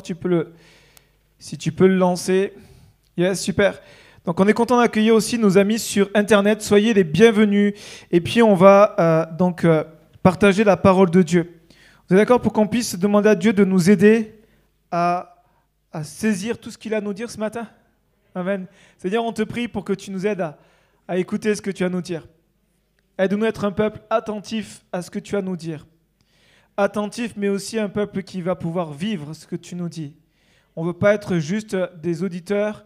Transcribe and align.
tu 0.00 0.14
peux 0.14 0.28
le, 0.28 0.52
si 1.38 1.58
tu 1.58 1.72
peux 1.72 1.88
le 1.88 1.96
lancer. 1.96 2.54
Yes, 3.16 3.42
super. 3.42 3.82
Donc 4.24 4.38
on 4.38 4.46
est 4.46 4.52
content 4.52 4.78
d'accueillir 4.78 5.14
aussi 5.14 5.38
nos 5.38 5.58
amis 5.58 5.80
sur 5.80 6.08
Internet. 6.14 6.62
Soyez 6.62 6.94
les 6.94 7.04
bienvenus. 7.04 7.74
Et 8.12 8.20
puis 8.20 8.42
on 8.42 8.54
va 8.54 8.94
euh, 8.98 9.26
donc 9.36 9.64
euh, 9.64 9.82
partager 10.22 10.62
la 10.62 10.76
parole 10.76 11.10
de 11.10 11.22
Dieu. 11.22 11.60
Vous 12.08 12.14
êtes 12.14 12.22
d'accord 12.22 12.40
pour 12.40 12.52
qu'on 12.52 12.68
puisse 12.68 12.96
demander 12.96 13.28
à 13.28 13.34
Dieu 13.34 13.52
de 13.52 13.64
nous 13.64 13.90
aider 13.90 14.38
à, 14.90 15.28
saisir 16.04 16.58
tout 16.58 16.70
ce 16.70 16.78
qu'il 16.78 16.94
a 16.94 16.98
à 16.98 17.00
nous 17.00 17.12
dire 17.12 17.30
ce 17.30 17.38
matin? 17.38 17.68
Amen. 18.34 18.66
Seigneur, 18.96 19.24
on 19.24 19.32
te 19.32 19.42
prie 19.42 19.68
pour 19.68 19.84
que 19.84 19.92
tu 19.92 20.10
nous 20.10 20.26
aides 20.26 20.40
à, 20.40 20.56
à 21.08 21.18
écouter 21.18 21.54
ce 21.54 21.60
que 21.60 21.70
tu 21.70 21.82
as 21.82 21.86
à 21.86 21.90
nous 21.90 22.00
dire. 22.00 22.26
Aide-nous 23.18 23.44
à 23.44 23.48
être 23.48 23.64
un 23.64 23.72
peuple 23.72 24.00
attentif 24.08 24.84
à 24.92 25.02
ce 25.02 25.10
que 25.10 25.18
tu 25.18 25.34
as 25.34 25.40
à 25.40 25.42
nous 25.42 25.56
dire. 25.56 25.86
Attentif, 26.76 27.34
mais 27.36 27.48
aussi 27.48 27.78
un 27.78 27.88
peuple 27.88 28.22
qui 28.22 28.40
va 28.40 28.54
pouvoir 28.54 28.92
vivre 28.92 29.34
ce 29.34 29.46
que 29.46 29.56
tu 29.56 29.74
nous 29.74 29.88
dis. 29.88 30.14
On 30.74 30.82
ne 30.82 30.88
veut 30.88 30.98
pas 30.98 31.14
être 31.14 31.38
juste 31.38 31.76
des 32.00 32.22
auditeurs, 32.22 32.84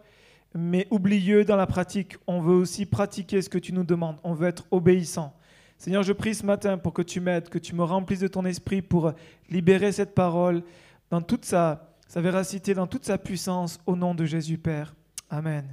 mais 0.53 0.87
oublieux 0.91 1.45
dans 1.45 1.55
la 1.55 1.67
pratique. 1.67 2.17
On 2.27 2.41
veut 2.41 2.55
aussi 2.55 2.85
pratiquer 2.85 3.41
ce 3.41 3.49
que 3.49 3.57
tu 3.57 3.73
nous 3.73 3.83
demandes. 3.83 4.17
On 4.23 4.33
veut 4.33 4.47
être 4.47 4.65
obéissant. 4.71 5.33
Seigneur, 5.77 6.03
je 6.03 6.11
prie 6.11 6.35
ce 6.35 6.45
matin 6.45 6.77
pour 6.77 6.93
que 6.93 7.01
tu 7.01 7.21
m'aides, 7.21 7.49
que 7.49 7.59
tu 7.59 7.75
me 7.75 7.83
remplisses 7.83 8.19
de 8.19 8.27
ton 8.27 8.45
esprit 8.45 8.81
pour 8.81 9.13
libérer 9.49 9.91
cette 9.91 10.15
parole 10.15 10.63
dans 11.09 11.21
toute 11.21 11.45
sa, 11.45 11.87
sa 12.07 12.19
véracité, 12.19 12.73
dans 12.73 12.87
toute 12.87 13.05
sa 13.05 13.17
puissance, 13.17 13.79
au 13.85 13.95
nom 13.95 14.15
de 14.15 14.25
Jésus 14.25 14.57
Père. 14.57 14.95
Amen. 15.29 15.65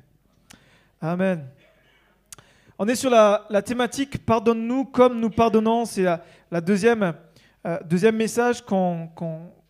Amen. 1.00 1.44
On 2.78 2.88
est 2.88 2.96
sur 2.96 3.10
la, 3.10 3.62
thématique 3.64 4.24
Pardonne-nous 4.24 4.86
comme 4.86 5.20
nous 5.20 5.30
pardonnons. 5.30 5.84
C'est 5.84 6.02
la, 6.02 6.60
deuxième, 6.60 7.14
euh, 7.66 7.78
deuxième 7.84 8.16
message 8.16 8.64
que 8.64 8.74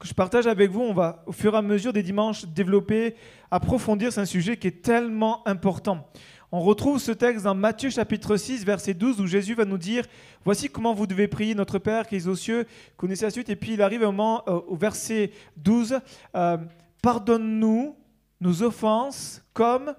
je 0.02 0.12
partage 0.14 0.46
avec 0.46 0.70
vous. 0.70 0.80
On 0.80 0.92
va, 0.92 1.22
au 1.26 1.32
fur 1.32 1.54
et 1.54 1.58
à 1.58 1.62
mesure 1.62 1.92
des 1.92 2.02
dimanches, 2.02 2.44
développer, 2.46 3.14
approfondir. 3.50 4.12
C'est 4.12 4.20
un 4.20 4.26
sujet 4.26 4.56
qui 4.56 4.66
est 4.66 4.82
tellement 4.82 5.46
important. 5.46 6.08
On 6.50 6.60
retrouve 6.60 7.00
ce 7.00 7.12
texte 7.12 7.44
dans 7.44 7.54
Matthieu 7.54 7.90
chapitre 7.90 8.36
6, 8.36 8.64
verset 8.64 8.94
12, 8.94 9.20
où 9.20 9.26
Jésus 9.26 9.54
va 9.54 9.64
nous 9.64 9.78
dire 9.78 10.06
Voici 10.44 10.68
comment 10.68 10.94
vous 10.94 11.06
devez 11.06 11.28
prier 11.28 11.54
notre 11.54 11.78
Père 11.78 12.06
qui 12.06 12.16
est 12.16 12.26
aux 12.26 12.36
cieux. 12.36 12.66
Connaissez 12.96 13.24
la 13.24 13.30
suite. 13.30 13.48
Et 13.48 13.56
puis 13.56 13.74
il 13.74 13.82
arrive 13.82 14.02
au 14.02 14.06
moment, 14.06 14.42
euh, 14.48 14.60
au 14.66 14.76
verset 14.76 15.30
12 15.56 15.98
euh, 16.36 16.58
Pardonne-nous 17.02 17.96
nos 18.40 18.62
offenses 18.62 19.42
comme 19.52 19.94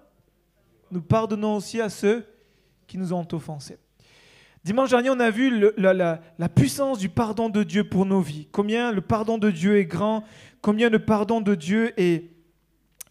nous 0.92 1.02
pardonnons 1.02 1.58
aussi 1.58 1.81
à 1.81 1.89
ceux 1.89 2.25
qui 2.88 2.98
nous 2.98 3.14
ont 3.14 3.27
offensés. 3.31 3.77
Dimanche 4.66 4.89
dernier, 4.89 5.11
on 5.11 5.19
a 5.19 5.30
vu 5.30 5.71
la, 5.77 6.49
puissance 6.49 6.97
du 6.97 7.08
pardon 7.08 7.49
de 7.49 7.61
Dieu 7.61 7.88
pour 7.88 8.03
nos 8.03 8.19
vies. 8.19 8.47
Combien 8.52 8.91
le 8.91 9.02
pardon 9.02 9.38
de 9.38 9.52
Dieu 9.52 9.77
est 9.77 9.85
grand, 9.85 10.23
combien 10.59 10.89
le 10.89 10.97
pardon 10.97 11.39
de 11.39 11.53
Dieu 11.53 11.94
est, 12.02 12.31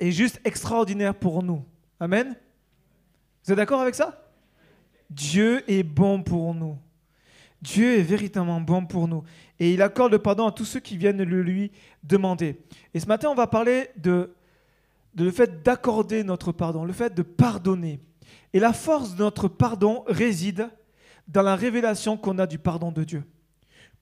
juste 0.00 0.40
extraordinaire 0.44 1.14
pour 1.14 1.44
nous. 1.44 1.64
Amen. 2.00 2.34
Vous 3.44 3.52
êtes 3.52 3.56
d'accord 3.56 3.80
avec 3.80 3.94
ça? 3.94 4.32
Dieu 5.10 5.62
est 5.70 5.84
bon 5.84 6.24
pour 6.24 6.52
nous. 6.54 6.76
Dieu 7.62 8.00
est 8.00 8.02
véritablement 8.02 8.60
bon 8.60 8.84
pour 8.84 9.06
nous. 9.06 9.22
Et 9.60 9.72
il 9.72 9.80
accorde 9.80 10.10
le 10.10 10.18
pardon 10.18 10.48
à 10.48 10.52
tous 10.52 10.64
ceux 10.64 10.80
qui 10.80 10.96
viennent 10.96 11.22
le 11.22 11.40
lui 11.40 11.70
demander. 12.02 12.58
Et 12.94 12.98
ce 12.98 13.06
matin, 13.06 13.28
on 13.30 13.36
va 13.36 13.46
parler 13.46 13.90
de 13.96 14.34
le 15.16 15.30
fait 15.30 15.62
d'accorder 15.62 16.24
notre 16.24 16.50
pardon, 16.50 16.84
le 16.84 16.92
fait 16.92 17.14
de 17.14 17.22
pardonner. 17.22 18.00
Et 18.52 18.58
la 18.58 18.72
force 18.72 19.14
de 19.14 19.22
notre 19.22 19.46
pardon 19.46 20.02
réside 20.08 20.68
dans 21.28 21.42
la 21.42 21.56
révélation 21.56 22.16
qu'on 22.16 22.38
a 22.38 22.46
du 22.46 22.58
pardon 22.58 22.92
de 22.92 23.04
Dieu. 23.04 23.24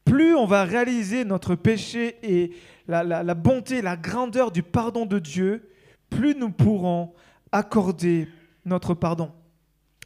Plus 0.05 0.35
on 0.35 0.47
va 0.47 0.65
réaliser 0.65 1.25
notre 1.25 1.55
péché 1.55 2.17
et 2.23 2.53
la, 2.89 3.35
bonté, 3.35 3.83
la 3.83 3.97
grandeur 3.97 4.51
du 4.51 4.63
pardon 4.63 5.07
de 5.07 5.19
Dieu, 5.19 5.71
plus 6.11 6.35
nous 6.35 6.51
pourrons 6.51 7.13
accorder 7.53 8.29
notre 8.65 8.95
pardon. 8.95 9.33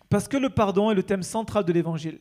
Parce 0.08 0.28
que 0.28 0.36
le 0.36 0.50
pardon 0.50 0.91
est 0.91 0.95
le 0.95 1.03
thème 1.03 1.23
central 1.23 1.64
de 1.64 1.73
l'Évangile. 1.73 2.20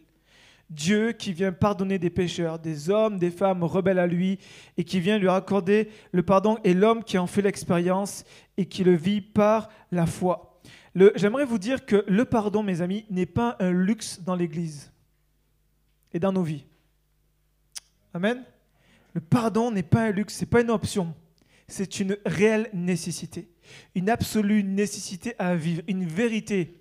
Dieu 0.70 1.11
qui 1.11 1.31
vient 1.31 1.52
pardonner 1.52 1.99
des 1.99 2.09
pécheurs, 2.09 2.58
des 2.58 2.89
hommes, 2.89 3.20
des 3.20 3.30
femmes 3.30 3.64
rebelles 3.64 3.99
à 3.99 4.08
lui, 4.08 4.39
et 4.77 4.83
qui 4.83 4.99
vient 4.99 5.20
lui 5.20 5.30
accorder 5.30 5.89
le 6.11 6.23
pardon, 6.23 6.58
et 6.64 6.73
l'homme 6.73 7.03
qui 7.03 7.20
en 7.20 7.27
fait 7.27 7.43
l'expérience 7.43 8.23
et 8.58 8.65
qui 8.65 8.83
le 8.83 8.95
vit 8.95 9.21
par 9.21 9.70
la 9.91 10.08
foi. 10.08 10.55
J'aimerais 11.16 11.45
vous 11.45 11.58
dire 11.58 11.86
que 11.86 12.06
le 12.08 12.23
pardon, 12.23 12.64
mes 12.64 12.82
amis, 12.82 13.06
n'est 13.10 13.26
pas 13.26 13.58
un 13.60 13.72
luxe 13.72 14.22
dans 14.22 14.36
l'Église 14.36 14.92
et 16.14 16.20
dans 16.20 16.32
nos 16.32 16.44
vies. 16.44 16.66
Amen. 18.14 18.44
Le 19.14 19.20
pardon 19.22 19.72
n'est 19.72 19.83
pas 19.83 20.04
un 20.04 20.11
luxe, 20.11 20.36
ce 20.36 20.42
n'est 20.42 20.50
pas 20.50 20.61
une 20.61 20.72
option. 20.72 21.14
C'est 21.67 22.00
une 22.00 22.17
réelle 22.26 22.70
nécessité, 22.73 23.50
une 23.95 24.10
absolue 24.10 24.64
nécessité 24.64 25.33
à 25.39 25.56
vivre, 25.56 25.82
une 25.88 26.06
vérité 26.06 26.80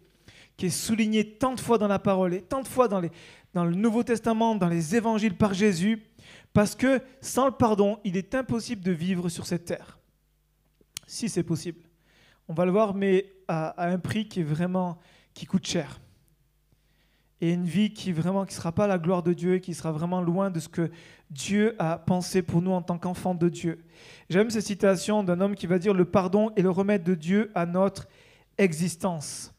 qui 0.56 0.66
est 0.66 0.70
soulignée 0.70 1.24
tant 1.24 1.54
de 1.54 1.60
fois 1.60 1.78
dans 1.78 1.88
la 1.88 1.98
parole 1.98 2.34
et 2.34 2.42
tant 2.42 2.62
de 2.62 2.68
fois 2.68 2.86
dans, 2.86 3.02
dans 3.54 3.64
le 3.64 3.74
Nouveau 3.74 4.04
Testament, 4.04 4.54
dans 4.54 4.68
les 4.68 4.94
évangiles 4.94 5.36
par 5.36 5.54
Jésus, 5.54 6.02
parce 6.52 6.76
que 6.76 7.00
sans 7.20 7.46
le 7.46 7.52
pardon, 7.52 7.98
il 8.04 8.16
est 8.16 8.34
impossible 8.34 8.82
de 8.82 8.92
vivre 8.92 9.28
sur 9.28 9.46
cette 9.46 9.64
terre. 9.64 9.98
Si 11.06 11.28
c'est 11.28 11.42
possible. 11.42 11.80
On 12.46 12.54
va 12.54 12.64
le 12.64 12.70
voir, 12.70 12.94
mais 12.94 13.33
à, 13.48 13.88
un 13.88 13.98
prix 13.98 14.28
qui 14.28 14.40
est 14.40 14.44
vraiment 14.44 14.98
qui 15.34 15.46
coûte 15.46 15.66
cher. 15.66 16.00
Et 17.40 17.52
une 17.52 17.64
vie 17.64 17.92
qui 17.92 18.12
vraiment 18.12 18.44
qui 18.44 18.54
sera 18.54 18.72
pas 18.72 18.86
la 18.86 18.98
gloire 18.98 19.22
de 19.22 19.32
Dieu, 19.32 19.58
qui 19.58 19.74
sera 19.74 19.92
vraiment 19.92 20.22
loin 20.22 20.50
de 20.50 20.60
ce 20.60 20.68
que 20.68 20.90
Dieu 21.30 21.74
a 21.78 21.98
pensé 21.98 22.42
pour 22.42 22.62
nous 22.62 22.70
en 22.70 22.80
tant 22.80 22.96
qu'enfants 22.96 23.34
de 23.34 23.48
Dieu. 23.48 23.84
J'aime 24.30 24.50
cette 24.50 24.64
citation 24.64 25.24
d'un 25.24 25.40
homme 25.40 25.54
qui 25.54 25.66
va 25.66 25.78
dire 25.78 25.92
le 25.92 26.04
pardon 26.04 26.52
est 26.56 26.62
le 26.62 26.70
remède 26.70 27.02
de 27.02 27.14
Dieu 27.14 27.50
à 27.54 27.66
notre 27.66 28.08
existence. 28.56 29.52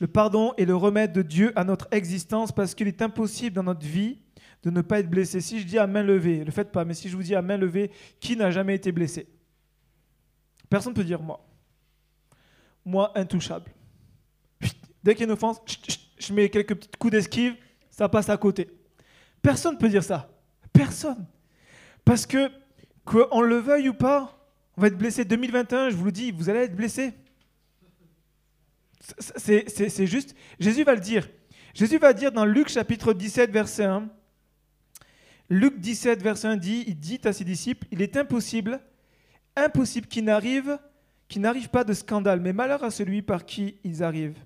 Le 0.00 0.06
pardon 0.06 0.52
est 0.56 0.64
le 0.64 0.76
remède 0.76 1.12
de 1.12 1.22
Dieu 1.22 1.52
à 1.56 1.64
notre 1.64 1.88
existence 1.90 2.52
parce 2.52 2.74
qu'il 2.74 2.88
est 2.88 3.00
impossible 3.00 3.56
dans 3.56 3.62
notre 3.62 3.86
vie 3.86 4.18
de 4.62 4.70
ne 4.70 4.80
pas 4.80 5.00
être 5.00 5.10
blessé. 5.10 5.40
Si 5.40 5.60
je 5.60 5.66
dis 5.66 5.78
à 5.78 5.86
main 5.86 6.02
levée, 6.02 6.40
ne 6.40 6.44
le 6.44 6.50
faites 6.50 6.72
pas, 6.72 6.84
mais 6.84 6.94
si 6.94 7.08
je 7.08 7.16
vous 7.16 7.22
dis 7.22 7.34
à 7.34 7.42
main 7.42 7.56
levée, 7.56 7.90
qui 8.18 8.36
n'a 8.36 8.50
jamais 8.50 8.74
été 8.74 8.92
blessé? 8.92 9.26
Personne 10.68 10.92
ne 10.92 10.96
peut 10.96 11.04
dire 11.04 11.22
moi 11.22 11.46
moi 12.84 13.12
intouchable. 13.18 13.70
Dès 15.02 15.14
qu'il 15.14 15.20
y 15.20 15.24
a 15.24 15.26
une 15.26 15.32
offense, 15.32 15.60
je 16.18 16.32
mets 16.32 16.48
quelques 16.48 16.74
petits 16.74 16.88
coups 16.98 17.12
d'esquive, 17.12 17.56
ça 17.90 18.08
passe 18.08 18.28
à 18.28 18.36
côté. 18.36 18.70
Personne 19.42 19.74
ne 19.74 19.78
peut 19.78 19.88
dire 19.88 20.02
ça. 20.02 20.30
Personne. 20.72 21.26
Parce 22.04 22.26
que, 22.26 22.50
qu'on 23.04 23.42
le 23.42 23.56
veuille 23.56 23.90
ou 23.90 23.94
pas, 23.94 24.34
on 24.76 24.80
va 24.80 24.88
être 24.88 24.96
blessé. 24.96 25.24
2021, 25.24 25.90
je 25.90 25.96
vous 25.96 26.06
le 26.06 26.12
dis, 26.12 26.30
vous 26.30 26.48
allez 26.48 26.60
être 26.60 26.74
blessé. 26.74 27.12
C'est 29.36 30.06
juste. 30.06 30.34
Jésus 30.58 30.84
va 30.84 30.94
le 30.94 31.00
dire. 31.00 31.28
Jésus 31.74 31.98
va 31.98 32.12
dire 32.12 32.32
dans 32.32 32.44
Luc 32.44 32.68
chapitre 32.68 33.12
17, 33.12 33.50
verset 33.50 33.84
1. 33.84 34.08
Luc 35.50 35.78
17, 35.78 36.22
verset 36.22 36.48
1 36.48 36.56
dit, 36.56 36.84
il 36.86 36.98
dit 36.98 37.20
à 37.24 37.32
ses 37.32 37.44
disciples, 37.44 37.86
il 37.90 38.00
est 38.00 38.16
impossible, 38.16 38.80
impossible 39.56 40.06
qu'il 40.06 40.24
n'arrive 40.24 40.78
qui 41.28 41.40
n'arrive 41.40 41.68
pas 41.68 41.84
de 41.84 41.92
scandale, 41.92 42.40
mais 42.40 42.52
malheur 42.52 42.84
à 42.84 42.90
celui 42.90 43.22
par 43.22 43.44
qui 43.44 43.78
ils 43.84 44.02
arrivent. 44.02 44.38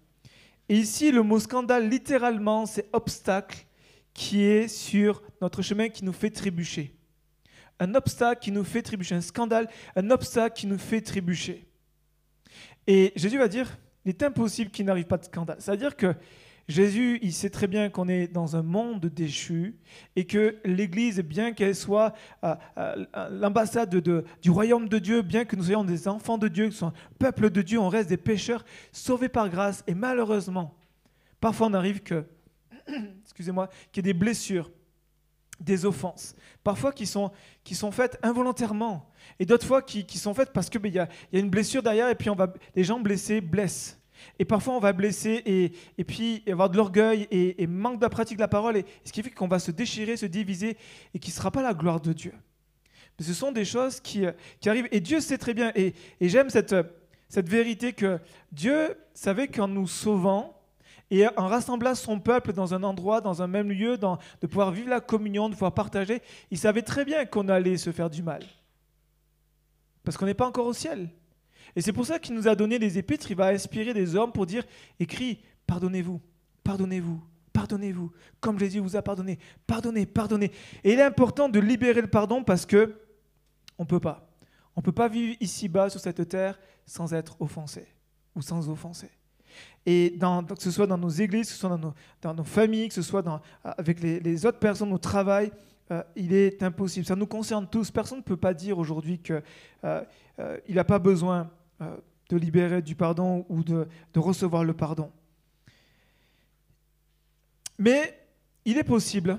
Et 0.68 0.76
ici, 0.76 1.10
le 1.10 1.22
mot 1.22 1.40
scandale, 1.40 1.88
littéralement, 1.88 2.66
c'est 2.66 2.88
obstacle 2.92 3.66
qui 4.12 4.42
est 4.42 4.68
sur 4.68 5.22
notre 5.40 5.62
chemin 5.62 5.88
qui 5.88 6.04
nous 6.04 6.12
fait 6.12 6.30
trébucher. 6.30 6.94
Un 7.80 7.94
obstacle 7.94 8.42
qui 8.42 8.52
nous 8.52 8.64
fait 8.64 8.82
trébucher, 8.82 9.14
un 9.14 9.20
scandale, 9.20 9.68
un 9.96 10.10
obstacle 10.10 10.56
qui 10.56 10.66
nous 10.66 10.78
fait 10.78 11.00
trébucher. 11.00 11.64
Et 12.86 13.12
Jésus 13.16 13.38
va 13.38 13.48
dire, 13.48 13.78
il 14.04 14.10
est 14.10 14.22
impossible 14.22 14.70
qu'il 14.70 14.86
n'arrive 14.86 15.04
pas 15.04 15.18
de 15.18 15.24
scandale. 15.24 15.58
C'est-à-dire 15.60 15.96
que 15.96 16.14
Jésus, 16.68 17.18
il 17.22 17.32
sait 17.32 17.48
très 17.48 17.66
bien 17.66 17.88
qu'on 17.88 18.08
est 18.08 18.28
dans 18.28 18.54
un 18.54 18.62
monde 18.62 19.06
déchu 19.06 19.74
et 20.16 20.26
que 20.26 20.58
l'Église, 20.66 21.20
bien 21.20 21.54
qu'elle 21.54 21.74
soit 21.74 22.12
euh, 22.44 22.54
euh, 22.76 23.06
l'ambassade 23.30 23.96
du 23.96 24.50
royaume 24.50 24.86
de 24.86 24.98
Dieu, 24.98 25.22
bien 25.22 25.46
que 25.46 25.56
nous 25.56 25.64
soyons 25.64 25.84
des 25.84 26.08
enfants 26.08 26.36
de 26.36 26.46
Dieu, 26.46 26.64
que 26.64 26.70
nous 26.70 26.76
soyons 26.76 26.92
peuple 27.18 27.48
de 27.48 27.62
Dieu, 27.62 27.78
on 27.78 27.88
reste 27.88 28.10
des 28.10 28.18
pécheurs 28.18 28.66
sauvés 28.92 29.30
par 29.30 29.48
grâce. 29.48 29.82
Et 29.86 29.94
malheureusement, 29.94 30.76
parfois 31.40 31.68
on 31.68 31.74
arrive 31.74 32.02
que, 32.02 32.26
excusez-moi, 33.22 33.70
qu'il 33.90 34.04
y 34.04 34.10
ait 34.10 34.12
des 34.12 34.18
blessures, 34.18 34.70
des 35.60 35.86
offenses, 35.86 36.36
parfois 36.62 36.92
qui 36.92 37.06
sont, 37.06 37.32
qui 37.64 37.74
sont 37.74 37.90
faites 37.90 38.18
involontairement, 38.22 39.10
et 39.38 39.46
d'autres 39.46 39.66
fois 39.66 39.80
qui, 39.80 40.18
sont 40.18 40.34
faites 40.34 40.52
parce 40.52 40.68
qu'il 40.68 40.82
ben, 40.82 40.92
y, 40.92 40.98
a, 40.98 41.08
y 41.32 41.38
a 41.38 41.40
une 41.40 41.50
blessure 41.50 41.82
derrière, 41.82 42.10
et 42.10 42.14
puis 42.14 42.28
on 42.28 42.36
va, 42.36 42.52
les 42.76 42.84
gens 42.84 43.00
blessés 43.00 43.40
blessent. 43.40 43.97
Et 44.38 44.44
parfois, 44.44 44.74
on 44.74 44.80
va 44.80 44.92
blesser 44.92 45.42
et, 45.46 45.72
et 45.96 46.04
puis 46.04 46.42
avoir 46.46 46.70
de 46.70 46.76
l'orgueil 46.76 47.26
et, 47.30 47.66
manque 47.66 47.98
de 47.98 48.02
la 48.02 48.10
pratique 48.10 48.36
de 48.36 48.42
la 48.42 48.48
parole, 48.48 48.76
et, 48.76 48.84
ce 49.04 49.12
qui 49.12 49.22
fait 49.22 49.30
qu'on 49.30 49.48
va 49.48 49.58
se 49.58 49.70
déchirer, 49.70 50.16
se 50.16 50.26
diviser, 50.26 50.76
et 51.14 51.18
qui 51.18 51.30
ne 51.30 51.34
sera 51.34 51.50
pas 51.50 51.62
la 51.62 51.74
gloire 51.74 52.00
de 52.00 52.12
Dieu. 52.12 52.32
Mais 53.18 53.24
ce 53.24 53.34
sont 53.34 53.52
des 53.52 53.64
choses 53.64 54.00
qui, 54.00 54.24
qui 54.60 54.68
arrivent, 54.68 54.88
et 54.92 55.00
Dieu 55.00 55.20
sait 55.20 55.38
très 55.38 55.54
bien, 55.54 55.72
et, 55.74 55.94
j'aime 56.20 56.50
cette, 56.50 56.74
cette 57.28 57.48
vérité 57.48 57.92
que 57.92 58.18
Dieu 58.52 58.96
savait 59.14 59.48
qu'en 59.48 59.68
nous 59.68 59.86
sauvant, 59.86 60.54
et 61.10 61.26
en 61.36 61.46
rassemblant 61.46 61.94
son 61.94 62.20
peuple 62.20 62.52
dans 62.52 62.74
un 62.74 62.82
endroit, 62.82 63.20
dans 63.20 63.40
un 63.40 63.46
même 63.46 63.70
lieu, 63.70 63.96
de 63.96 64.46
pouvoir 64.46 64.70
vivre 64.70 64.90
la 64.90 65.00
communion, 65.00 65.48
de 65.48 65.54
pouvoir 65.54 65.72
partager, 65.72 66.20
il 66.50 66.58
savait 66.58 66.82
très 66.82 67.04
bien 67.04 67.24
qu'on 67.24 67.48
allait 67.48 67.78
se 67.78 67.92
faire 67.92 68.10
du 68.10 68.22
mal. 68.22 68.42
Parce 70.04 70.16
qu'on 70.16 70.26
n'est 70.26 70.34
pas 70.34 70.46
encore 70.46 70.66
au 70.66 70.72
ciel. 70.74 71.08
Et 71.76 71.80
c'est 71.80 71.92
pour 71.92 72.06
ça 72.06 72.18
qu'il 72.18 72.34
nous 72.34 72.48
a 72.48 72.54
donné 72.54 72.78
des 72.78 72.98
épîtres, 72.98 73.30
il 73.30 73.36
va 73.36 73.48
inspirer 73.48 73.94
des 73.94 74.16
hommes 74.16 74.32
pour 74.32 74.46
dire, 74.46 74.64
écrit, 74.98 75.40
pardonnez-vous, 75.66 76.20
pardonnez-vous, 76.64 77.20
pardonnez-vous, 77.52 78.12
comme 78.40 78.58
Jésus 78.58 78.80
vous 78.80 78.96
a 78.96 79.02
pardonné, 79.02 79.38
pardonnez, 79.66 80.06
pardonnez. 80.06 80.52
Et 80.84 80.92
il 80.92 80.98
est 80.98 81.04
important 81.04 81.48
de 81.48 81.58
libérer 81.60 82.00
le 82.00 82.08
pardon 82.08 82.44
parce 82.44 82.66
que 82.66 82.94
on 83.78 83.84
ne 83.84 83.88
peut 83.88 84.00
pas. 84.00 84.28
On 84.76 84.80
ne 84.80 84.84
peut 84.84 84.92
pas 84.92 85.08
vivre 85.08 85.36
ici-bas 85.40 85.90
sur 85.90 86.00
cette 86.00 86.28
terre 86.28 86.58
sans 86.86 87.12
être 87.14 87.36
offensé 87.40 87.86
ou 88.34 88.42
sans 88.42 88.68
offenser. 88.68 89.10
Et 89.86 90.16
que 90.20 90.62
ce 90.62 90.70
soit 90.70 90.86
dans 90.86 90.98
nos 90.98 91.08
églises, 91.08 91.46
que 91.46 91.52
ce 91.52 91.58
soit 91.58 91.70
dans 91.70 91.78
nos, 91.78 91.94
dans 92.20 92.34
nos 92.34 92.44
familles, 92.44 92.88
que 92.88 92.94
ce 92.94 93.02
soit 93.02 93.24
avec 93.64 94.00
les, 94.00 94.46
autres 94.46 94.58
personnes 94.58 94.92
au 94.92 94.98
travail, 94.98 95.50
euh, 95.90 96.02
il 96.14 96.32
est 96.32 96.62
impossible. 96.62 97.06
Ça 97.06 97.16
nous 97.16 97.26
concerne 97.26 97.66
tous. 97.66 97.90
Personne 97.90 98.18
ne 98.18 98.22
peut 98.22 98.36
pas 98.36 98.52
dire 98.52 98.78
aujourd'hui 98.78 99.18
qu'il 99.18 99.42
euh, 99.84 100.04
euh, 100.38 100.58
n'a 100.68 100.84
pas 100.84 100.98
besoin 100.98 101.50
de 101.80 102.36
libérer 102.36 102.82
du 102.82 102.94
pardon 102.94 103.46
ou 103.48 103.62
de, 103.62 103.86
recevoir 104.16 104.64
le 104.64 104.74
pardon. 104.74 105.10
Mais 107.78 108.26
il 108.64 108.76
est 108.76 108.84
possible, 108.84 109.38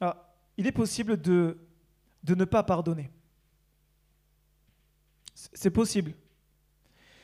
ah, 0.00 0.34
il 0.56 0.66
est 0.66 0.72
possible 0.72 1.20
de 1.20 1.56
ne 2.26 2.44
pas 2.44 2.62
pardonner. 2.62 3.10
C'est 5.52 5.70
possible. 5.70 6.14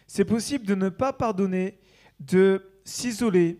C'est 0.06 0.24
possible 0.24 0.66
de 0.66 0.74
ne 0.74 0.88
pas 0.88 1.12
pardonner, 1.12 1.78
de 2.20 2.70
s'isoler, 2.84 3.58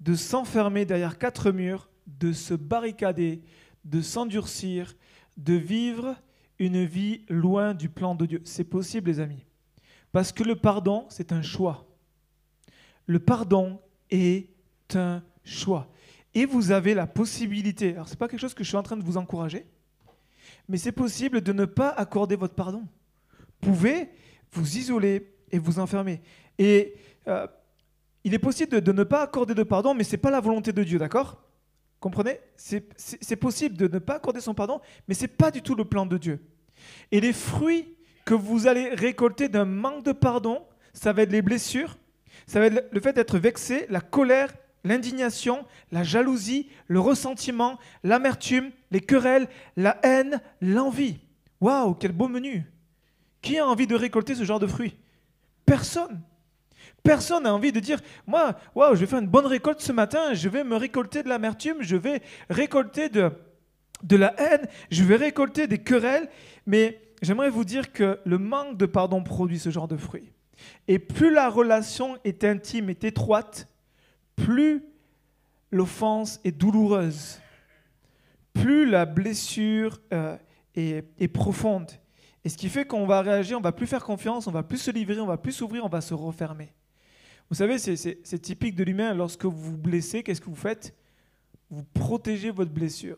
de 0.00 0.14
s'enfermer 0.14 0.84
derrière 0.84 1.18
quatre 1.18 1.50
murs, 1.50 1.88
de 2.06 2.32
se 2.32 2.54
barricader, 2.54 3.42
de 3.84 4.00
s'endurcir, 4.00 4.96
de 5.36 5.54
vivre 5.54 6.14
une 6.58 6.84
vie 6.84 7.22
loin 7.28 7.74
du 7.74 7.88
plan 7.88 8.14
de 8.14 8.26
Dieu. 8.26 8.40
C'est 8.44 8.64
possible, 8.64 9.10
les 9.10 9.20
amis. 9.20 9.44
Parce 10.12 10.32
que 10.32 10.42
le 10.42 10.56
pardon, 10.56 11.06
c'est 11.08 11.32
un 11.32 11.42
choix. 11.42 11.86
Le 13.06 13.18
pardon 13.18 13.80
est 14.10 14.48
un 14.94 15.22
choix. 15.44 15.88
Et 16.34 16.44
vous 16.44 16.70
avez 16.70 16.94
la 16.94 17.06
possibilité, 17.06 17.94
alors 17.94 18.06
ce 18.06 18.12
n'est 18.12 18.18
pas 18.18 18.28
quelque 18.28 18.40
chose 18.40 18.54
que 18.54 18.62
je 18.62 18.68
suis 18.68 18.76
en 18.76 18.82
train 18.82 18.96
de 18.96 19.02
vous 19.02 19.16
encourager, 19.16 19.66
mais 20.68 20.76
c'est 20.76 20.92
possible 20.92 21.40
de 21.40 21.52
ne 21.52 21.64
pas 21.64 21.88
accorder 21.88 22.36
votre 22.36 22.54
pardon. 22.54 22.84
Vous 23.60 23.72
pouvez 23.72 24.10
vous 24.52 24.76
isoler 24.76 25.32
et 25.50 25.58
vous 25.58 25.78
enfermer. 25.78 26.20
Et 26.58 26.94
euh, 27.26 27.46
il 28.24 28.34
est 28.34 28.38
possible 28.38 28.80
de, 28.80 28.92
ne 28.92 29.04
pas 29.04 29.22
accorder 29.22 29.54
de 29.54 29.62
pardon, 29.62 29.94
mais 29.94 30.04
ce 30.04 30.12
n'est 30.12 30.18
pas 30.18 30.30
la 30.30 30.40
volonté 30.40 30.72
de 30.72 30.84
Dieu, 30.84 30.98
d'accord? 30.98 31.42
Comprenez? 32.00 32.40
C'est 32.56 33.36
possible 33.36 33.76
de 33.76 33.88
ne 33.88 33.98
pas 33.98 34.16
accorder 34.16 34.40
son 34.40 34.54
pardon, 34.54 34.80
mais 35.06 35.14
ce 35.14 35.22
n'est 35.22 35.28
pas 35.28 35.50
du 35.50 35.62
tout 35.62 35.74
le 35.74 35.84
plan 35.84 36.06
de 36.06 36.16
Dieu. 36.16 36.40
Et 37.10 37.20
les 37.20 37.32
fruits 37.32 37.96
que 38.24 38.34
vous 38.34 38.66
allez 38.66 38.90
récolter 38.90 39.48
d'un 39.48 39.64
manque 39.64 40.04
de 40.04 40.12
pardon, 40.12 40.62
ça 40.92 41.12
va 41.12 41.22
être 41.22 41.32
les 41.32 41.42
blessures, 41.42 41.98
ça 42.46 42.60
va 42.60 42.66
être 42.66 42.88
le 42.92 43.00
fait 43.00 43.12
d'être 43.12 43.38
vexé, 43.38 43.86
la 43.88 44.00
colère, 44.00 44.54
l'indignation, 44.84 45.66
la 45.90 46.04
jalousie, 46.04 46.68
le 46.86 47.00
ressentiment, 47.00 47.78
l'amertume, 48.04 48.70
les 48.90 49.00
querelles, 49.00 49.48
la 49.76 49.98
haine, 50.02 50.40
l'envie. 50.60 51.18
Waouh, 51.60 51.94
quel 51.94 52.12
beau 52.12 52.28
menu 52.28 52.64
Qui 53.42 53.58
a 53.58 53.66
envie 53.66 53.86
de 53.86 53.96
récolter 53.96 54.34
ce 54.34 54.44
genre 54.44 54.60
de 54.60 54.66
fruits? 54.66 54.96
Personne. 55.66 56.20
Personne 57.08 57.44
n'a 57.44 57.54
envie 57.54 57.72
de 57.72 57.80
dire, 57.80 58.00
moi, 58.26 58.54
waouh, 58.74 58.94
je 58.94 59.00
vais 59.00 59.06
faire 59.06 59.18
une 59.18 59.28
bonne 59.28 59.46
récolte 59.46 59.80
ce 59.80 59.92
matin, 59.92 60.34
je 60.34 60.46
vais 60.50 60.62
me 60.62 60.76
récolter 60.76 61.22
de 61.22 61.30
l'amertume, 61.30 61.78
je 61.80 61.96
vais 61.96 62.20
récolter 62.50 63.08
de, 63.08 63.32
de 64.02 64.16
la 64.16 64.38
haine, 64.38 64.68
je 64.90 65.02
vais 65.04 65.16
récolter 65.16 65.66
des 65.66 65.78
querelles, 65.78 66.28
mais 66.66 67.00
j'aimerais 67.22 67.48
vous 67.48 67.64
dire 67.64 67.94
que 67.94 68.20
le 68.26 68.36
manque 68.36 68.76
de 68.76 68.84
pardon 68.84 69.22
produit 69.22 69.58
ce 69.58 69.70
genre 69.70 69.88
de 69.88 69.96
fruits. 69.96 70.30
Et 70.86 70.98
plus 70.98 71.32
la 71.32 71.48
relation 71.48 72.18
est 72.24 72.44
intime, 72.44 72.90
est 72.90 73.04
étroite, 73.04 73.68
plus 74.36 74.84
l'offense 75.70 76.40
est 76.44 76.52
douloureuse, 76.52 77.40
plus 78.52 78.84
la 78.86 79.06
blessure 79.06 79.98
euh, 80.12 80.36
est, 80.74 81.28
profonde. 81.28 81.90
Et 82.44 82.50
ce 82.50 82.58
qui 82.58 82.68
fait 82.68 82.84
qu'on 82.84 83.06
va 83.06 83.22
réagir, 83.22 83.56
on 83.56 83.62
va 83.62 83.72
plus 83.72 83.86
faire 83.86 84.04
confiance, 84.04 84.46
on 84.46 84.52
va 84.52 84.62
plus 84.62 84.76
se 84.76 84.90
livrer, 84.90 85.18
on 85.20 85.26
va 85.26 85.38
plus 85.38 85.52
s'ouvrir, 85.52 85.86
on 85.86 85.88
va 85.88 86.02
se 86.02 86.12
refermer. 86.12 86.74
Vous 87.50 87.56
savez, 87.56 87.78
c'est 87.78 88.38
typique 88.40 88.74
de 88.74 88.84
l'humain. 88.84 89.14
Lorsque 89.14 89.44
vous 89.44 89.72
vous 89.72 89.78
blessez, 89.78 90.22
qu'est-ce 90.22 90.40
que 90.40 90.50
vous 90.50 90.54
faites? 90.54 90.94
Vous 91.70 91.84
protégez 91.94 92.50
votre 92.50 92.72
blessure 92.72 93.16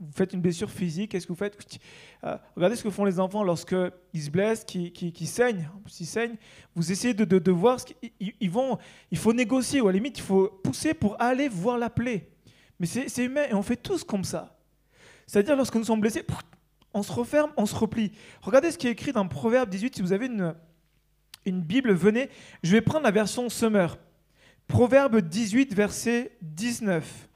vous 0.00 0.12
faites 0.12 0.32
une 0.32 0.40
blessure 0.40 0.70
physique, 0.70 1.10
qu'est-ce 1.10 1.26
que 1.26 1.32
vous 1.32 1.38
faites? 1.38 1.78
Euh, 2.24 2.36
Regardez 2.56 2.76
ce 2.76 2.82
que 2.82 2.90
font 2.90 3.04
les 3.04 3.20
enfants 3.20 3.44
lorsqu'ils 3.44 4.22
se 4.22 4.30
blessent, 4.30 4.64
qui, 4.64 4.92
qui, 4.92 5.26
saignent. 5.26 5.68
S'ils 5.86 6.06
saignent, 6.06 6.36
vous 6.74 6.90
essayez 6.90 7.12
de, 7.12 7.50
voir 7.50 7.78
qu'ils 7.84 8.50
vont. 8.50 8.78
Il 9.10 9.18
faut 9.18 9.34
négocier, 9.34 9.82
ou 9.82 9.88
à 9.88 9.92
la 9.92 9.98
limite, 9.98 10.18
il 10.18 10.22
faut 10.22 10.48
pousser 10.64 10.94
pour 10.94 11.20
aller 11.20 11.48
voir 11.48 11.76
la 11.76 11.90
plaie. 11.90 12.30
Mais 12.78 12.86
c'est 12.86 13.24
humain 13.24 13.44
et 13.50 13.54
on 13.54 13.62
fait 13.62 13.76
tous 13.76 14.02
comme 14.02 14.24
ça. 14.24 14.58
C'est-à-dire, 15.26 15.54
lorsque 15.54 15.74
nous 15.74 15.84
sommes 15.84 16.00
blessés, 16.00 16.24
on 16.94 17.02
se 17.02 17.12
referme, 17.12 17.52
on 17.58 17.66
se 17.66 17.74
replie. 17.74 18.12
Regardez 18.40 18.70
ce 18.70 18.78
qui 18.78 18.88
est 18.88 18.92
écrit 18.92 19.12
dans 19.12 19.28
Proverbe 19.28 19.68
18. 19.68 19.96
Si 19.96 20.02
vous 20.02 20.14
avez 20.14 20.26
une, 20.26 20.54
une 21.46 21.62
Bible, 21.62 21.92
venez. 21.92 22.28
Je 22.62 22.72
vais 22.72 22.80
prendre 22.80 23.04
la 23.04 23.10
version 23.10 23.48
Summer. 23.48 23.98
Proverbe 24.66 25.20
18, 25.20 25.74
verset 25.74 26.36
19. 26.42 27.28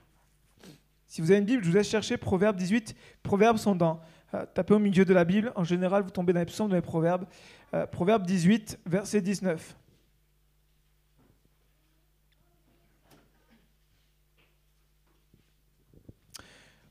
Si 1.06 1.21
vous 1.21 1.31
avez 1.31 1.41
une 1.41 1.47
Bible, 1.47 1.62
je 1.62 1.69
vous 1.69 1.75
laisse 1.75 1.89
chercher 1.89 2.17
Proverbes 2.17 2.56
18. 2.56 2.95
Proverbes 3.23 3.56
sont 3.56 3.75
dans. 3.75 4.01
Euh, 4.35 4.45
tapez 4.53 4.75
au 4.75 4.79
milieu 4.79 5.05
de 5.05 5.15
la 5.15 5.25
Bible. 5.25 5.53
En 5.55 5.65
général, 5.65 6.03
vous 6.03 6.11
tombez 6.11 6.33
dans 6.33 6.41
les 6.41 6.47
psaumes, 6.47 6.69
dans 6.69 6.75
les 6.75 6.83
Proverbes. 6.83 7.27
Euh, 7.73 7.87
Proverbe 7.87 8.25
18, 8.27 8.81
verset 8.87 9.21
19. 9.21 9.77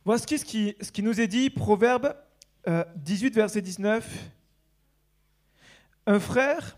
Voici 0.06 0.38
ce 0.38 0.44
qui, 0.44 0.76
ce 0.82 0.92
qui 0.92 1.02
nous 1.02 1.22
est 1.22 1.28
dit, 1.28 1.50
Proverbe 1.50 2.16
18, 2.96 3.28
euh, 3.28 3.36
verset 3.36 3.62
19. 3.62 4.32
Un 6.06 6.20
frère, 6.20 6.78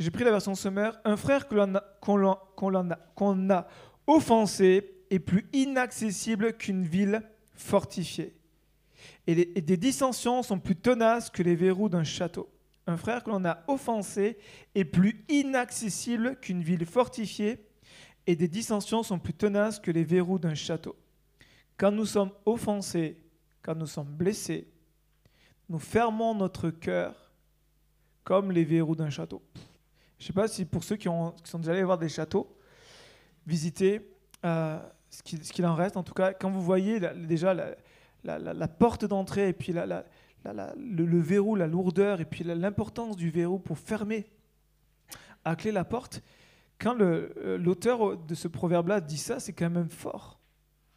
j'ai 0.00 0.10
pris 0.10 0.24
la 0.24 0.30
version 0.30 0.54
sommaire, 0.54 0.98
un 1.04 1.18
frère 1.18 1.46
qu'on 1.46 1.74
a, 1.74 3.54
a 3.54 3.68
offensé 4.06 4.94
est 5.10 5.18
plus 5.18 5.46
inaccessible 5.52 6.56
qu'une 6.56 6.84
ville 6.84 7.22
fortifiée. 7.52 8.34
Et, 9.26 9.34
des 9.34 9.76
dissensions 9.76 10.42
sont 10.42 10.58
plus 10.58 10.76
tenaces 10.76 11.28
que 11.28 11.42
les 11.42 11.54
verrous 11.54 11.90
d'un 11.90 12.02
château. 12.04 12.48
Un 12.86 12.96
frère 12.96 13.22
que 13.22 13.28
l'on 13.28 13.44
a 13.44 13.62
offensé 13.68 14.38
est 14.74 14.86
plus 14.86 15.22
inaccessible 15.28 16.36
qu'une 16.40 16.62
ville 16.62 16.86
fortifiée, 16.86 17.66
et 18.26 18.36
des 18.36 18.48
dissensions 18.48 19.02
sont 19.02 19.18
plus 19.18 19.34
tenaces 19.34 19.78
que 19.78 19.90
les 19.90 20.04
verrous 20.04 20.38
d'un 20.38 20.54
château. 20.54 20.96
Quand 21.76 21.92
nous 21.92 22.06
sommes 22.06 22.32
offensés, 22.46 23.18
quand 23.60 23.74
nous 23.74 23.86
sommes 23.86 24.12
blessés, 24.14 24.66
nous 25.68 25.78
fermons 25.78 26.34
notre 26.34 26.70
cœur 26.70 27.30
comme 28.24 28.50
les 28.50 28.64
verrous 28.64 28.96
d'un 28.96 29.10
château. 29.10 29.42
Je 30.20 30.26
sais 30.26 30.32
pas 30.34 30.46
si 30.48 30.66
pour 30.66 30.84
ceux 30.84 30.96
qui, 30.96 31.08
ont, 31.08 31.34
sont 31.44 31.58
déjà 31.58 31.72
allés 31.72 31.82
voir 31.82 31.98
des 31.98 32.10
châteaux, 32.10 32.54
visiter, 33.46 34.06
euh, 34.44 34.78
ce 35.08 35.22
qu'il 35.22 35.66
en 35.66 35.74
reste. 35.74 35.96
En 35.96 36.02
tout 36.02 36.12
cas, 36.12 36.34
quand 36.34 36.50
vous 36.50 36.62
voyez 36.62 37.00
déjà 37.00 37.54
la, 38.22 38.68
porte 38.68 39.06
d'entrée 39.06 39.48
et 39.48 39.52
puis 39.54 39.72
le, 39.72 40.04
le, 40.76 41.20
verrou, 41.20 41.56
la 41.56 41.66
lourdeur 41.66 42.20
et 42.20 42.26
puis 42.26 42.44
l'importance 42.44 43.16
du 43.16 43.30
verrou 43.30 43.58
pour 43.58 43.78
fermer 43.78 44.30
à 45.44 45.56
clé 45.56 45.72
la 45.72 45.84
porte, 45.84 46.22
quand 46.78 47.00
euh, 47.00 47.56
l'auteur 47.58 48.18
de 48.18 48.34
ce 48.34 48.46
proverbe-là 48.46 49.00
dit 49.00 49.18
ça, 49.18 49.40
c'est 49.40 49.54
quand 49.54 49.70
même 49.70 49.90
fort. 49.90 50.38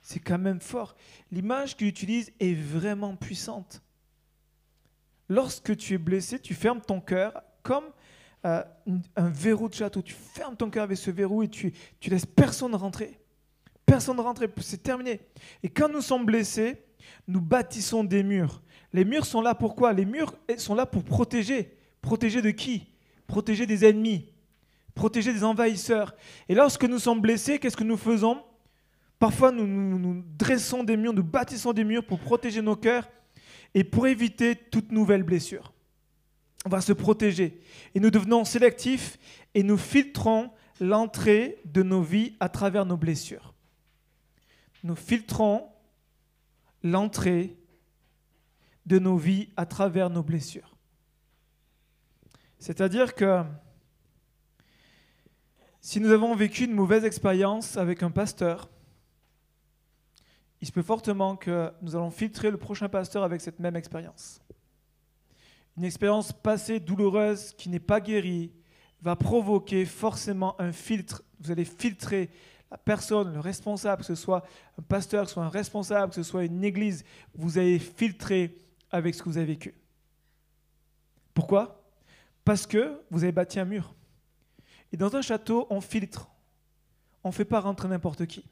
C'est 0.01 0.19
quand 0.19 0.37
même 0.37 0.59
fort. 0.59 0.95
L'image 1.31 1.77
qu'il 1.77 1.87
utilise 1.87 2.33
est 2.41 2.53
vraiment 2.53 3.15
puissante. 3.15 3.81
Lorsque 5.29 5.77
tu 5.77 5.93
es 5.93 5.97
blessé, 5.97 6.39
tu 6.39 6.53
fermes 6.53 6.81
ton 6.81 6.99
cœur 6.99 7.41
comme 7.63 7.85
euh, 8.45 8.63
un 9.15 9.29
verrou 9.29 9.69
de 9.69 9.73
château. 9.73 10.01
Tu 10.01 10.13
fermes 10.13 10.55
ton 10.55 10.69
cœur 10.69 10.83
avec 10.83 10.97
ce 10.97 11.11
verrou 11.11 11.43
et 11.43 11.47
tu, 11.47 11.73
tu 11.99 12.09
laisses 12.09 12.25
personne 12.25 12.75
rentrer 12.75 13.19
personne 13.93 14.17
ne 14.17 14.21
rentre, 14.21 14.43
c'est 14.61 14.81
terminé. 14.81 15.21
Et 15.61 15.69
quand 15.69 15.87
nous 15.87 16.01
sommes 16.01 16.25
blessés, 16.25 16.83
nous 17.27 17.41
bâtissons 17.41 18.03
des 18.03 18.23
murs. 18.23 18.61
Les 18.91 19.05
murs 19.05 19.25
sont 19.25 19.41
là 19.41 19.55
pour 19.55 19.75
quoi? 19.75 19.93
Les 19.93 20.05
murs 20.05 20.33
sont 20.57 20.75
là 20.75 20.85
pour 20.85 21.03
protéger. 21.03 21.77
Protéger 22.01 22.41
de 22.41 22.51
qui? 22.51 22.87
Protéger 23.27 23.65
des 23.65 23.85
ennemis, 23.85 24.27
protéger 24.93 25.33
des 25.33 25.43
envahisseurs. 25.43 26.15
Et 26.49 26.55
lorsque 26.55 26.83
nous 26.83 26.99
sommes 26.99 27.21
blessés, 27.21 27.59
qu'est-ce 27.59 27.77
que 27.77 27.83
nous 27.83 27.97
faisons? 27.97 28.41
Parfois, 29.19 29.51
nous, 29.51 29.65
nous, 29.65 30.23
dressons 30.37 30.83
des 30.83 30.97
murs, 30.97 31.13
nous 31.13 31.23
bâtissons 31.23 31.71
des 31.71 31.83
murs 31.83 32.05
pour 32.05 32.19
protéger 32.19 32.61
nos 32.61 32.75
cœurs 32.75 33.07
et 33.73 33.83
pour 33.83 34.07
éviter 34.07 34.55
toute 34.55 34.91
nouvelle 34.91 35.23
blessure. 35.23 35.72
On 36.65 36.69
va 36.69 36.81
se 36.81 36.93
protéger. 36.93 37.61
Et 37.93 37.99
nous 37.99 38.11
devenons 38.11 38.45
sélectifs 38.45 39.17
et 39.53 39.63
nous 39.63 39.77
filtrons 39.77 40.51
l'entrée 40.79 41.59
de 41.65 41.83
nos 41.83 42.01
vies 42.01 42.35
à 42.39 42.49
travers 42.49 42.85
nos 42.85 42.97
blessures 42.97 43.53
nous 44.83 44.95
filtrons 44.95 45.69
l'entrée 46.83 47.57
de 48.85 48.99
nos 48.99 49.15
vies 49.15 49.49
à 49.55 49.65
travers 49.65 50.09
nos 50.09 50.23
blessures. 50.23 50.75
C'est-à-dire 52.59 53.15
que 53.15 53.43
si 55.79 55.99
nous 55.99 56.11
avons 56.11 56.35
vécu 56.35 56.65
une 56.65 56.73
mauvaise 56.73 57.05
expérience 57.05 57.77
avec 57.77 58.03
un 58.03 58.11
pasteur, 58.11 58.69
il 60.61 60.67
se 60.67 60.71
peut 60.71 60.81
fortement 60.81 61.35
que 61.35 61.71
nous 61.81 61.95
allons 61.95 62.11
filtrer 62.11 62.51
le 62.51 62.57
prochain 62.57 62.87
pasteur 62.87 63.23
avec 63.23 63.41
cette 63.41 63.59
même 63.59 63.75
expérience. 63.75 64.41
Une 65.77 65.85
expérience 65.85 66.31
passée 66.31 66.79
douloureuse 66.79 67.53
qui 67.53 67.69
n'est 67.69 67.79
pas 67.79 67.99
guérie 67.99 68.51
va 69.01 69.15
provoquer 69.15 69.85
forcément 69.85 70.59
un 70.61 70.71
filtre. 70.71 71.23
Vous 71.39 71.51
allez 71.51 71.65
filtrer 71.65 72.29
la 72.69 72.77
personne, 72.77 73.33
le 73.33 73.39
responsable, 73.39 74.01
que 74.01 74.07
ce 74.07 74.15
soit 74.15 74.43
un 74.79 74.81
pasteur, 74.81 75.23
que 75.23 75.29
ce 75.29 75.33
soit 75.35 75.45
un 75.45 75.49
responsable, 75.49 76.09
que 76.09 76.15
ce 76.15 76.23
soit 76.23 76.45
une 76.45 76.63
église. 76.63 77.03
Vous 77.35 77.57
allez 77.57 77.79
filtrer 77.79 78.61
avec 78.91 79.15
ce 79.15 79.23
que 79.23 79.29
vous 79.29 79.37
avez 79.37 79.47
vécu. 79.47 79.73
Pourquoi? 81.33 81.83
Parce 82.45 82.67
que 82.67 83.01
vous 83.09 83.23
avez 83.23 83.31
bâti 83.31 83.59
un 83.59 83.65
mur. 83.65 83.95
Et 84.91 84.97
dans 84.97 85.15
un 85.15 85.21
château, 85.21 85.65
on 85.69 85.81
filtre. 85.81 86.29
On 87.23 87.29
ne 87.29 87.33
fait 87.33 87.45
pas 87.45 87.59
rentrer 87.59 87.87
n'importe 87.87 88.25
qui. 88.27 88.45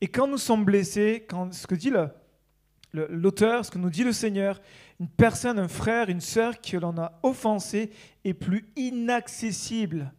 Et 0.00 0.08
quand 0.08 0.26
nous 0.26 0.38
sommes 0.38 0.64
blessés, 0.64 1.24
quand 1.28 1.52
ce 1.52 1.66
que 1.66 1.74
dit 1.74 1.90
le, 1.90 2.10
l'auteur, 2.92 3.64
ce 3.64 3.70
que 3.70 3.78
nous 3.78 3.90
dit 3.90 4.04
le 4.04 4.12
Seigneur, 4.12 4.60
une 4.98 5.08
personne, 5.08 5.58
un 5.58 5.68
frère, 5.68 6.08
une 6.08 6.20
sœur 6.20 6.60
que 6.60 6.76
l'on 6.76 6.96
a 6.98 7.18
offensé 7.22 7.90
est 8.24 8.34
plus 8.34 8.70
inaccessible. 8.76 10.12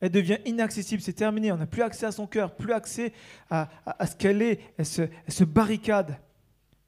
Elle 0.00 0.10
devient 0.10 0.38
inaccessible, 0.46 1.02
c'est 1.02 1.12
terminé, 1.12 1.52
on 1.52 1.56
n'a 1.56 1.66
plus 1.66 1.82
accès 1.82 2.06
à 2.06 2.12
son 2.12 2.26
cœur, 2.26 2.56
plus 2.56 2.72
accès 2.72 3.12
à, 3.50 3.68
ce 4.06 4.16
qu'elle 4.16 4.40
est, 4.40 4.60
elle 4.78 4.86
se, 4.86 5.02
elle 5.02 5.46
barricade, 5.46 6.18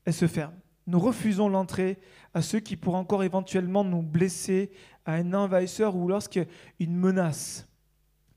elle 0.05 0.15
se 0.15 0.27
ferme. 0.27 0.55
Nous 0.87 0.99
refusons 0.99 1.49
l'entrée 1.49 1.99
à 2.35 2.41
ceux 2.43 2.61
qui 2.61 2.77
pourraient 2.77 2.99
encore 2.99 3.23
éventuellement 3.23 3.85
nous 3.85 4.03
blesser, 4.03 4.71
à 5.05 5.15
un 5.15 5.35
envahisseur 5.35 5.95
ou 5.97 6.09
lorsqu'une 6.09 6.47
menace. 6.81 7.69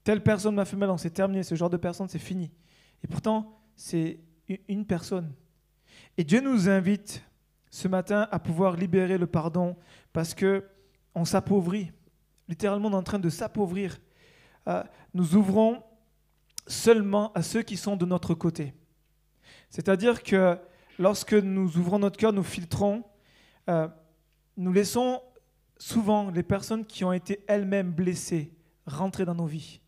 Telle 0.03 0.21
personne 0.21 0.55
m'a 0.55 0.65
fait 0.65 0.75
mal, 0.75 0.91
c'est 0.97 1.11
terminé, 1.11 1.43
ce 1.43 1.55
genre 1.55 1.69
de 1.69 1.77
personne, 1.77 2.07
c'est 2.07 2.19
fini. 2.19 2.51
Et 3.03 3.07
pourtant, 3.07 3.59
c'est 3.75 4.19
une 4.67 4.85
personne. 4.85 5.31
Et 6.17 6.23
Dieu 6.23 6.41
nous 6.41 6.69
invite 6.69 7.23
ce 7.69 7.87
matin 7.87 8.27
à 8.31 8.39
pouvoir 8.39 8.75
libérer 8.77 9.17
le 9.17 9.27
pardon 9.27 9.75
parce 10.13 10.33
que 10.33 10.63
on 11.13 11.25
s'appauvrit, 11.25 11.91
littéralement 12.47 12.89
on 12.89 12.93
est 12.93 12.95
en 12.95 13.03
train 13.03 13.19
de 13.19 13.29
s'appauvrir. 13.29 13.99
Euh, 14.67 14.83
nous 15.13 15.35
ouvrons 15.35 15.83
seulement 16.67 17.31
à 17.33 17.41
ceux 17.41 17.61
qui 17.61 17.77
sont 17.77 17.95
de 17.95 18.05
notre 18.05 18.33
côté. 18.33 18.73
C'est-à-dire 19.69 20.23
que 20.23 20.57
lorsque 20.97 21.33
nous 21.33 21.77
ouvrons 21.77 21.99
notre 21.99 22.17
cœur, 22.17 22.33
nous 22.33 22.43
filtrons, 22.43 23.03
euh, 23.69 23.87
nous 24.57 24.71
laissons 24.71 25.21
souvent 25.77 26.31
les 26.31 26.43
personnes 26.43 26.85
qui 26.85 27.03
ont 27.03 27.13
été 27.13 27.43
elles-mêmes 27.47 27.91
blessées 27.91 28.51
rentrer 28.87 29.25
dans 29.25 29.35
nos 29.35 29.45
vies. 29.45 29.81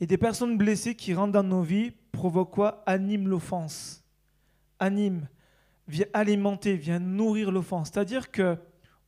Et 0.00 0.06
des 0.06 0.18
personnes 0.18 0.56
blessées 0.58 0.94
qui 0.94 1.14
rentrent 1.14 1.32
dans 1.32 1.42
nos 1.42 1.62
vies 1.62 1.92
provoquent 2.12 2.50
quoi? 2.50 2.82
Animent 2.86 3.28
l'offense 3.28 4.02
anime, 4.78 5.28
vient 5.86 6.06
alimenter, 6.12 6.76
vient 6.76 6.98
nourrir 6.98 7.50
l'offense. 7.50 7.90
C'est-à-dire 7.92 8.30
que 8.30 8.56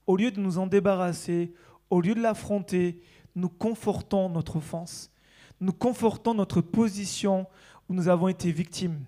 au 0.07 0.17
lieu 0.17 0.31
de 0.31 0.41
nous 0.41 0.59
en 0.59 0.67
débarrasser, 0.67 1.53
au 1.91 2.01
lieu 2.01 2.15
de 2.15 2.21
l'affronter, 2.21 3.01
nous 3.37 3.49
confortons 3.49 4.29
notre 4.29 4.57
offense. 4.57 5.13
Nous 5.61 5.73
confortons 5.73 6.35
notre 6.35 6.61
position 6.61 7.47
où 7.89 7.95
nous 7.95 8.09
avons 8.09 8.29
été 8.29 8.51
victimes. 8.51 9.05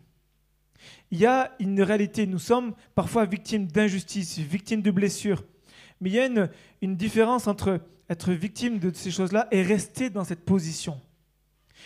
Il 1.10 1.18
y 1.18 1.26
a 1.26 1.52
une 1.60 1.82
réalité, 1.82 2.26
nous 2.26 2.38
sommes 2.38 2.74
parfois 2.94 3.24
victimes 3.24 3.66
d'injustice, 3.66 4.38
victimes 4.38 4.82
de 4.82 4.90
blessures. 4.90 5.44
Mais 6.00 6.10
il 6.10 6.14
y 6.14 6.18
a 6.18 6.26
une, 6.26 6.50
une 6.82 6.96
différence 6.96 7.46
entre 7.46 7.80
être 8.08 8.32
victime 8.32 8.78
de 8.78 8.92
ces 8.92 9.10
choses-là 9.10 9.48
et 9.50 9.62
rester 9.62 10.10
dans 10.10 10.24
cette 10.24 10.44
position. 10.44 11.00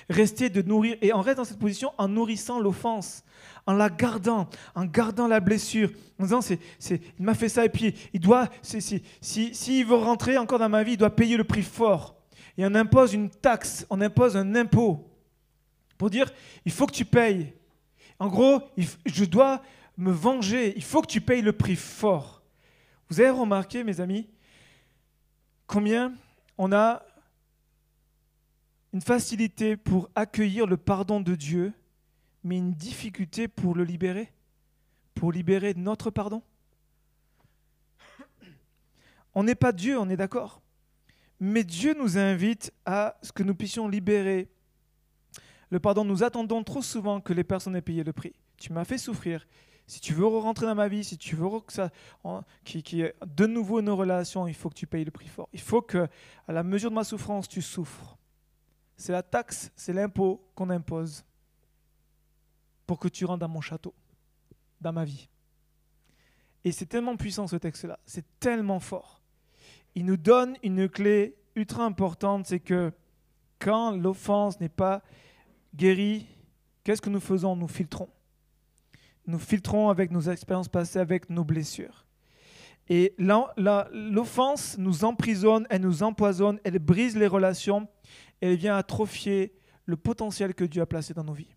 Rester 0.09 0.51
de 0.51 0.63
nourrir, 0.63 0.97
et 1.01 1.13
on 1.13 1.21
reste 1.21 1.39
dans 1.39 1.45
cette 1.45 1.59
position 1.59 1.93
en 1.99 2.09
nourrissant 2.09 2.61
l'offense, 2.61 3.25
en 3.67 3.73
la 3.73 3.89
gardant, 3.89 4.49
en 4.75 4.85
gardant 4.85 5.27
la 5.27 5.41
blessure, 5.41 5.91
en 6.19 6.25
disant, 6.25 6.41
c'est, 6.41 6.61
c'est, 6.79 7.01
il 7.19 7.25
m'a 7.25 7.35
fait 7.35 7.49
ça, 7.49 7.65
et 7.65 7.69
puis 7.69 7.95
il 8.13 8.21
doit, 8.21 8.49
s'il 8.63 8.83
si, 9.21 9.55
si, 9.55 9.83
veut 9.83 9.97
rentrer 9.97 10.39
encore 10.39 10.59
dans 10.59 10.69
ma 10.69 10.83
vie, 10.83 10.93
il 10.93 10.99
doit 10.99 11.15
payer 11.15 11.37
le 11.37 11.45
prix 11.45 11.63
fort. 11.63 12.17
Et 12.59 12.65
on 12.65 12.75
impose 12.75 13.13
une 13.15 13.29
taxe, 13.31 13.87
on 13.91 14.01
impose 14.01 14.37
un 14.37 14.55
impôt 14.55 15.11
pour 15.99 16.11
dire, 16.11 16.31
il 16.65 16.73
faut 16.73 16.87
que 16.87 16.93
tu 16.93 17.05
payes. 17.05 17.53
En 18.19 18.29
gros, 18.29 18.63
je 19.05 19.25
dois 19.25 19.63
me 19.97 20.11
venger, 20.11 20.75
il 20.77 20.83
faut 20.83 21.03
que 21.03 21.07
tu 21.07 21.21
payes 21.21 21.43
le 21.43 21.53
prix 21.53 21.77
fort. 21.77 22.43
Vous 23.09 23.21
avez 23.21 23.31
remarqué, 23.31 23.85
mes 23.85 24.01
amis, 24.01 24.29
combien 25.67 26.15
on 26.59 26.73
a 26.73 27.03
une 28.97 29.03
facilité 29.03 29.77
pour 29.77 30.09
accueillir 30.15 30.67
le 30.67 30.79
pardon 30.79 31.21
de 31.21 31.35
Dieu, 31.35 31.75
mais 32.43 32.57
une 32.57 32.73
difficulté 32.73 33.47
pour 33.47 33.75
le 33.75 33.85
libérer, 33.85 34.33
pour 35.15 35.33
libérer 35.33 35.75
notre 35.75 36.09
pardon. 36.11 36.43
On 39.35 39.43
n'est 39.43 39.55
pas 39.55 39.73
Dieu, 39.73 39.99
on 39.99 40.09
est 40.09 40.17
d'accord. 40.17 40.63
Mais 41.41 41.63
Dieu 41.63 41.95
nous 41.99 42.17
invite 42.17 42.73
à 42.87 43.19
ce 43.21 43.33
que 43.33 43.43
nous 43.43 43.55
puissions 43.55 43.87
libérer 43.87 44.49
le 45.69 45.79
pardon. 45.79 46.03
Nous 46.03 46.23
attendons 46.23 46.65
trop 46.65 46.81
souvent 46.81 47.21
que 47.21 47.35
les 47.35 47.45
personnes 47.45 47.77
aient 47.77 47.83
payé 47.83 48.03
le 48.03 48.15
prix. 48.15 48.33
Tu 48.57 48.73
m'as 48.73 48.87
fait 48.87 48.97
souffrir. 48.97 49.47
Si 49.87 50.01
tu 50.01 50.15
veux 50.15 50.27
rentrer 50.27 50.65
dans 50.65 50.75
ma 50.75 50.89
vie, 50.89 51.05
si 51.05 51.19
tu 51.19 51.37
veux 51.37 51.61
que 51.61 51.75
ça, 51.75 51.91
qui, 52.65 52.83
qui 52.83 53.05
de 53.27 53.47
nouveau 53.47 53.83
nos 53.83 53.95
relations, 53.95 54.47
il 54.47 54.55
faut 54.55 54.71
que 54.71 54.75
tu 54.75 54.87
payes 54.87 55.05
le 55.05 55.11
prix 55.11 55.29
fort. 55.29 55.51
Il 55.53 55.61
faut 55.61 55.83
que, 55.83 56.09
à 56.49 56.53
la 56.55 56.63
mesure 56.63 56.89
de 56.89 56.95
ma 56.95 57.05
souffrance, 57.05 57.47
tu 57.47 57.61
souffres. 57.61 58.17
C'est 58.97 59.13
la 59.13 59.23
taxe, 59.23 59.71
c'est 59.77 59.93
l'impôt 59.93 60.43
qu'on 60.55 60.71
impose 60.71 61.25
pour 62.87 62.99
que 62.99 63.09
tu 63.09 63.25
rentres 63.25 63.41
dans 63.41 63.49
mon 63.49 63.61
château, 63.61 63.95
dans 64.81 64.93
ma 64.93 65.05
vie. 65.05 65.29
Et 66.65 66.73
c'est 66.73 66.87
tellement 66.87 67.17
puissant 67.17 67.47
ce 67.47 67.57
texte-là, 67.57 67.99
c'est 68.07 68.25
tellement 68.41 68.81
fort. 68.81 69.21
Il 69.95 70.05
nous 70.05 70.17
donne 70.17 70.57
une 70.63 70.89
clé 70.89 71.37
ultra 71.55 71.85
importante, 71.85 72.47
c'est 72.47 72.61
que 72.61 72.93
quand 73.59 73.93
l'offense 73.93 74.61
n'est 74.61 74.69
pas 74.69 75.03
guérie, 75.75 76.27
qu'est-ce 76.85 77.01
que 77.01 77.11
nous 77.11 77.21
faisons? 77.21 77.57
Nous 77.57 77.69
filtrons. 77.69 78.09
Nous 79.27 79.39
filtrons 79.39 79.89
avec 79.89 80.11
nos 80.11 80.21
expériences 80.21 80.69
passées, 80.69 80.99
avec 80.99 81.31
nos 81.31 81.45
blessures. 81.45 82.05
Et 82.89 83.15
l'offense 83.19 84.79
nous 84.79 85.05
emprisonne, 85.05 85.67
elle 85.71 85.83
nous 85.83 86.03
empoisonne, 86.03 86.61
elle 86.63 86.79
brise 86.79 87.17
les 87.17 87.27
relations, 87.27 87.89
elle 88.41 88.57
vient 88.57 88.77
atrophier 88.77 89.55
le 89.85 89.97
potentiel 89.97 90.55
que 90.55 90.65
Dieu 90.65 90.83
a 90.83 90.87
placé 90.87 91.15
dans 91.15 91.25
nos 91.25 91.33
vies. 91.33 91.55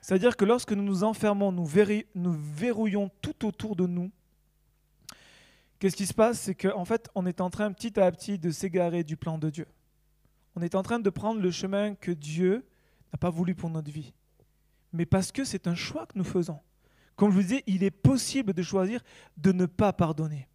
C'est-à-dire 0.00 0.36
que 0.36 0.44
lorsque 0.44 0.72
nous 0.72 0.82
nous 0.82 1.04
enfermons, 1.04 1.52
nous, 1.52 1.66
verrouillons 1.66 3.10
tout 3.20 3.46
autour 3.46 3.76
de 3.76 3.86
nous, 3.86 4.10
qu'est-ce 5.78 5.96
qui 5.96 6.06
se 6.06 6.14
passe? 6.14 6.40
C'est 6.40 6.54
qu'en 6.54 6.84
fait, 6.84 7.08
on 7.14 7.26
est 7.26 7.40
en 7.40 7.50
train 7.50 7.72
petit 7.72 7.98
à 7.98 8.10
petit 8.10 8.38
de 8.38 8.50
s'égarer 8.50 9.04
du 9.04 9.16
plan 9.16 9.38
de 9.38 9.50
Dieu. 9.50 9.66
On 10.56 10.62
est 10.62 10.74
en 10.74 10.82
train 10.82 11.00
de 11.00 11.10
prendre 11.10 11.40
le 11.40 11.50
chemin 11.50 11.94
que 11.94 12.12
Dieu 12.12 12.66
n'a 13.12 13.18
pas 13.18 13.30
voulu 13.30 13.54
pour 13.54 13.70
notre 13.70 13.90
vie. 13.90 14.12
Mais 14.92 15.06
parce 15.06 15.32
que 15.32 15.44
c'est 15.44 15.66
un 15.66 15.74
choix 15.74 16.06
que 16.06 16.16
nous 16.16 16.24
faisons. 16.24 16.60
Comme 17.16 17.30
je 17.30 17.36
vous 17.36 17.42
disais, 17.42 17.64
il 17.66 17.82
est 17.82 17.90
possible 17.90 18.52
de 18.52 18.62
choisir 18.62 19.02
de 19.36 19.52
ne 19.52 19.66
pas 19.66 19.92
pardonner. 19.92 20.48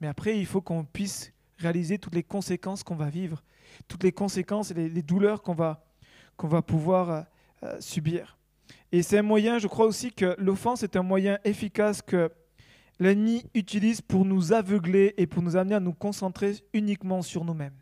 Mais 0.00 0.06
après, 0.06 0.38
il 0.38 0.46
faut 0.46 0.60
qu'on 0.60 0.84
puisse 0.84 1.32
réaliser 1.58 1.98
toutes 1.98 2.14
les 2.14 2.22
conséquences 2.22 2.82
qu'on 2.82 2.96
va 2.96 3.10
vivre, 3.10 3.42
toutes 3.86 4.02
les 4.02 4.12
conséquences 4.12 4.70
et 4.70 4.74
les, 4.74 5.02
douleurs 5.02 5.42
qu'on 5.42 5.54
va, 5.54 5.84
qu'on 6.36 6.48
va 6.48 6.62
pouvoir 6.62 7.10
euh, 7.10 7.22
euh, 7.64 7.80
subir. 7.80 8.38
Et 8.92 9.02
c'est 9.02 9.18
un 9.18 9.22
moyen, 9.22 9.58
je 9.58 9.66
crois 9.66 9.86
aussi 9.86 10.12
que 10.12 10.34
l'offense 10.38 10.82
est 10.82 10.96
un 10.96 11.02
moyen 11.02 11.38
efficace 11.44 12.02
que 12.02 12.30
l'ennemi 12.98 13.44
utilise 13.54 14.00
pour 14.00 14.24
nous 14.24 14.52
aveugler 14.52 15.14
et 15.16 15.26
pour 15.26 15.42
nous 15.42 15.56
amener 15.56 15.74
à 15.74 15.80
nous 15.80 15.92
concentrer 15.92 16.54
uniquement 16.72 17.22
sur 17.22 17.44
nous-mêmes. 17.44 17.76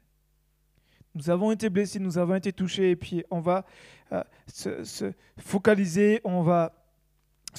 Nous 1.15 1.31
avons 1.31 1.51
été 1.51 1.71
blessés, 1.71 1.99
nous 1.99 2.19
avons 2.19 2.35
été 2.35 2.53
touchés, 2.53 2.91
et 2.91 2.97
puis 2.97 3.25
on 3.31 3.41
va 3.41 3.65
euh, 4.13 4.23
se, 4.47 4.85
se, 4.85 5.13
focaliser, 5.39 6.21
on 6.25 6.43
va 6.43 6.86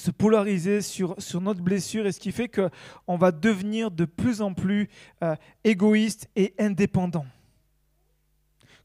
se 0.00 0.10
polariser 0.10 0.80
sur, 0.82 1.16
notre 1.40 1.60
blessure 1.60 2.06
et 2.06 2.12
ce 2.12 2.20
qui 2.20 2.32
fait 2.32 2.48
qu'on 2.48 3.16
va 3.16 3.32
devenir 3.32 3.90
de 3.90 4.04
plus 4.04 4.40
en 4.40 4.54
plus 4.54 4.88
euh, 5.22 5.34
égoïste 5.64 6.28
et 6.36 6.54
indépendant. 6.58 7.26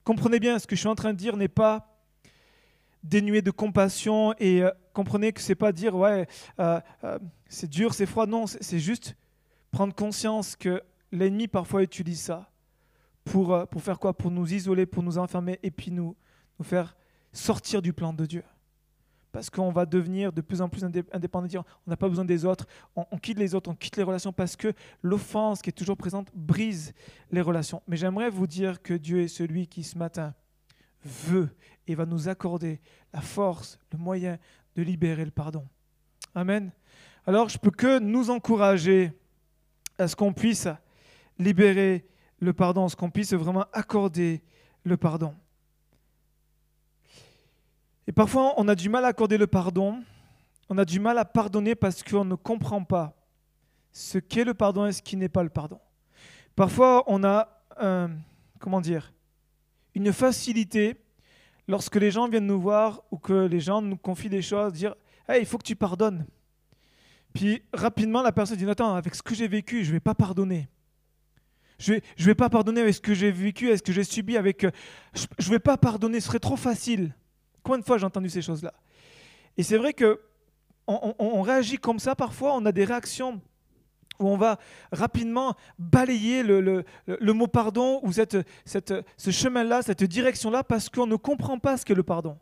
Comprenez 0.03 0.39
bien, 0.39 0.59
ce 0.59 0.67
que 0.67 0.75
je 0.75 0.81
suis 0.81 0.89
en 0.89 0.95
train 0.95 1.13
de 1.13 1.17
dire 1.17 1.37
n'est 1.37 1.47
pas 1.47 1.89
dénué 3.03 3.41
de 3.41 3.51
compassion 3.51 4.33
et 4.39 4.63
euh, 4.63 4.71
comprenez 4.93 5.33
que 5.33 5.41
c'est 5.41 5.55
pas 5.55 5.71
dire 5.71 5.95
ouais 5.95 6.27
euh, 6.59 6.79
c'est 7.47 7.69
dur, 7.69 7.93
c'est 7.93 8.05
froid. 8.05 8.25
Non, 8.25 8.45
c'est 8.47 8.79
juste 8.79 9.15
prendre 9.71 9.93
conscience 9.93 10.55
que 10.55 10.81
l'ennemi 11.11 11.47
parfois 11.47 11.83
utilise 11.83 12.21
ça 12.21 12.49
pour, 13.23 13.67
pour 13.69 13.81
faire 13.81 13.99
quoi? 13.99 14.13
Pour 14.13 14.31
nous 14.31 14.53
isoler, 14.53 14.85
pour 14.85 15.03
nous 15.03 15.17
enfermer 15.17 15.59
et 15.63 15.71
puis 15.71 15.91
nous, 15.91 16.15
nous 16.59 16.65
faire 16.65 16.95
sortir 17.31 17.81
du 17.81 17.93
plan 17.93 18.13
de 18.13 18.25
Dieu 18.25 18.43
parce 19.33 19.49
qu'on 19.49 19.71
va 19.71 19.85
devenir 19.85 20.31
de 20.31 20.41
plus 20.41 20.61
en 20.61 20.69
plus 20.69 20.85
indépendant, 20.85 21.47
dire 21.47 21.63
on 21.85 21.89
n'a 21.89 21.97
pas 21.97 22.07
besoin 22.07 22.23
des 22.23 22.45
autres, 22.45 22.67
on, 22.95 23.03
on, 23.11 23.17
quitte 23.17 23.39
les 23.39 23.55
autres, 23.55 23.69
on 23.69 23.75
quitte 23.75 23.97
les 23.97 24.03
relations 24.03 24.31
parce 24.31 24.55
que 24.55 24.71
l'offense 25.01 25.61
qui 25.61 25.71
est 25.71 25.73
toujours 25.73 25.97
présente 25.97 26.29
brise 26.35 26.93
les 27.31 27.41
relations. 27.41 27.81
Mais 27.87 27.97
j'aimerais 27.97 28.29
vous 28.29 28.45
dire 28.45 28.81
que 28.81 28.93
Dieu 28.93 29.21
est 29.21 29.27
celui 29.27 29.67
qui 29.67 29.83
ce 29.83 29.97
matin 29.97 30.35
veut 31.03 31.49
et 31.87 31.95
va 31.95 32.05
nous 32.05 32.29
accorder 32.29 32.79
la 33.11 33.21
force, 33.21 33.79
le 33.91 33.97
moyen 33.97 34.37
de 34.75 34.83
libérer 34.83 35.25
le 35.25 35.31
pardon. 35.31 35.67
Amen. 36.35 36.71
Alors 37.25 37.49
je 37.49 37.57
peux 37.57 37.71
que 37.71 37.97
nous 37.97 38.29
encourager 38.29 39.13
à 39.97 40.07
ce 40.07 40.15
qu'on 40.15 40.31
puisse 40.31 40.67
libérer 41.39 42.05
le 42.39 42.53
pardon, 42.53 42.85
à 42.85 42.89
ce 42.89 42.95
qu'on 42.95 43.09
puisse 43.09 43.33
vraiment 43.33 43.65
accorder 43.73 44.43
le 44.83 44.95
pardon. 44.95 45.33
Et 48.07 48.11
parfois, 48.11 48.53
on 48.57 48.67
a 48.67 48.75
du 48.75 48.89
mal 48.89 49.05
à 49.05 49.09
accorder 49.09 49.37
le 49.37 49.47
pardon, 49.47 50.03
on 50.69 50.77
a 50.77 50.85
du 50.85 50.99
mal 50.99 51.17
à 51.17 51.25
pardonner 51.25 51.75
parce 51.75 52.03
qu'on 52.03 52.25
ne 52.25 52.35
comprend 52.35 52.83
pas 52.83 53.15
ce 53.91 54.17
qu'est 54.17 54.43
le 54.43 54.53
pardon 54.53 54.85
et 54.85 54.91
ce 54.91 55.01
qui 55.01 55.15
n'est 55.15 55.29
pas 55.29 55.43
le 55.43 55.49
pardon. 55.49 55.79
Parfois, 56.55 57.03
on 57.07 57.23
a, 57.23 57.47
comment 58.59 58.81
dire, 58.81 59.13
une 59.95 60.11
facilité 60.11 60.95
lorsque 61.67 61.95
les 61.95 62.11
gens 62.11 62.27
viennent 62.27 62.47
nous 62.47 62.59
voir 62.59 63.03
ou 63.11 63.17
que 63.17 63.45
les 63.45 63.59
gens 63.59 63.81
nous 63.81 63.97
confient 63.97 64.29
des 64.29 64.41
choses, 64.41 64.73
dire 64.73 64.95
hey, 65.27 65.41
il 65.41 65.45
faut 65.45 65.57
que 65.57 65.63
tu 65.63 65.75
pardonnes. 65.75 66.25
Puis 67.33 67.63
rapidement, 67.73 68.21
la 68.21 68.31
personne 68.31 68.57
dit 68.57 68.69
Attends, 68.69 68.95
avec 68.95 69.15
ce 69.15 69.23
que 69.23 69.33
j'ai 69.33 69.47
vécu, 69.47 69.83
je 69.83 69.89
ne 69.89 69.93
vais 69.93 69.99
pas 69.99 70.15
pardonner. 70.15 70.67
Je 71.79 71.93
ne 71.93 71.99
vais, 72.19 72.35
pas 72.35 72.49
pardonner 72.49 72.81
avec 72.81 72.93
ce 72.93 73.01
que 73.01 73.13
j'ai 73.13 73.31
vécu, 73.31 73.67
avec 73.67 73.79
ce 73.79 73.83
que 73.83 73.91
j'ai 73.91 74.03
subi. 74.03 74.37
Euh, 74.37 74.51
je 75.13 75.47
ne 75.47 75.49
vais 75.49 75.59
pas 75.59 75.75
pardonner, 75.75 76.21
ce 76.21 76.27
serait 76.27 76.39
trop 76.39 76.55
facile. 76.55 77.13
Combien 77.63 77.79
de 77.79 77.85
fois 77.85 77.97
j'ai 77.97 78.05
entendu 78.05 78.29
ces 78.29 78.41
choses-là 78.41 78.73
Et 79.57 79.63
c'est 79.63 79.77
vrai 79.77 79.93
que 79.93 80.19
on, 80.85 81.41
réagit 81.41 81.77
comme 81.77 81.99
ça 81.99 82.13
parfois, 82.13 82.55
on 82.55 82.65
a 82.65 82.73
des 82.73 82.83
réactions 82.83 83.39
où 84.19 84.27
on 84.27 84.35
va 84.35 84.59
rapidement 84.91 85.55
balayer 85.79 86.43
le, 86.43 86.83
mot 87.33 87.47
pardon 87.47 88.01
ou 88.03 88.11
cette, 88.11 88.37
ce 88.65 89.31
chemin-là, 89.31 89.81
cette 89.81 90.03
direction-là, 90.03 90.63
parce 90.63 90.89
qu'on 90.89 91.07
ne 91.07 91.15
comprend 91.15 91.57
pas 91.57 91.77
ce 91.77 91.85
qu'est 91.85 91.95
le 91.95 92.03
pardon. 92.03 92.37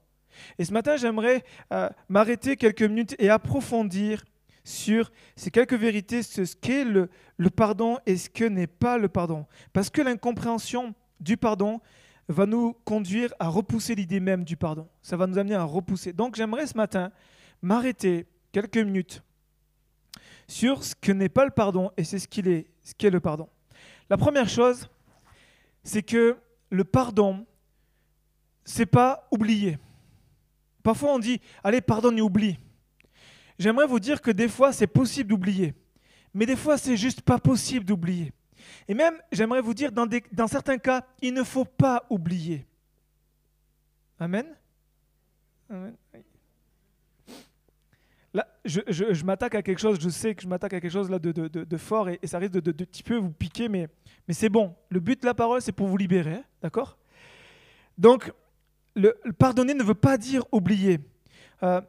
Et 0.58 0.66
ce 0.66 0.74
matin, 0.74 0.98
j'aimerais 0.98 1.44
euh, 1.72 1.90
m'arrêter 2.10 2.58
quelques 2.58 2.82
minutes 2.82 3.16
et 3.20 3.30
approfondir 3.30 4.24
sur 4.64 5.12
ces 5.36 5.52
quelques 5.52 5.74
vérités, 5.74 6.24
ce 6.24 6.56
qu'est 6.56 6.84
le 6.84 7.10
pardon 7.50 8.00
et 8.06 8.18
ce 8.18 8.30
que 8.30 8.46
n'est 8.46 8.68
pas 8.68 8.98
le 8.98 9.08
pardon. 9.08 9.46
Parce 9.72 9.90
que 9.90 10.02
l'incompréhension 10.02 10.96
du 11.20 11.38
pardon 11.38 11.80
va 12.32 12.46
nous 12.46 12.74
conduire 12.86 13.34
à 13.40 13.48
repousser 13.48 13.96
l'idée 13.96 14.20
même 14.20 14.44
du 14.44 14.58
pardon. 14.58 14.88
Ça 15.02 15.18
va 15.18 15.28
nous 15.28 15.38
amener 15.38 15.56
à 15.56 15.64
repousser. 15.64 16.14
Donc 16.14 16.36
j'aimerais 16.36 16.68
ce 16.68 16.78
matin 16.78 17.12
m'arrêter 17.62 18.28
quelques 18.52 18.78
minutes 18.78 19.24
sur 20.48 20.84
ce 20.84 20.96
que 20.96 21.12
n'est 21.12 21.30
pas 21.30 21.46
le 21.46 21.52
pardon 21.52 21.92
et 21.98 22.04
c'est 22.04 22.20
ce 22.20 22.28
qu'il 22.28 22.48
est, 22.48 22.68
ce 22.84 22.94
qu'est 22.94 23.10
le 23.10 23.20
pardon. 23.20 23.48
La 24.10 24.18
première 24.18 24.50
chose, 24.50 24.90
c'est 25.84 26.04
que 26.04 26.38
le 26.70 26.84
pardon, 26.84 27.46
c'est 28.66 28.86
pas 28.86 29.28
oublier. 29.32 29.78
Parfois 30.84 31.14
on 31.14 31.20
dit 31.20 31.40
allez 31.64 31.82
pardonne 31.82 32.18
et 32.18 32.22
oublie. 32.22 32.60
J'aimerais 33.60 33.88
vous 33.88 34.00
dire 34.00 34.22
que 34.22 34.32
des 34.32 34.48
fois 34.48 34.74
c'est 34.74 34.88
possible 34.88 35.30
d'oublier, 35.30 35.74
mais 36.34 36.46
des 36.46 36.56
fois 36.56 36.78
c'est 36.78 36.98
juste 36.98 37.22
pas 37.22 37.40
possible 37.40 37.86
d'oublier. 37.86 38.34
Et 38.88 38.94
même, 38.94 39.16
j'aimerais 39.32 39.62
vous 39.62 39.74
dire, 39.74 39.92
dans, 39.92 40.48
certains 40.48 40.78
cas, 40.78 41.06
il 41.22 41.34
ne 41.34 41.44
faut 41.44 41.66
pas 41.66 42.06
oublier. 42.10 42.66
Amen? 44.20 44.46
Là, 48.34 48.48
je, 48.64 49.26
m'attaque 49.26 49.56
à 49.56 49.62
quelque 49.62 49.80
chose, 49.80 50.00
je 50.00 50.10
sais 50.10 50.36
que 50.36 50.42
je 50.44 50.48
m'attaque 50.48 50.74
à 50.74 50.80
quelque 50.80 50.92
chose 50.92 51.10
là 51.10 51.20
de, 51.20 51.32
de, 51.32 51.78
fort 51.78 52.10
et, 52.10 52.20
ça 52.24 52.38
risque 52.38 52.54
de, 52.54 52.72
petit 52.72 53.04
peu 53.04 53.18
vous 53.18 53.32
piquer, 53.32 53.68
mais, 53.68 53.90
c'est 54.30 54.50
bon. 54.50 54.74
Le 54.90 55.00
but 55.00 55.22
de 55.22 55.26
la 55.26 55.34
parole, 55.34 55.62
c'est 55.62 55.72
pour 55.72 55.88
vous 55.88 55.98
libérer, 55.98 56.36
hein, 56.36 56.44
d'accord? 56.62 56.98
Donc, 57.98 58.32
pardonner 59.38 59.74
ne 59.74 59.84
veut 59.84 59.94
pas 59.94 60.18
dire 60.18 60.46
oublier. 60.52 61.00
Euh, 61.64 61.82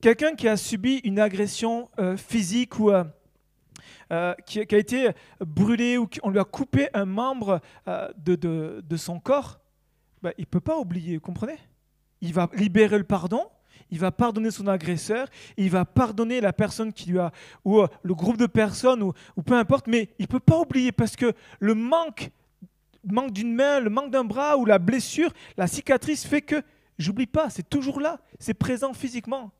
quelqu'un 0.00 0.34
qui 0.34 0.48
a 0.48 0.56
subi 0.56 1.00
une 1.04 1.18
agression 1.18 1.88
euh, 1.98 2.16
physique 2.16 2.78
ou, 2.78 2.90
euh, 2.90 3.04
euh, 4.12 4.34
qui, 4.46 4.60
a 4.60 4.78
été 4.78 5.10
brûlé 5.40 5.98
ou 5.98 6.06
qu'on 6.06 6.30
lui 6.30 6.38
a 6.38 6.44
coupé 6.44 6.88
un 6.94 7.04
membre 7.04 7.60
euh, 7.88 8.08
de, 8.16 8.34
de, 8.36 8.96
son 8.96 9.20
corps, 9.20 9.58
bah, 10.22 10.32
il 10.38 10.42
ne 10.42 10.46
peut 10.46 10.60
pas 10.60 10.78
oublier, 10.78 11.16
vous 11.16 11.22
comprenez? 11.22 11.58
Il 12.20 12.32
va 12.32 12.48
libérer 12.54 12.98
le 12.98 13.04
pardon, 13.04 13.46
il 13.90 13.98
va 13.98 14.10
pardonner 14.10 14.50
son 14.50 14.66
agresseur, 14.66 15.28
il 15.56 15.70
va 15.70 15.84
pardonner 15.84 16.40
la 16.40 16.52
personne 16.52 16.92
qui 16.92 17.10
lui 17.10 17.18
a, 17.18 17.32
ou 17.64 17.80
euh, 17.80 17.88
le 18.02 18.14
groupe 18.14 18.36
de 18.36 18.46
personnes, 18.46 19.02
ou, 19.02 19.12
ou 19.36 19.42
peu 19.42 19.54
importe, 19.54 19.86
mais 19.86 20.08
il 20.18 20.22
ne 20.22 20.28
peut 20.28 20.40
pas 20.40 20.58
oublier 20.58 20.92
parce 20.92 21.16
que 21.16 21.32
le 21.60 21.74
manque, 21.74 22.30
manque 23.04 23.32
d'une 23.32 23.54
main, 23.54 23.80
le 23.80 23.90
manque 23.90 24.10
d'un 24.10 24.24
bras 24.24 24.56
ou 24.56 24.64
la 24.64 24.78
blessure, 24.78 25.32
la 25.56 25.66
cicatrice 25.66 26.26
fait 26.26 26.42
que 26.42 26.62
j'oublie 26.98 27.26
pas, 27.26 27.50
c'est 27.50 27.68
toujours 27.68 28.00
là, 28.00 28.18
c'est 28.38 28.54
présent 28.54 28.92
physiquement. 28.92 29.52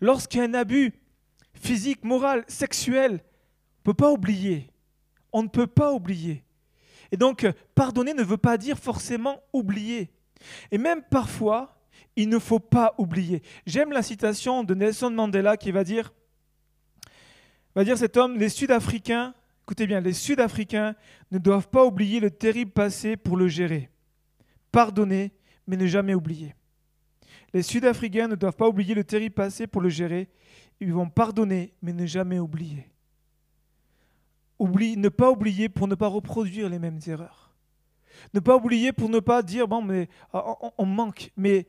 Lorsqu'il 0.00 0.40
y 0.40 0.42
a 0.42 0.46
un 0.46 0.54
abus 0.54 0.92
physique, 1.54 2.04
moral, 2.04 2.44
sexuel, 2.48 3.20
peut 3.84 3.94
pas 3.94 4.10
oublier. 4.10 4.70
On 5.32 5.42
ne 5.42 5.48
peut 5.48 5.66
pas 5.66 5.92
oublier. 5.92 6.42
Et 7.12 7.16
donc, 7.16 7.46
pardonner 7.74 8.14
ne 8.14 8.22
veut 8.22 8.38
pas 8.38 8.56
dire 8.56 8.78
forcément 8.78 9.40
oublier. 9.52 10.10
Et 10.72 10.78
même 10.78 11.02
parfois, 11.02 11.78
il 12.16 12.28
ne 12.28 12.38
faut 12.38 12.58
pas 12.58 12.94
oublier. 12.98 13.42
J'aime 13.66 13.92
la 13.92 14.02
citation 14.02 14.64
de 14.64 14.74
Nelson 14.74 15.10
Mandela 15.10 15.56
qui 15.56 15.70
va 15.70 15.84
dire, 15.84 16.12
va 17.74 17.84
dire 17.84 17.98
cet 17.98 18.16
homme, 18.16 18.38
les 18.38 18.48
Sud-Africains, 18.48 19.34
écoutez 19.62 19.86
bien, 19.86 20.00
les 20.00 20.12
Sud-Africains 20.12 20.94
ne 21.30 21.38
doivent 21.38 21.68
pas 21.68 21.84
oublier 21.84 22.20
le 22.20 22.30
terrible 22.30 22.72
passé 22.72 23.16
pour 23.16 23.36
le 23.36 23.48
gérer. 23.48 23.90
Pardonner, 24.72 25.32
mais 25.66 25.76
ne 25.76 25.86
jamais 25.86 26.14
oublier. 26.14 26.54
Les 27.52 27.62
Sud-Africains 27.62 28.28
ne 28.28 28.34
doivent 28.34 28.56
pas 28.56 28.68
oublier 28.68 28.94
le 28.94 29.04
terrible 29.04 29.34
passé 29.34 29.66
pour 29.66 29.82
le 29.82 29.88
gérer. 29.88 30.28
Ils 30.80 30.92
vont 30.92 31.08
pardonner, 31.08 31.74
mais 31.82 31.92
ne 31.92 32.06
jamais 32.06 32.38
oublier 32.38 32.88
ne 34.60 35.08
pas 35.08 35.30
oublier 35.30 35.68
pour 35.68 35.88
ne 35.88 35.94
pas 35.94 36.08
reproduire 36.08 36.68
les 36.68 36.78
mêmes 36.78 37.00
erreurs. 37.06 37.54
Ne 38.32 38.40
pas 38.40 38.56
oublier 38.56 38.92
pour 38.92 39.08
ne 39.08 39.20
pas 39.20 39.42
dire, 39.42 39.68
bon, 39.68 39.82
mais 39.82 40.08
ah, 40.32 40.54
on, 40.78 40.86
manque, 40.86 41.30
mais 41.36 41.66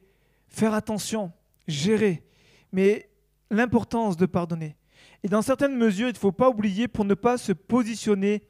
faire 0.47 0.73
attention, 0.73 1.31
gérer, 1.67 2.23
mais 2.71 3.09
l'importance 3.49 4.17
de 4.17 4.25
pardonner. 4.25 4.75
Et 5.23 5.27
dans 5.27 5.41
certaines 5.41 5.75
mesures, 5.75 6.09
il 6.09 6.13
ne 6.13 6.17
faut 6.17 6.31
pas 6.31 6.49
oublier 6.49 6.87
pour 6.87 7.05
ne 7.05 7.13
pas 7.13 7.37
se 7.37 7.51
positionner 7.51 8.43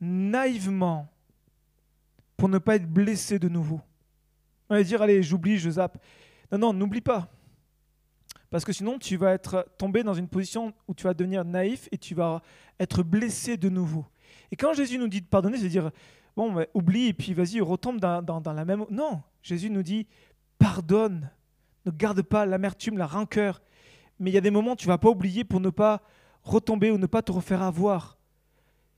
naïvement, 0.00 1.08
pour 2.36 2.48
ne 2.48 2.58
pas 2.58 2.76
être 2.76 2.88
blessé 2.88 3.38
de 3.38 3.48
nouveau. 3.48 3.80
On 4.68 4.74
va 4.74 4.82
dire, 4.82 5.00
allez, 5.02 5.22
j'oublie, 5.22 5.58
je 5.58 5.70
zappe. 5.70 5.98
Non, 6.50 6.58
non, 6.58 6.72
n'oublie 6.72 7.00
pas. 7.00 7.28
Parce 8.50 8.64
que 8.64 8.72
sinon, 8.72 8.98
tu 8.98 9.16
vas 9.16 9.32
être 9.32 9.66
tombé 9.78 10.02
dans 10.02 10.14
une 10.14 10.28
position 10.28 10.72
où 10.86 10.94
tu 10.94 11.04
vas 11.04 11.14
devenir 11.14 11.44
naïf 11.44 11.88
et 11.92 11.98
tu 11.98 12.14
vas 12.14 12.42
être 12.78 13.02
blessé 13.02 13.56
de 13.56 13.68
nouveau. 13.68 14.06
Et 14.50 14.56
quand 14.56 14.72
Jésus 14.72 14.98
nous 14.98 15.08
dit 15.08 15.20
de 15.20 15.26
pardonner, 15.26 15.58
c'est 15.58 15.68
dire, 15.68 15.90
bon, 16.36 16.64
oublie 16.74 17.06
et 17.06 17.12
puis 17.12 17.34
vas-y, 17.34 17.60
retombe 17.60 17.98
dans, 17.98 18.42
la 18.44 18.64
même... 18.64 18.84
Non, 18.90 19.22
Jésus 19.42 19.70
nous 19.70 19.82
dit, 19.82 20.06
pardonne, 20.58 21.30
ne 21.84 21.90
garde 21.90 22.22
pas 22.22 22.46
l'amertume, 22.46 22.98
la 22.98 23.06
rancœur. 23.06 23.60
Mais 24.18 24.30
il 24.30 24.34
y 24.34 24.38
a 24.38 24.42
des 24.42 24.50
moments 24.50 24.72
où 24.72 24.76
tu 24.76 24.86
vas 24.86 24.98
pas 24.98 25.10
oublier 25.10 25.44
pour 25.44 25.60
ne 25.60 25.70
pas 25.70 26.02
retomber 26.42 26.90
ou 26.90 26.98
ne 26.98 27.06
pas 27.06 27.22
te 27.22 27.32
refaire 27.32 27.62
avoir. 27.62 28.16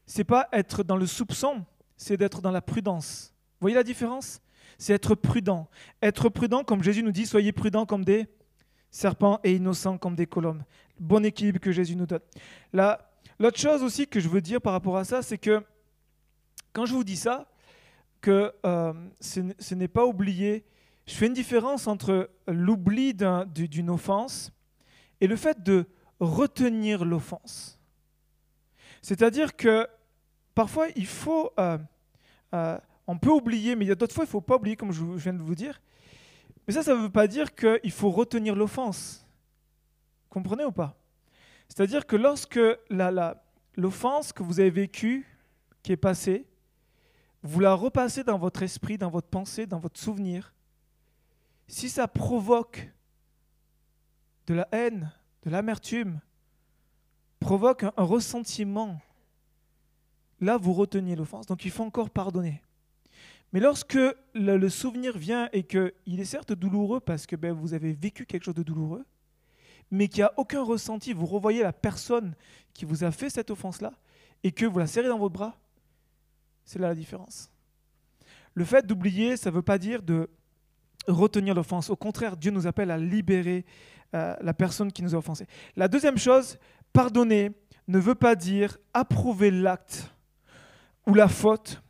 C'est 0.07 0.25
pas 0.25 0.49
être 0.53 0.83
dans 0.83 0.97
le 0.97 1.07
soupçon, 1.07 1.65
c'est 1.97 2.17
d'être 2.17 2.41
dans 2.41 2.51
la 2.51 2.63
prudence. 2.63 3.33
Vous 3.55 3.65
voyez 3.65 3.77
la 3.77 3.83
différence? 3.83 4.41
C'est 4.79 4.93
être 4.93 5.15
prudent. 5.15 5.69
Être 6.03 6.29
prudent, 6.29 6.63
comme 6.63 6.83
Jésus 6.83 7.03
nous 7.03 7.13
dit, 7.13 7.27
soyez 7.27 7.53
prudents 7.53 7.87
comme 7.87 8.05
des 8.05 8.29
serpents 8.91 9.41
et 9.45 9.55
innocents 9.55 9.99
comme 9.99 10.15
des 10.15 10.27
colombes. 10.27 10.63
Bon 10.99 11.25
équilibre 11.25 11.61
que 11.61 11.73
Jésus 11.73 11.97
nous 11.97 12.07
donne. 12.07 12.21
L'autre 13.39 13.59
chose 13.59 13.83
aussi 13.83 14.07
que 14.07 14.21
je 14.21 14.29
veux 14.29 14.41
dire 14.41 14.61
par 14.61 14.73
rapport 14.73 14.97
à 14.97 15.05
ça, 15.05 15.23
c'est 15.23 15.39
que 15.39 15.63
quand 16.73 16.87
je 16.87 16.95
vous 16.95 17.05
dis 17.05 17.17
ça, 17.17 17.49
que 18.21 18.53
euh, 18.67 18.93
ce, 19.21 19.75
n'est 19.75 19.89
pas 19.89 20.05
oublié, 20.05 20.65
je 21.07 21.15
fais 21.15 21.27
une 21.27 21.35
différence 21.35 21.87
entre 21.87 22.31
l'oubli 22.47 23.15
d'une 23.15 23.91
offense 23.91 24.53
et 25.21 25.27
le 25.27 25.37
fait 25.37 25.63
de 25.63 25.87
retenir 26.21 27.05
l'offense. 27.05 27.79
C'est-à-dire 29.03 29.57
que 29.57 29.87
parfois, 30.55 30.89
il 30.97 31.07
faut... 31.07 31.53
Euh, 31.59 31.79
euh, 32.55 32.79
on 33.07 33.17
peut 33.17 33.31
oublier, 33.31 33.75
mais 33.75 33.87
il 33.87 33.89
y 33.89 33.93
a 33.93 33.95
d'autres 33.95 34.15
fois, 34.15 34.25
il 34.25 34.29
ne 34.29 34.33
faut 34.33 34.41
pas 34.41 34.57
oublier, 34.57 34.77
comme 34.77 34.93
je 34.93 35.03
viens 35.03 35.33
de 35.33 35.43
vous 35.43 35.55
dire. 35.55 35.81
Mais 36.69 36.75
ça, 36.75 36.83
ça 36.83 36.95
ne 36.95 37.01
veut 37.01 37.11
pas 37.11 37.27
dire 37.27 37.55
qu'il 37.55 37.91
faut 37.91 38.11
retenir 38.11 38.55
l'offense. 38.55 39.27
Comprenez 40.29 40.67
ou 40.67 40.71
pas? 40.71 40.99
C'est-à-dire 41.67 42.07
que 42.07 42.15
lorsque 42.15 42.61
l'offense 43.75 44.35
que 44.35 44.43
vous 44.43 44.61
avez 44.61 44.71
vécue, 44.71 45.27
qui 45.83 45.93
est 45.93 45.97
passée, 45.97 46.47
vous 47.43 47.61
la 47.61 47.73
repassez 47.73 48.23
dans 48.23 48.37
votre 48.37 48.63
esprit, 48.63 48.99
dans 48.99 49.09
votre 49.09 49.29
pensée, 49.29 49.67
dans 49.67 49.79
votre 49.79 49.99
souvenir, 49.99 50.53
si 51.69 51.89
ça 51.89 52.07
provoque 52.07 52.91
de 54.47 54.55
la 54.55 54.69
haine, 54.71 55.11
de 55.45 55.51
l'amertume, 55.51 56.21
provoque 57.41 57.85
un, 57.85 57.93
ressentiment, 57.97 59.01
là 60.41 60.59
vous 60.59 60.75
reteniez 60.75 61.17
l'offense. 61.17 61.47
Donc 61.47 61.65
il 61.65 61.71
faut 61.71 61.85
encore 61.85 62.11
pardonner. 62.11 62.61
Mais 63.53 63.61
lorsque 63.61 63.99
le, 64.35 64.69
souvenir 64.69 65.17
vient 65.17 65.49
et 65.53 65.63
qu'il 65.63 66.21
est 66.21 66.25
certes 66.25 66.53
douloureux 66.53 67.01
parce 67.01 67.27
que 67.27 67.37
ben, 67.37 67.53
vous 67.53 67.75
avez 67.75 67.93
vécu 67.93 68.27
quelque 68.27 68.45
chose 68.45 68.55
de 68.55 68.63
douloureux, 68.63 69.05
mais 69.91 70.09
qu'il 70.09 70.19
n'y 70.19 70.25
a 70.25 70.33
aucun 70.37 70.63
ressenti, 70.63 71.13
vous 71.13 71.27
revoyez 71.27 71.63
la 71.63 71.73
personne 71.73 72.35
qui 72.75 72.85
vous 72.85 73.05
a 73.05 73.11
fait 73.11 73.31
cette 73.31 73.51
offense-là 73.51 73.93
et 74.43 74.53
que 74.53 74.67
vous 74.67 74.79
la 74.79 74.87
serrez 74.87 75.09
dans 75.09 75.19
votre 75.19 75.33
bras, 75.33 75.59
c'est 76.65 76.79
là 76.79 76.89
la 76.89 76.95
différence. 76.95 77.51
Le 78.55 78.65
fait 78.65 78.87
d'oublier, 78.87 79.37
ça 79.37 79.51
ne 79.51 79.55
veut 79.55 79.63
pas 79.63 79.79
dire 79.79 80.03
de 80.03 80.29
retenir 81.07 81.55
l'offense. 81.55 81.89
Au 81.89 81.97
contraire, 81.97 82.37
Dieu 82.37 82.51
nous 82.51 82.67
appelle 82.67 82.91
à 82.91 82.99
libérer 82.99 83.65
euh, 84.15 84.37
la 84.41 84.53
personne 84.53 84.93
qui 84.93 85.03
nous 85.03 85.15
a 85.15 85.19
offensés. 85.19 85.47
La 85.77 85.89
deuxième 85.89 86.19
chose, 86.19 86.59
pardonner 86.93 87.53
ne 87.87 87.99
veut 87.99 88.15
pas 88.15 88.35
dire 88.35 88.77
approuver 88.93 89.51
l'acte 89.51 90.13
ou 91.07 91.15
la 91.15 91.29
faute 91.29 91.83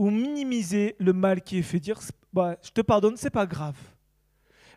ou 0.00 0.08
minimiser 0.10 0.96
le 0.98 1.12
mal 1.12 1.42
qui 1.42 1.58
est 1.58 1.62
fait. 1.62 1.78
Dire, 1.78 2.00
bah, 2.32 2.56
je 2.62 2.70
te 2.70 2.80
pardonne, 2.80 3.18
c'est 3.18 3.28
pas 3.28 3.44
grave. 3.44 3.76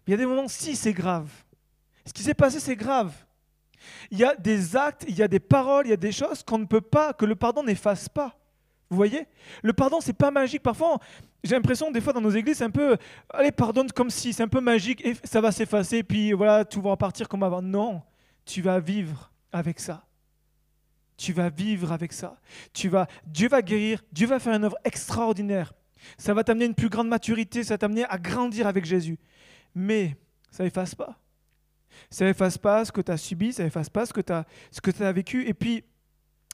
il 0.05 0.11
y 0.11 0.13
a 0.13 0.17
des 0.17 0.25
moments, 0.25 0.49
si 0.49 0.75
c'est 0.75 0.91
grave. 0.91 1.31
Ce 2.05 2.11
qui 2.11 2.23
s'est 2.23 2.33
passé, 2.33 2.59
c'est 2.59 2.75
grave. 2.75 3.13
Il 4.11 4.17
y 4.17 4.25
a 4.25 4.35
des 4.35 4.75
actes, 4.75 5.05
il 5.07 5.15
y 5.15 5.23
a 5.23 5.29
des 5.29 5.39
paroles, 5.39 5.87
il 5.87 5.91
y 5.91 5.93
a 5.93 5.97
des 5.97 6.11
choses 6.11 6.43
qu'on 6.43 6.57
ne 6.57 6.65
peut 6.65 6.81
pas, 6.81 7.13
que 7.13 7.23
le 7.23 7.35
pardon 7.35 7.63
n'efface 7.63 8.09
pas. 8.09 8.37
Vous 8.89 8.97
voyez? 8.97 9.25
Le 9.61 9.71
pardon, 9.71 10.01
c'est 10.01 10.11
pas 10.11 10.29
magique. 10.29 10.61
Parfois, 10.61 10.99
j'ai 11.41 11.55
l'impression, 11.55 11.89
des 11.89 12.01
fois, 12.01 12.11
dans 12.11 12.19
nos 12.19 12.29
églises, 12.29 12.57
c'est 12.57 12.65
un 12.65 12.69
peu, 12.69 12.97
allez, 13.29 13.53
pardonne 13.53 13.89
comme 13.93 14.09
si, 14.09 14.33
c'est 14.33 14.43
un 14.43 14.49
peu 14.49 14.59
magique, 14.59 15.05
et 15.05 15.15
ça 15.23 15.39
va 15.39 15.53
s'effacer, 15.53 16.03
puis 16.03 16.33
voilà, 16.33 16.65
tout 16.65 16.81
va 16.81 16.91
repartir 16.91 17.29
comme 17.29 17.43
avant. 17.43 17.61
Non, 17.61 18.01
tu 18.43 18.61
vas 18.61 18.81
vivre 18.81 19.31
avec 19.53 19.79
ça. 19.79 20.03
Tu 21.17 21.33
vas 21.33 21.49
vivre 21.49 21.91
avec 21.91 22.13
ça. 22.13 22.39
Tu 22.73 22.89
vas, 22.89 23.07
Dieu 23.25 23.47
va 23.47 23.61
guérir, 23.61 24.03
Dieu 24.11 24.27
va 24.27 24.39
faire 24.39 24.55
une 24.55 24.63
œuvre 24.63 24.77
extraordinaire. 24.83 25.73
Ça 26.17 26.33
va 26.33 26.43
t'amener 26.43 26.65
une 26.65 26.75
plus 26.75 26.89
grande 26.89 27.07
maturité, 27.07 27.63
ça 27.63 27.75
va 27.75 27.77
t'amener 27.77 28.05
à 28.05 28.17
grandir 28.17 28.67
avec 28.67 28.85
Jésus. 28.85 29.17
Mais 29.75 30.17
ça 30.51 30.63
n'efface 30.63 30.95
pas. 30.95 31.19
Ça 32.09 32.25
n'efface 32.25 32.57
pas 32.57 32.85
ce 32.85 32.91
que 32.91 33.01
tu 33.01 33.11
as 33.11 33.17
subi, 33.17 33.53
ça 33.53 33.63
n'efface 33.63 33.89
pas 33.89 34.05
ce 34.05 34.13
que 34.13 34.21
tu 34.21 35.03
as, 35.03 35.11
vécu. 35.11 35.47
Et 35.47 35.53
puis, 35.53 35.83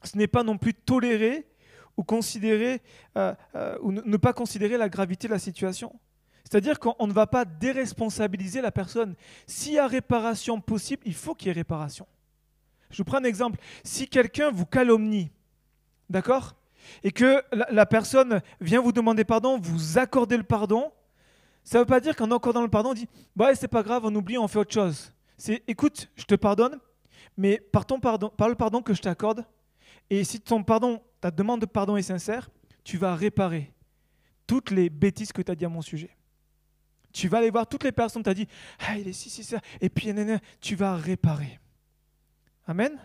ce 0.04 0.16
n'est 0.16 0.28
pas 0.28 0.42
non 0.42 0.56
plus 0.56 0.74
toléré 0.74 1.46
ou 1.96 2.04
considérer 2.04 2.82
euh, 3.16 3.34
euh, 3.54 3.76
ou 3.82 3.92
ne 3.92 4.16
pas 4.16 4.32
considérer 4.32 4.76
la 4.76 4.88
gravité 4.88 5.26
de 5.26 5.32
la 5.32 5.38
situation. 5.38 5.98
C'est-à-dire 6.44 6.78
qu'on 6.78 7.06
ne 7.06 7.12
va 7.12 7.26
pas 7.26 7.44
déresponsabiliser 7.44 8.60
la 8.60 8.72
personne. 8.72 9.14
S'il 9.46 9.74
y 9.74 9.78
a 9.78 9.86
réparation 9.86 10.60
possible, 10.60 11.02
il 11.06 11.14
faut 11.14 11.34
qu'il 11.34 11.48
y 11.48 11.50
ait 11.50 11.54
réparation. 11.54 12.06
Je 12.90 12.98
vous 12.98 13.04
prends 13.04 13.18
un 13.18 13.24
exemple. 13.24 13.60
Si 13.84 14.08
quelqu'un 14.08 14.50
vous 14.50 14.66
calomnie, 14.66 15.30
d'accord 16.08 16.56
Et 17.02 17.12
que 17.12 17.42
la, 17.70 17.86
personne 17.86 18.40
vient 18.60 18.80
vous 18.80 18.92
demander 18.92 19.24
pardon, 19.24 19.58
vous 19.58 19.98
accordez 19.98 20.36
le 20.36 20.42
pardon, 20.42 20.92
ça 21.62 21.78
ne 21.78 21.82
veut 21.82 21.86
pas 21.86 22.00
dire 22.00 22.16
qu'en 22.16 22.30
accordant 22.30 22.62
le 22.62 22.68
pardon, 22.68 22.90
on 22.90 22.94
dit 22.94 23.08
bah, 23.36 23.54
c'est 23.54 23.68
pas 23.68 23.82
grave, 23.82 24.02
on 24.04 24.14
oublie, 24.14 24.38
on 24.38 24.48
fait 24.48 24.58
autre 24.58 24.74
chose. 24.74 25.12
C'est 25.36 25.62
écoute, 25.68 26.10
je 26.16 26.24
te 26.24 26.34
pardonne, 26.34 26.78
mais 27.36 27.58
par, 27.58 27.86
ton 27.86 28.00
pardon, 28.00 28.28
par 28.28 28.48
le 28.48 28.54
pardon 28.54 28.82
que 28.82 28.92
je 28.92 29.00
t'accorde, 29.00 29.44
et 30.10 30.24
si 30.24 30.40
ton 30.40 30.62
pardon, 30.62 31.00
ta 31.20 31.30
demande 31.30 31.60
de 31.60 31.66
pardon 31.66 31.96
est 31.96 32.02
sincère, 32.02 32.50
tu 32.82 32.96
vas 32.96 33.14
réparer 33.14 33.72
toutes 34.46 34.70
les 34.70 34.90
bêtises 34.90 35.32
que 35.32 35.42
tu 35.42 35.52
as 35.52 35.54
dit 35.54 35.64
à 35.64 35.68
mon 35.68 35.82
sujet. 35.82 36.10
Tu 37.12 37.28
vas 37.28 37.38
aller 37.38 37.50
voir 37.50 37.68
toutes 37.68 37.84
les 37.84 37.92
personnes, 37.92 38.22
tu 38.22 38.30
as 38.30 38.34
dit, 38.34 38.48
ah, 38.80 38.96
il 38.96 39.06
est 39.06 39.12
si, 39.12 39.30
si, 39.30 39.44
ça, 39.44 39.60
et 39.80 39.88
puis, 39.88 40.12
tu 40.60 40.74
vas 40.74 40.96
réparer. 40.96 41.60
Amen. 42.66 42.98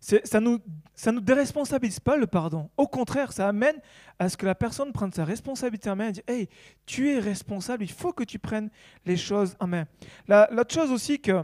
Ça 0.00 0.40
ne 0.40 0.58
nous, 1.12 1.20
déresponsabilise 1.20 2.00
pas 2.00 2.16
le 2.16 2.26
pardon. 2.26 2.70
Au 2.78 2.86
contraire, 2.86 3.32
ça 3.32 3.46
amène 3.48 3.76
à 4.18 4.30
ce 4.30 4.36
que 4.36 4.46
la 4.46 4.54
personne 4.54 4.92
prenne 4.92 5.12
sa 5.12 5.26
responsabilité 5.26 5.90
en 5.90 5.96
main 5.96 6.08
et 6.08 6.12
dise 6.12 6.22
Hey, 6.26 6.48
tu 6.86 7.10
es 7.10 7.18
responsable, 7.18 7.84
il 7.84 7.90
faut 7.90 8.12
que 8.12 8.24
tu 8.24 8.38
prennes 8.38 8.70
les 9.04 9.18
choses 9.18 9.56
en 9.60 9.66
main. 9.66 9.84
L'autre 10.26 10.72
chose 10.72 10.90
aussi 10.90 11.20
que, 11.20 11.42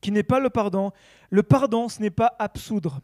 qui 0.00 0.10
n'est 0.10 0.24
pas 0.24 0.40
le 0.40 0.50
pardon, 0.50 0.90
le 1.30 1.44
pardon, 1.44 1.88
ce 1.88 2.00
n'est 2.00 2.10
pas 2.10 2.34
absoudre. 2.40 3.00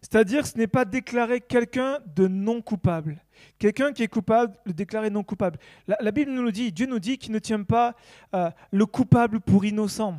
C'est-à-dire, 0.00 0.46
ce 0.46 0.56
n'est 0.58 0.66
pas 0.66 0.84
déclarer 0.84 1.40
quelqu'un 1.40 1.98
de 2.14 2.26
non 2.28 2.60
coupable. 2.60 3.22
Quelqu'un 3.58 3.92
qui 3.92 4.02
est 4.02 4.08
coupable, 4.08 4.54
le 4.64 4.72
déclarer 4.72 5.08
non 5.08 5.22
coupable. 5.22 5.58
La, 5.86 6.10
Bible 6.10 6.30
nous 6.30 6.42
le 6.42 6.52
dit, 6.52 6.72
Dieu 6.72 6.86
nous 6.86 6.98
dit 6.98 7.16
qu'il 7.16 7.32
ne 7.32 7.38
tient 7.38 7.62
pas 7.62 7.94
euh, 8.34 8.50
le 8.70 8.86
coupable 8.86 9.40
pour 9.40 9.64
innocent. 9.64 10.18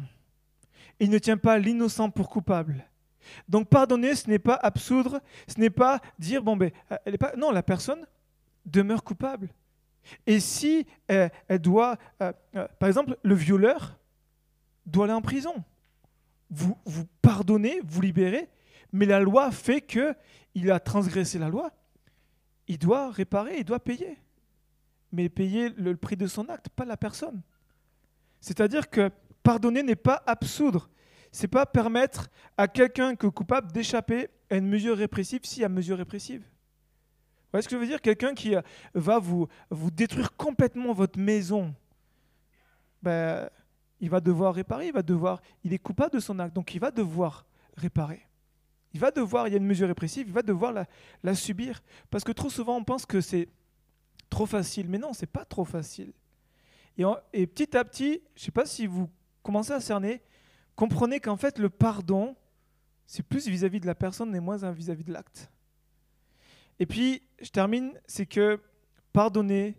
Il 1.00 1.10
ne 1.10 1.18
tient 1.18 1.38
pas 1.38 1.58
l'innocent 1.58 2.10
pour 2.10 2.30
coupable. 2.30 2.86
Donc 3.50 3.70
pardonner, 3.70 4.16
ce 4.16 4.30
n'est 4.30 4.40
pas 4.40 4.56
absoudre, 4.56 5.20
ce 5.48 5.60
n'est 5.60 5.70
pas 5.70 6.00
dire, 6.20 6.44
bon 6.44 6.56
ben, 6.56 6.72
elle 7.06 7.18
pas... 7.18 7.36
Non, 7.36 7.52
la 7.52 7.64
personne 7.64 8.06
demeure 8.66 9.04
coupable. 9.04 9.50
Et 10.28 10.40
si 10.40 10.86
elle, 11.08 11.32
doit, 11.60 11.98
euh, 12.22 12.32
euh, 12.56 12.68
par 12.80 12.88
exemple, 12.88 13.18
le 13.24 13.36
violeur 13.36 13.98
doit 14.86 15.06
aller 15.06 15.14
en 15.14 15.22
prison. 15.22 15.64
Vous, 16.50 16.78
vous 16.86 17.06
pardonnez, 17.22 17.82
vous 17.84 18.02
libérez, 18.02 18.48
mais 18.92 19.06
la 19.06 19.20
loi 19.20 19.52
fait 19.52 19.82
que 19.82 20.16
il 20.54 20.72
a 20.72 20.80
transgressé 20.80 21.40
la 21.40 21.50
loi. 21.50 21.72
Il 22.68 22.78
doit 22.78 23.12
réparer, 23.12 23.58
il 23.58 23.66
doit 23.66 23.80
payer. 23.80 24.18
Mais 25.12 25.30
payer 25.30 25.70
le 25.70 25.96
prix 25.96 26.16
de 26.16 26.28
son 26.28 26.48
acte, 26.50 26.70
pas 26.70 26.86
la 26.86 26.98
personne. 26.98 27.42
C'est-à-dire 28.40 28.90
que 28.90 29.12
pardonner 29.46 29.84
n'est 29.84 29.96
pas 29.96 30.24
absoudre. 30.26 30.90
C'est 31.32 31.48
pas 31.48 31.66
permettre 31.66 32.30
à 32.58 32.68
quelqu'un 32.68 33.16
que 33.16 33.28
coupable 33.28 33.72
d'échapper 33.72 34.28
à 34.50 34.56
une 34.56 34.68
mesure 34.68 34.98
répressive 34.98 35.42
y 35.58 35.64
a 35.64 35.70
mesure 35.70 35.98
répressive. 35.98 36.42
Vous 36.42 37.52
voyez 37.52 37.64
ce 37.64 37.70
que 37.70 37.76
je 37.76 37.82
veux 37.82 37.88
dire? 37.88 38.02
Quelqu'un 38.02 38.34
qui 38.34 38.56
euh, 38.56 38.62
va 38.94 39.20
vous, 39.20 39.48
détruire 39.92 40.36
complètement 40.36 40.94
votre 40.94 41.20
maison, 41.20 41.74
ben, 43.02 43.50
il 44.02 44.10
va 44.10 44.20
devoir 44.20 44.56
réparer, 44.56 44.88
il 44.88 44.94
va 44.94 45.04
devoir, 45.04 45.42
il 45.64 45.74
est 45.74 45.78
coupable 45.78 46.16
de 46.16 46.20
son 46.20 46.40
acte, 46.40 46.54
donc 46.54 46.74
il 46.74 46.80
va 46.80 46.92
devoir 46.92 47.46
réparer. 47.78 48.26
Il 48.94 49.00
va 49.00 49.12
devoir, 49.12 49.48
il 49.48 49.52
y 49.52 49.54
a 49.54 49.58
une 49.58 49.66
mesure 49.66 49.88
répressive, 49.88 50.28
il 50.28 50.34
va 50.34 50.42
devoir 50.42 50.74
la, 51.24 51.36
subir. 51.36 51.82
Parce 52.10 52.24
que 52.24 52.32
trop 52.32 52.50
souvent, 52.50 52.78
on 52.78 52.84
pense 52.84 53.06
que 53.06 53.22
c'est 53.22 53.50
trop 54.30 54.46
facile. 54.46 54.88
Mais 54.90 54.98
non, 54.98 55.14
c'est 55.14 55.28
pas 55.28 55.46
trop 55.46 55.66
facile. 55.66 56.14
Et, 57.34 57.46
petit 57.46 57.76
à 57.76 57.84
petit, 57.84 58.22
je 58.36 58.42
ne 58.42 58.46
sais 58.46 58.52
pas 58.52 58.66
si 58.66 58.88
vous 58.88 59.10
commencez 59.46 59.72
à 59.72 59.80
cerner, 59.80 60.22
comprenez 60.76 61.20
qu'en 61.20 61.38
fait, 61.38 61.60
le 61.60 61.70
pardon, 61.70 62.36
c'est 63.06 63.24
plus 63.24 63.48
vis-à-vis 63.48 63.80
de 63.80 63.86
la 63.86 63.96
personne 63.96 64.36
et 64.36 64.40
moins 64.40 64.58
vis-à-vis 64.72 65.04
de 65.04 65.14
l'acte. 65.14 65.50
Et 66.80 66.86
puis, 66.86 67.22
je 67.42 67.50
termine, 67.50 67.94
c'est 68.08 68.26
que 68.26 68.60
pardonner, 69.14 69.78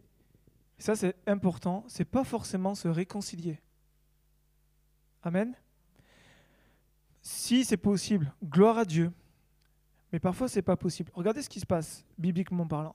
ça 0.79 0.97
c'est 0.97 1.17
important, 1.27 1.85
c'est 1.89 2.05
pas 2.05 2.25
forcément 2.25 2.75
se 2.75 2.89
réconcilier. 2.89 3.61
Amen 5.23 5.55
si 7.27 7.65
c'est 7.65 7.77
possible, 7.77 8.33
gloire 8.45 8.79
à 8.79 8.85
Dieu. 8.85 9.11
Mais 10.13 10.21
parfois, 10.21 10.47
ce 10.49 10.57
n'est 10.57 10.63
pas 10.63 10.77
possible. 10.77 11.11
Regardez 11.13 11.43
ce 11.43 11.49
qui 11.49 11.59
se 11.59 11.67
passe, 11.67 12.05
bibliquement 12.17 12.69
parlant. 12.69 12.95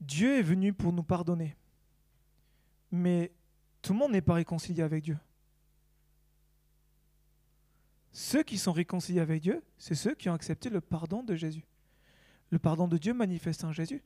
Dieu 0.00 0.38
est 0.38 0.42
venu 0.42 0.72
pour 0.72 0.92
nous 0.92 1.02
pardonner. 1.02 1.56
Mais 2.92 3.32
tout 3.82 3.92
le 3.92 3.98
monde 3.98 4.12
n'est 4.12 4.20
pas 4.20 4.34
réconcilié 4.34 4.84
avec 4.84 5.02
Dieu. 5.02 5.18
Ceux 8.12 8.42
qui 8.42 8.58
sont 8.58 8.72
réconciliés 8.72 9.20
avec 9.20 9.42
Dieu, 9.42 9.62
c'est 9.76 9.94
ceux 9.94 10.14
qui 10.14 10.28
ont 10.28 10.34
accepté 10.34 10.70
le 10.70 10.80
pardon 10.80 11.22
de 11.22 11.34
Jésus. 11.34 11.64
Le 12.50 12.58
pardon 12.58 12.88
de 12.88 12.96
Dieu 12.96 13.12
manifeste 13.12 13.64
en 13.64 13.72
Jésus. 13.72 14.02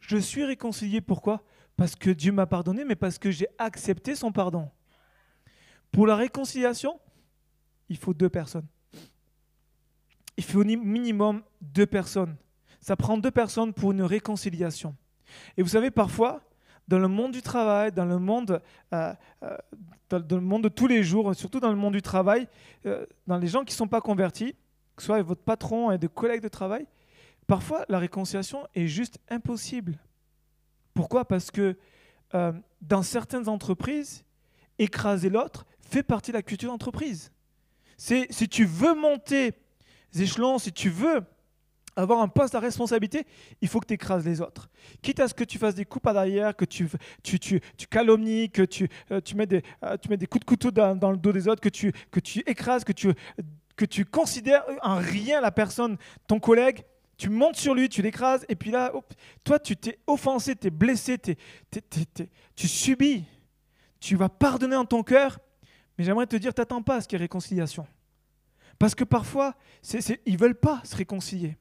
Je 0.00 0.16
suis 0.18 0.44
réconcilié 0.44 1.00
pourquoi? 1.00 1.44
Parce 1.76 1.96
que 1.96 2.10
Dieu 2.10 2.32
m'a 2.32 2.46
pardonné, 2.46 2.84
mais 2.84 2.96
parce 2.96 3.18
que 3.18 3.30
j'ai 3.30 3.48
accepté 3.58 4.14
son 4.14 4.32
pardon. 4.32 4.70
Pour 5.90 6.06
la 6.06 6.16
réconciliation, 6.16 7.00
il 7.88 7.96
faut 7.96 8.14
deux 8.14 8.28
personnes. 8.28 8.66
Il 10.36 10.44
faut 10.44 10.60
au 10.60 10.64
minimum 10.64 11.42
deux 11.60 11.86
personnes. 11.86 12.36
Ça 12.80 12.96
prend 12.96 13.16
deux 13.16 13.30
personnes 13.30 13.72
pour 13.72 13.92
une 13.92 14.02
réconciliation. 14.02 14.94
Et 15.56 15.62
vous 15.62 15.70
savez, 15.70 15.90
parfois, 15.90 16.45
dans 16.88 16.98
le 16.98 17.08
monde 17.08 17.32
du 17.32 17.42
travail, 17.42 17.92
dans 17.92 18.04
le 18.04 18.18
monde, 18.18 18.62
euh, 18.92 19.12
euh, 19.42 19.56
dans, 20.08 20.36
le 20.36 20.40
monde 20.40 20.64
de 20.64 20.68
tous 20.68 20.86
les 20.86 21.02
jours, 21.02 21.34
surtout 21.34 21.60
dans 21.60 21.70
le 21.70 21.76
monde 21.76 21.94
du 21.94 22.02
travail, 22.02 22.48
euh, 22.86 23.06
dans 23.26 23.38
les 23.38 23.48
gens 23.48 23.64
qui 23.64 23.72
ne 23.72 23.76
sont 23.76 23.88
pas 23.88 24.00
convertis, 24.00 24.54
que 24.94 25.02
ce 25.02 25.06
soit 25.06 25.22
votre 25.22 25.42
patron 25.42 25.90
et 25.90 25.98
des 25.98 26.08
collègues 26.08 26.42
de 26.42 26.48
travail, 26.48 26.86
parfois 27.46 27.84
la 27.88 27.98
réconciliation 27.98 28.66
est 28.74 28.86
juste 28.86 29.18
impossible. 29.28 29.98
Pourquoi? 30.94 31.26
Parce 31.26 31.50
que 31.50 31.76
dans 32.82 33.02
certaines 33.02 33.48
entreprises, 33.48 34.24
écraser 34.78 35.30
l'autre 35.30 35.64
fait 35.80 36.02
partie 36.02 36.32
de 36.32 36.36
la 36.36 36.42
culture 36.42 36.70
d'entreprise. 36.70 37.30
Si 37.98 38.48
tu 38.48 38.64
veux 38.64 38.94
monter 38.94 39.52
les 40.12 40.22
échelons, 40.22 40.58
si 40.58 40.72
tu 40.72 40.90
veux 40.90 41.22
avoir 41.96 42.20
un 42.20 42.28
poste 42.28 42.54
à 42.54 42.60
responsabilité, 42.60 43.26
il 43.60 43.68
faut 43.68 43.80
que 43.80 43.86
tu 43.86 43.94
écrases 43.94 44.24
les 44.24 44.40
autres. 44.40 44.68
Quitte 45.02 45.20
à 45.20 45.28
ce 45.28 45.34
que 45.34 45.44
tu 45.44 45.58
fasses 45.58 45.74
des 45.74 45.84
coups 45.84 46.06
à 46.06 46.12
derrière, 46.12 46.54
que 46.54 46.64
tu, 46.64 46.88
tu, 47.22 47.38
tu, 47.38 47.60
tu 47.76 47.86
calomnies, 47.86 48.50
que 48.50 48.62
tu, 48.62 48.88
euh, 49.10 49.20
tu, 49.20 49.34
mets 49.34 49.46
des, 49.46 49.62
euh, 49.82 49.96
tu 49.96 50.08
mets 50.08 50.16
des 50.16 50.26
coups 50.26 50.44
de 50.44 50.48
couteau 50.48 50.70
dans, 50.70 51.10
le 51.10 51.16
dos 51.16 51.32
des 51.32 51.48
autres, 51.48 51.60
que 51.60 51.68
tu, 51.68 51.92
que 52.10 52.20
tu 52.20 52.40
écrases, 52.46 52.84
que 52.84 52.92
tu, 52.92 53.12
que 53.76 53.84
tu 53.84 54.04
considères 54.04 54.64
en 54.82 54.96
rien 54.96 55.40
la 55.40 55.50
personne, 55.50 55.96
ton 56.26 56.38
collègue, 56.38 56.82
tu 57.16 57.30
montes 57.30 57.56
sur 57.56 57.74
lui, 57.74 57.88
tu 57.88 58.02
l'écrases, 58.02 58.44
et 58.48 58.56
puis 58.56 58.70
là, 58.70 58.92
toi, 59.42 59.58
tu 59.58 59.76
t'es 59.76 59.98
offensé, 60.06 60.54
tu 60.54 60.66
es 60.66 60.70
blessé, 60.70 61.16
tu 62.54 62.68
subis. 62.68 63.24
Tu 63.98 64.14
vas 64.16 64.28
pardonner 64.28 64.76
en 64.76 64.84
ton 64.84 65.02
cœur, 65.02 65.38
mais 65.96 66.04
j'aimerais 66.04 66.26
te 66.26 66.36
dire, 66.36 66.52
t'attends 66.52 66.82
pas 66.82 66.96
à 66.96 67.00
ce 67.00 67.08
qu'il 67.08 67.18
y 67.18 67.22
ait 67.22 67.24
réconciliation. 67.24 67.86
Parce 68.78 68.94
que 68.94 69.04
parfois, 69.04 69.54
ils 70.26 70.34
ne 70.34 70.38
veulent 70.38 70.60
pas 70.60 70.82
se 70.84 70.94
réconcilier. 70.94 71.56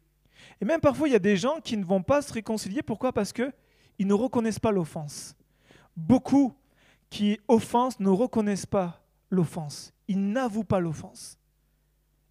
Et 0.62 0.66
même 0.66 0.82
parfois, 0.82 1.08
il 1.08 1.12
y 1.12 1.16
a 1.16 1.20
des 1.20 1.38
gens 1.38 1.60
qui 1.62 1.78
ne 1.78 1.86
vont 1.86 2.04
pas 2.04 2.22
se 2.22 2.34
réconcilier. 2.34 2.82
Pourquoi? 2.82 3.14
Parce 3.14 3.34
qu'ils 3.34 3.54
ne 4.00 4.14
reconnaissent 4.14 4.60
pas 4.60 4.72
l'offense. 4.72 5.36
Beaucoup 5.96 6.54
qui 7.10 7.40
offensent 7.48 7.98
ne 8.00 8.10
reconnaissent 8.10 8.66
pas 8.66 9.02
l'offense. 9.30 9.94
Ils 10.08 10.32
n'avouent 10.32 10.64
pas 10.64 10.80
l'offense. 10.80 11.38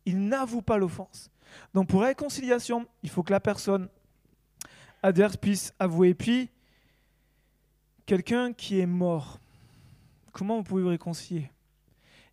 Ils 0.06 0.28
n'avouent 0.28 0.62
pas 0.62 0.76
l'offense. 0.76 1.30
Donc 1.72 1.88
pour 1.88 2.02
réconciliation, 2.02 2.86
il 3.02 3.10
faut 3.10 3.22
que 3.22 3.32
la 3.32 3.40
personne 3.40 3.88
adverse 5.02 5.36
puisse 5.36 5.72
avouer. 5.78 6.14
Puis, 6.14 6.50
quelqu'un 8.06 8.52
qui 8.52 8.80
est 8.80 8.86
mort, 8.86 9.38
comment 10.32 10.56
vous 10.56 10.64
pouvez 10.64 10.82
vous 10.82 10.88
réconcilier? 10.88 11.50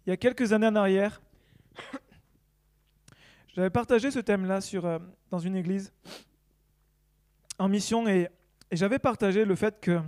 Il 0.05 0.09
y 0.09 0.13
a 0.13 0.17
quelques 0.17 0.53
années 0.53 0.67
en 0.67 0.75
arrière, 0.75 1.21
j'avais 3.53 3.69
partagé 3.69 4.11
ce 4.11 4.19
thème-là 4.19 4.59
euh, 4.73 4.99
dans 5.29 5.39
une 5.39 5.55
église 5.55 5.91
en 7.59 7.67
mission 7.67 8.07
et, 8.07 8.29
j'avais 8.71 8.99
partagé 8.99 9.43
le 9.43 9.55
fait 9.55 9.81
que 9.81 9.99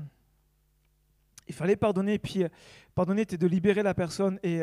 il 1.50 1.54
fallait 1.54 1.76
pardonner, 1.76 2.14
et 2.14 2.20
puis 2.20 2.44
euh, 2.44 2.50
pardonner, 2.96 3.24
c'était 3.24 3.38
de 3.38 3.48
libérer 3.48 3.84
la 3.84 3.94
personne. 3.94 4.40
Et, 4.42 4.62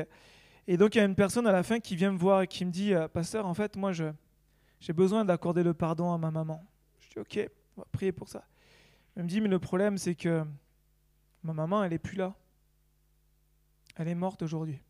et 0.67 0.79
donc 0.79 0.95
il 0.95 0.99
y 0.99 1.01
a 1.03 1.05
une 1.05 1.15
personne 1.15 1.47
à 1.47 1.53
la 1.53 1.63
fin 1.63 1.81
qui 1.81 1.97
vient 1.97 2.11
me 2.11 2.17
voir 2.17 2.41
et 2.41 2.47
qui 2.47 2.65
me 2.65 2.71
dit, 2.71 2.95
euh, 2.95 3.09
Pasteur, 3.09 3.45
en 3.45 3.53
fait, 3.53 3.77
moi, 3.77 3.93
j'ai 3.93 4.93
besoin 4.95 5.27
d'accorder 5.27 5.63
le 5.63 5.75
pardon 5.75 6.15
à 6.15 6.17
ma 6.17 6.31
maman. 6.31 6.65
Je 7.01 7.09
dis, 7.11 7.19
ok, 7.19 7.51
on 7.77 7.83
va 7.83 7.87
prier 7.93 8.13
pour 8.13 8.31
ça. 8.31 8.43
Elle 9.15 9.25
me 9.25 9.29
dit, 9.29 9.43
mais 9.43 9.49
le 9.49 9.59
problème, 9.59 9.99
c'est 9.99 10.15
que 10.15 10.43
ma 11.43 11.53
maman, 11.53 11.85
elle 11.85 11.91
n'est 11.91 11.99
plus 11.99 12.17
là. 12.17 12.35
Elle 13.97 14.09
est 14.09 14.15
morte 14.15 14.41
aujourd'hui 14.41 14.81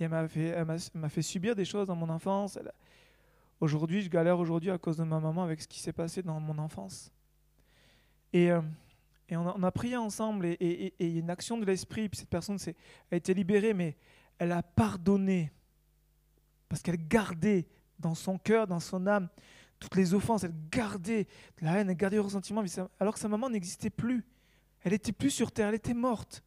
elle 0.00 0.08
m'a 0.08 1.08
fait, 1.08 1.22
subir 1.22 1.54
des 1.54 1.64
choses 1.64 1.86
dans 1.86 1.96
mon 1.96 2.08
enfance. 2.08 2.58
Aujourd'hui, 3.60 4.02
je 4.02 4.08
galère 4.08 4.38
aujourd'hui 4.38 4.70
à 4.70 4.78
cause 4.78 4.96
de 4.96 5.04
ma 5.04 5.20
maman 5.20 5.44
avec 5.44 5.60
ce 5.62 5.68
qui 5.68 5.80
s'est 5.80 5.92
passé 5.92 6.22
dans 6.22 6.40
mon 6.40 6.58
enfance. 6.58 7.12
Et, 8.32 8.50
euh, 8.50 8.60
et 9.28 9.36
on, 9.36 9.62
a, 9.62 9.70
prié 9.70 9.96
ensemble 9.96 10.46
et, 10.46 10.56
et, 10.60 10.94
et, 10.98 11.18
une 11.18 11.30
action 11.30 11.58
de 11.58 11.64
l'esprit. 11.64 12.08
Puis 12.08 12.20
cette 12.20 12.30
personne 12.30 12.58
a 13.10 13.16
été 13.16 13.34
libérée, 13.34 13.74
mais 13.74 13.96
elle 14.38 14.52
a 14.52 14.62
pardonné 14.62 15.52
parce 16.68 16.82
qu'elle 16.82 17.06
gardait 17.06 17.66
dans 17.98 18.14
son 18.14 18.38
cœur, 18.38 18.66
dans 18.66 18.80
son 18.80 19.06
âme, 19.06 19.28
toutes 19.78 19.94
les 19.94 20.14
offenses. 20.14 20.44
Elle 20.44 20.54
gardait 20.70 21.26
la 21.60 21.78
haine, 21.78 21.90
elle 21.90 21.96
gardait 21.96 22.16
le 22.16 22.22
ressentiment, 22.22 22.64
alors 22.98 23.14
que 23.14 23.20
sa 23.20 23.28
maman 23.28 23.50
n'existait 23.50 23.90
plus. 23.90 24.24
Elle 24.80 24.94
était 24.94 25.12
plus 25.12 25.30
sur 25.30 25.52
terre, 25.52 25.68
elle 25.68 25.74
était 25.74 25.94
morte. 25.94 26.42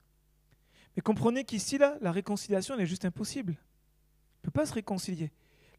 Mais 0.96 1.02
comprenez 1.02 1.44
qu'ici, 1.44 1.78
là, 1.78 1.98
la 2.02 2.12
réconciliation, 2.12 2.78
est 2.78 2.86
juste 2.86 3.06
impossible. 3.06 3.54
On 3.58 4.48
ne 4.48 4.52
peut 4.52 4.52
pas 4.52 4.66
se 4.66 4.74
réconcilier. 4.74 5.32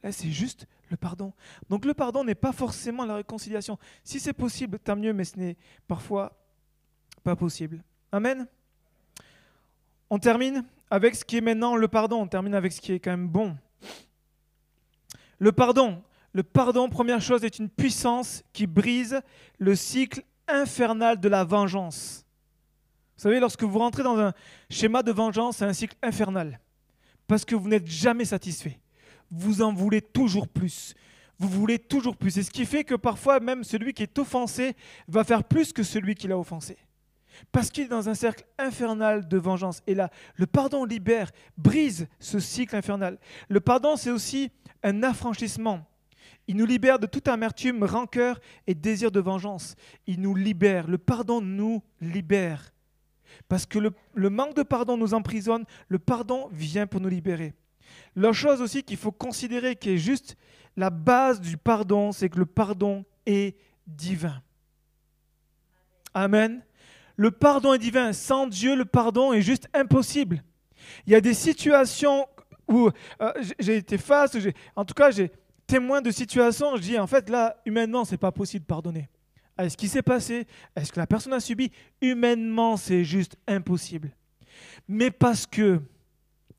Là, 0.02 0.12
c'est 0.12 0.30
juste 0.30 0.66
le 0.90 0.96
pardon. 0.96 1.32
Donc 1.70 1.84
le 1.84 1.94
pardon 1.94 2.24
n'est 2.24 2.34
pas 2.34 2.52
forcément 2.52 3.04
la 3.04 3.16
réconciliation. 3.16 3.78
Si 4.04 4.20
c'est 4.20 4.32
possible, 4.32 4.78
tant 4.78 4.96
mieux, 4.96 5.12
mais 5.12 5.24
ce 5.24 5.38
n'est 5.38 5.56
parfois 5.88 6.36
pas 7.22 7.36
possible. 7.36 7.82
Amen. 8.12 8.46
On 10.10 10.18
termine 10.18 10.64
avec 10.90 11.16
ce 11.16 11.24
qui 11.24 11.38
est 11.38 11.40
maintenant 11.40 11.76
le 11.76 11.88
pardon. 11.88 12.22
On 12.22 12.28
termine 12.28 12.54
avec 12.54 12.72
ce 12.72 12.80
qui 12.80 12.92
est 12.92 13.00
quand 13.00 13.10
même 13.10 13.28
bon. 13.28 13.56
Le 15.38 15.52
pardon. 15.52 16.02
Le 16.32 16.42
pardon, 16.42 16.90
première 16.90 17.22
chose, 17.22 17.44
est 17.44 17.58
une 17.58 17.70
puissance 17.70 18.44
qui 18.52 18.66
brise 18.66 19.22
le 19.58 19.74
cycle 19.74 20.22
infernal 20.48 21.18
de 21.18 21.28
la 21.28 21.44
vengeance. 21.44 22.25
Vous 23.16 23.22
savez, 23.22 23.40
lorsque 23.40 23.62
vous 23.62 23.78
rentrez 23.78 24.02
dans 24.02 24.18
un 24.18 24.32
schéma 24.68 25.02
de 25.02 25.12
vengeance, 25.12 25.58
c'est 25.58 25.64
un 25.64 25.72
cycle 25.72 25.96
infernal. 26.02 26.60
Parce 27.26 27.44
que 27.44 27.54
vous 27.54 27.68
n'êtes 27.68 27.86
jamais 27.86 28.26
satisfait. 28.26 28.78
Vous 29.30 29.62
en 29.62 29.72
voulez 29.72 30.02
toujours 30.02 30.48
plus. 30.48 30.94
Vous 31.38 31.48
voulez 31.48 31.78
toujours 31.78 32.16
plus. 32.16 32.36
Et 32.38 32.42
ce 32.42 32.50
qui 32.50 32.66
fait 32.66 32.84
que 32.84 32.94
parfois, 32.94 33.40
même 33.40 33.64
celui 33.64 33.94
qui 33.94 34.02
est 34.02 34.18
offensé 34.18 34.76
va 35.08 35.24
faire 35.24 35.44
plus 35.44 35.72
que 35.72 35.82
celui 35.82 36.14
qui 36.14 36.28
l'a 36.28 36.38
offensé. 36.38 36.76
Parce 37.52 37.70
qu'il 37.70 37.84
est 37.84 37.88
dans 37.88 38.08
un 38.08 38.14
cercle 38.14 38.44
infernal 38.58 39.28
de 39.28 39.36
vengeance. 39.36 39.82
Et 39.86 39.94
là, 39.94 40.10
le 40.34 40.46
pardon 40.46 40.84
libère, 40.84 41.30
brise 41.56 42.08
ce 42.18 42.38
cycle 42.38 42.76
infernal. 42.76 43.18
Le 43.48 43.60
pardon, 43.60 43.96
c'est 43.96 44.10
aussi 44.10 44.50
un 44.82 45.02
affranchissement. 45.02 45.86
Il 46.48 46.56
nous 46.56 46.66
libère 46.66 46.98
de 46.98 47.06
toute 47.06 47.28
amertume, 47.28 47.82
rancœur 47.82 48.40
et 48.66 48.74
désir 48.74 49.10
de 49.10 49.20
vengeance. 49.20 49.74
Il 50.06 50.20
nous 50.20 50.34
libère. 50.34 50.86
Le 50.86 50.98
pardon 50.98 51.40
nous 51.40 51.82
libère. 52.00 52.72
Parce 53.48 53.66
que 53.66 53.78
le, 53.78 54.30
manque 54.30 54.54
de 54.54 54.62
pardon 54.62 54.96
nous 54.96 55.14
emprisonne, 55.14 55.64
le 55.88 55.98
pardon 55.98 56.48
vient 56.52 56.86
pour 56.86 57.00
nous 57.00 57.08
libérer. 57.08 57.54
La 58.14 58.32
chose 58.32 58.60
aussi 58.60 58.82
qu'il 58.82 58.96
faut 58.96 59.12
considérer, 59.12 59.76
qui 59.76 59.90
est 59.90 59.98
juste 59.98 60.36
la 60.76 60.90
base 60.90 61.40
du 61.40 61.56
pardon, 61.56 62.12
c'est 62.12 62.28
que 62.28 62.38
le 62.38 62.46
pardon 62.46 63.04
est 63.24 63.56
divin. 63.86 64.42
Amen. 66.14 66.62
Le 67.16 67.30
pardon 67.30 67.72
est 67.72 67.78
divin. 67.78 68.12
Sans 68.12 68.46
Dieu, 68.46 68.76
le 68.76 68.84
pardon 68.84 69.32
est 69.32 69.42
juste 69.42 69.68
impossible. 69.72 70.42
Il 71.06 71.12
y 71.12 71.16
a 71.16 71.20
des 71.20 71.34
situations 71.34 72.26
où 72.68 72.90
euh, 73.20 73.32
j'ai 73.58 73.76
été 73.76 73.96
face, 73.96 74.36
en 74.74 74.84
tout 74.84 74.94
cas, 74.94 75.10
j'ai 75.10 75.30
témoin 75.66 76.00
de 76.00 76.10
situations, 76.10 76.76
je 76.76 76.82
dis 76.82 76.98
en 76.98 77.06
fait 77.06 77.28
là, 77.28 77.56
humainement, 77.64 78.04
c'est 78.04 78.16
pas 78.16 78.32
possible 78.32 78.64
de 78.64 78.66
pardonner 78.66 79.08
à 79.56 79.68
ce 79.68 79.76
qui 79.76 79.88
s'est 79.88 80.02
passé, 80.02 80.46
à 80.74 80.84
ce 80.84 80.92
que 80.92 81.00
la 81.00 81.06
personne 81.06 81.32
a 81.32 81.40
subi, 81.40 81.70
humainement, 82.00 82.76
c'est 82.76 83.04
juste 83.04 83.36
impossible. 83.46 84.10
Mais 84.88 85.10
parce 85.10 85.46
que 85.46 85.80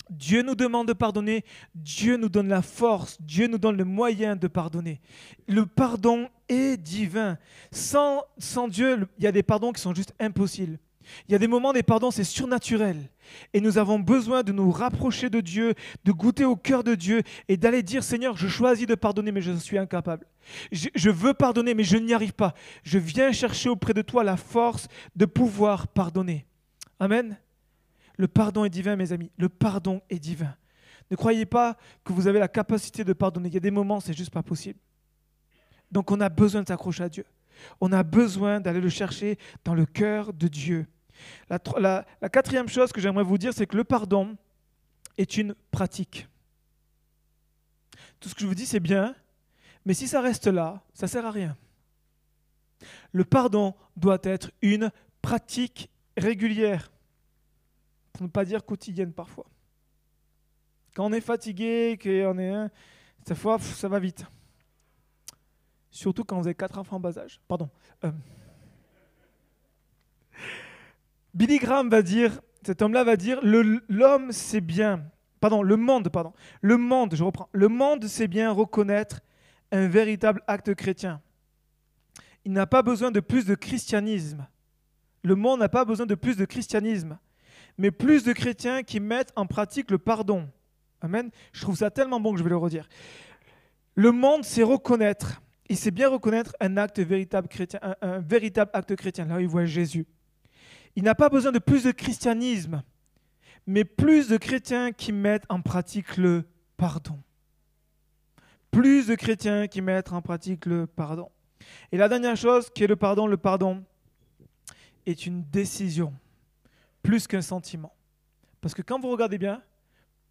Dieu 0.09 0.41
nous 0.41 0.55
demande 0.55 0.87
de 0.87 0.93
pardonner, 0.93 1.43
Dieu 1.75 2.17
nous 2.17 2.29
donne 2.29 2.47
la 2.47 2.61
force, 2.61 3.21
Dieu 3.21 3.47
nous 3.47 3.57
donne 3.57 3.77
le 3.77 3.83
moyen 3.83 4.35
de 4.35 4.47
pardonner. 4.47 5.01
Le 5.47 5.65
pardon 5.65 6.29
est 6.47 6.77
divin. 6.77 7.37
Sans, 7.71 8.23
sans 8.37 8.67
Dieu, 8.67 9.07
il 9.17 9.23
y 9.23 9.27
a 9.27 9.31
des 9.31 9.43
pardons 9.43 9.73
qui 9.73 9.81
sont 9.81 9.93
juste 9.93 10.13
impossibles. 10.19 10.79
Il 11.27 11.31
y 11.31 11.35
a 11.35 11.39
des 11.39 11.47
moments 11.47 11.73
des 11.73 11.83
pardons, 11.83 12.11
c'est 12.11 12.23
surnaturel. 12.23 13.09
Et 13.53 13.61
nous 13.61 13.77
avons 13.77 13.99
besoin 13.99 14.43
de 14.43 14.51
nous 14.51 14.71
rapprocher 14.71 15.29
de 15.29 15.41
Dieu, 15.41 15.73
de 16.03 16.11
goûter 16.11 16.45
au 16.45 16.55
cœur 16.55 16.83
de 16.83 16.95
Dieu 16.95 17.21
et 17.47 17.57
d'aller 17.57 17.83
dire 17.83 18.03
Seigneur, 18.03 18.37
je 18.37 18.47
choisis 18.47 18.87
de 18.87 18.95
pardonner, 18.95 19.31
mais 19.31 19.41
je 19.41 19.51
suis 19.53 19.77
incapable. 19.77 20.25
Je, 20.71 21.09
veux 21.09 21.33
pardonner, 21.33 21.73
mais 21.73 21.83
je 21.83 21.97
n'y 21.97 22.13
arrive 22.13 22.33
pas. 22.33 22.53
Je 22.83 22.97
viens 22.97 23.31
chercher 23.31 23.69
auprès 23.69 23.93
de 23.93 24.01
toi 24.01 24.23
la 24.23 24.37
force 24.37 24.87
de 25.15 25.25
pouvoir 25.25 25.87
pardonner. 25.87 26.45
Amen. 26.99 27.37
Le 28.17 28.27
pardon 28.27 28.65
est 28.65 28.69
divin, 28.69 28.95
mes 28.95 29.11
amis. 29.11 29.31
Le 29.37 29.49
pardon 29.49 30.01
est 30.09 30.19
divin. 30.19 30.55
Ne 31.11 31.15
croyez 31.15 31.45
pas 31.45 31.77
que 32.03 32.13
vous 32.13 32.27
avez 32.27 32.39
la 32.39 32.47
capacité 32.47 33.03
de 33.03 33.13
pardonner. 33.13 33.49
Il 33.49 33.53
y 33.53 33.57
a 33.57 33.61
des 33.61 33.71
moments, 33.71 33.99
c'est 33.99 34.13
juste 34.13 34.31
pas 34.31 34.43
possible. 34.43 34.79
Donc 35.91 36.11
on 36.11 36.19
a 36.19 36.29
besoin 36.29 36.63
de 36.63 36.67
s'accrocher 36.67 37.03
à 37.03 37.09
Dieu. 37.09 37.25
On 37.81 37.91
a 37.91 38.03
besoin 38.03 38.59
d'aller 38.59 38.81
le 38.81 38.89
chercher 38.89 39.37
dans 39.63 39.73
le 39.73 39.85
cœur 39.85 40.33
de 40.33 40.47
Dieu. 40.47 40.87
La, 41.49 42.05
quatrième 42.31 42.67
chose 42.67 42.91
que 42.91 43.01
j'aimerais 43.01 43.23
vous 43.23 43.37
dire, 43.37 43.53
c'est 43.53 43.67
que 43.67 43.77
le 43.77 43.83
pardon 43.83 44.37
est 45.17 45.37
une 45.37 45.55
pratique. 45.71 46.27
Tout 48.19 48.29
ce 48.29 48.35
que 48.35 48.41
je 48.41 48.47
vous 48.47 48.55
dis, 48.55 48.65
c'est 48.65 48.79
bien, 48.79 49.15
mais 49.85 49.93
si 49.93 50.07
ça 50.07 50.21
reste 50.21 50.47
là, 50.47 50.83
ça 50.93 51.05
ne 51.05 51.09
sert 51.09 51.25
à 51.25 51.31
rien. 51.31 51.57
Le 53.11 53.23
pardon 53.23 53.73
doit 53.95 54.19
être 54.23 54.51
une 54.61 54.91
pratique 55.21 55.89
régulière, 56.15 56.91
pour 58.13 58.23
ne 58.23 58.27
pas 58.27 58.45
dire 58.45 58.65
quotidienne 58.65 59.13
parfois. 59.13 59.45
Quand 60.95 61.05
on 61.05 61.13
est 61.13 61.21
fatigué, 61.21 61.97
qu'on 62.01 62.39
est 62.39 62.69
ça 63.25 63.87
va 63.87 63.99
vite. 63.99 64.25
Surtout 65.91 66.23
quand 66.23 66.37
vous 66.39 66.47
avez 66.47 66.55
quatre 66.55 66.77
enfants 66.77 66.97
en 66.97 66.99
bas 66.99 67.17
âge. 67.17 67.41
Pardon. 67.47 67.69
Euh, 68.03 68.11
Billy 71.33 71.59
Graham 71.59 71.89
va 71.89 72.01
dire, 72.01 72.41
cet 72.63 72.81
homme-là 72.81 73.03
va 73.03 73.15
dire, 73.15 73.39
l'homme 73.43 74.31
sait 74.31 74.61
bien, 74.61 75.03
pardon, 75.39 75.61
le 75.61 75.75
monde, 75.77 76.09
pardon, 76.09 76.33
le 76.61 76.77
monde, 76.77 77.15
je 77.15 77.23
reprends, 77.23 77.49
le 77.51 77.67
monde 77.67 78.05
sait 78.05 78.27
bien 78.27 78.51
reconnaître 78.51 79.21
un 79.71 79.87
véritable 79.87 80.41
acte 80.47 80.73
chrétien. 80.73 81.21
Il 82.45 82.53
n'a 82.53 82.65
pas 82.65 82.81
besoin 82.81 83.11
de 83.11 83.19
plus 83.19 83.45
de 83.45 83.55
christianisme. 83.55 84.47
Le 85.23 85.35
monde 85.35 85.59
n'a 85.59 85.69
pas 85.69 85.83
besoin 85.83 86.05
de 86.05 86.15
plus 86.15 86.37
de 86.37 86.45
christianisme, 86.45 87.17
mais 87.77 87.91
plus 87.91 88.23
de 88.23 88.31
chrétiens 88.31 88.83
qui 88.83 88.99
mettent 88.99 89.33
en 89.35 89.45
pratique 89.45 89.91
le 89.91 89.97
pardon. 89.97 90.49
Amen. 91.01 91.29
Je 91.51 91.61
trouve 91.61 91.75
ça 91.75 91.91
tellement 91.91 92.19
bon 92.19 92.31
que 92.31 92.39
je 92.39 92.43
vais 92.43 92.49
le 92.49 92.57
redire. 92.57 92.87
Le 93.95 94.11
monde 94.11 94.45
sait 94.45 94.63
reconnaître 94.63 95.41
il 95.69 95.77
sait 95.77 95.91
bien 95.91 96.09
reconnaître 96.09 96.55
un 96.59 96.77
acte 96.77 96.99
véritable 96.99 97.47
chrétien, 97.47 97.79
un, 98.01 98.19
véritable 98.19 98.71
acte 98.73 98.95
chrétien. 98.95 99.25
Là, 99.25 99.41
il 99.41 99.47
voit 99.47 99.65
Jésus. 99.65 100.05
Il 100.97 101.03
n'a 101.03 101.13
pas 101.13 101.29
besoin 101.29 101.51
de 101.51 101.59
plus 101.59 101.83
de 101.83 101.91
christianisme, 101.91 102.81
mais 103.67 103.85
plus 103.85 104.29
de 104.29 104.37
chrétiens 104.37 104.91
qui 104.91 105.11
mettent 105.11 105.45
en 105.47 105.61
pratique 105.61 106.17
le 106.17 106.43
pardon. 106.75 107.21
Plus 108.71 109.05
de 109.05 109.13
chrétiens 109.13 109.67
qui 109.67 109.81
mettent 109.81 110.11
en 110.11 110.23
pratique 110.23 110.65
le 110.65 110.87
pardon. 110.87 111.29
Et 111.91 111.97
la 111.97 112.09
dernière 112.09 112.35
chose 112.35 112.71
qui 112.71 112.83
est 112.83 112.87
le 112.87 112.95
pardon, 112.95 113.27
le 113.27 113.37
pardon 113.37 113.85
est 115.05 115.27
une 115.27 115.43
décision, 115.43 116.15
plus 117.03 117.27
qu'un 117.27 117.43
sentiment. 117.43 117.93
Parce 118.59 118.73
que 118.73 118.81
quand 118.81 118.99
vous 118.99 119.11
regardez 119.11 119.37
bien, 119.37 119.61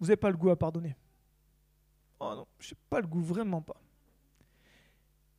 vous 0.00 0.07
n'avez 0.07 0.16
pas 0.16 0.31
le 0.31 0.37
goût 0.37 0.50
à 0.50 0.59
pardonner. 0.59 0.96
Oh 2.18 2.33
non, 2.35 2.46
je 2.59 2.74
n'ai 2.74 2.79
pas 2.90 3.00
le 3.00 3.07
goût, 3.07 3.22
vraiment 3.22 3.62
pas. 3.62 3.81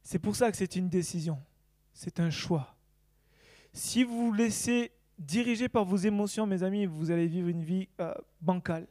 C'est 0.04 0.20
pour 0.20 0.38
ça 0.38 0.50
que 0.50 0.58
c'est 0.58 0.78
une 0.78 0.88
décision. 0.88 1.38
C'est 1.94 2.22
un 2.22 2.30
choix. 2.30 2.78
Si 3.74 4.06
vous 4.06 4.32
laissez 4.32 4.94
diriger 5.18 5.70
par 5.70 5.86
vos 5.86 5.98
émotions, 5.98 6.46
mes 6.46 6.64
amis, 6.64 6.86
vous 6.86 7.12
allez 7.12 7.28
vivre 7.28 7.48
une 7.48 7.64
vie 7.64 7.88
euh, 8.00 8.14
bancale. 8.42 8.88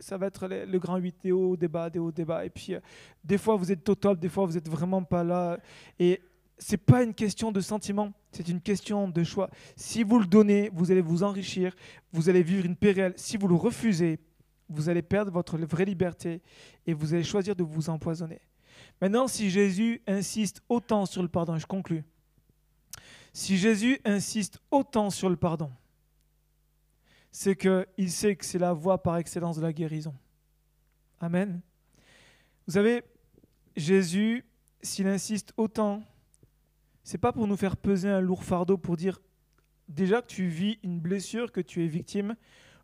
ça 0.00 0.16
va 0.18 0.26
être 0.26 0.48
le, 0.48 0.78
grand 0.78 0.96
8 0.96 1.16
des 1.22 1.32
hauts 1.32 1.56
débats, 1.56 1.90
des 1.90 1.98
hauts 1.98 2.12
débats. 2.12 2.44
Et 2.44 2.50
puis, 2.50 2.74
euh, 2.74 2.80
des 3.24 3.38
fois, 3.38 3.56
vous 3.56 3.70
êtes 3.70 3.88
au 3.88 3.94
top, 3.94 4.18
des 4.18 4.28
fois, 4.28 4.46
vous 4.46 4.54
n'êtes 4.54 4.68
vraiment 4.68 5.02
pas 5.02 5.24
là. 5.24 5.58
Et 5.98 6.20
c'est 6.58 6.76
pas 6.76 7.02
une 7.02 7.14
question 7.14 7.52
de 7.52 7.60
sentiment, 7.60 8.12
c'est 8.32 8.48
une 8.48 8.60
question 8.60 9.08
de 9.08 9.24
choix. 9.24 9.50
Si 9.76 10.02
vous 10.02 10.18
le 10.18 10.26
donnez, 10.26 10.70
vous 10.74 10.90
allez 10.90 11.00
vous 11.00 11.22
enrichir, 11.22 11.74
vous 12.12 12.28
allez 12.28 12.42
vivre 12.42 12.66
une 12.66 12.76
paix. 12.76 13.12
Si 13.16 13.36
vous 13.36 13.48
le 13.48 13.54
refusez, 13.54 14.18
vous 14.68 14.88
allez 14.88 15.02
perdre 15.02 15.32
votre 15.32 15.56
vraie 15.58 15.84
liberté 15.84 16.42
et 16.86 16.92
vous 16.92 17.14
allez 17.14 17.24
choisir 17.24 17.56
de 17.56 17.64
vous 17.64 17.88
empoisonner. 17.88 18.40
Maintenant, 19.00 19.26
si 19.26 19.50
Jésus 19.50 20.02
insiste 20.06 20.62
autant 20.68 21.06
sur 21.06 21.22
le 21.22 21.28
pardon, 21.28 21.56
et 21.56 21.58
je 21.58 21.66
conclus, 21.66 22.04
si 23.32 23.56
Jésus 23.56 24.00
insiste 24.04 24.60
autant 24.70 25.10
sur 25.10 25.28
le 25.28 25.36
pardon, 25.36 25.70
c'est 27.30 27.56
qu'il 27.56 28.10
sait 28.10 28.36
que 28.36 28.44
c'est 28.44 28.58
la 28.58 28.72
voie 28.72 29.02
par 29.02 29.16
excellence 29.16 29.56
de 29.56 29.62
la 29.62 29.72
guérison. 29.72 30.14
Amen. 31.20 31.60
Vous 32.66 32.72
savez, 32.74 33.02
Jésus, 33.76 34.44
s'il 34.82 35.06
insiste 35.06 35.52
autant, 35.56 36.02
c'est 37.04 37.18
pas 37.18 37.32
pour 37.32 37.46
nous 37.46 37.56
faire 37.56 37.76
peser 37.76 38.08
un 38.08 38.20
lourd 38.20 38.44
fardeau 38.44 38.76
pour 38.76 38.96
dire 38.96 39.20
déjà 39.88 40.22
que 40.22 40.28
tu 40.28 40.46
vis 40.46 40.78
une 40.82 41.00
blessure, 41.00 41.52
que 41.52 41.60
tu 41.60 41.84
es 41.84 41.88
victime, 41.88 42.36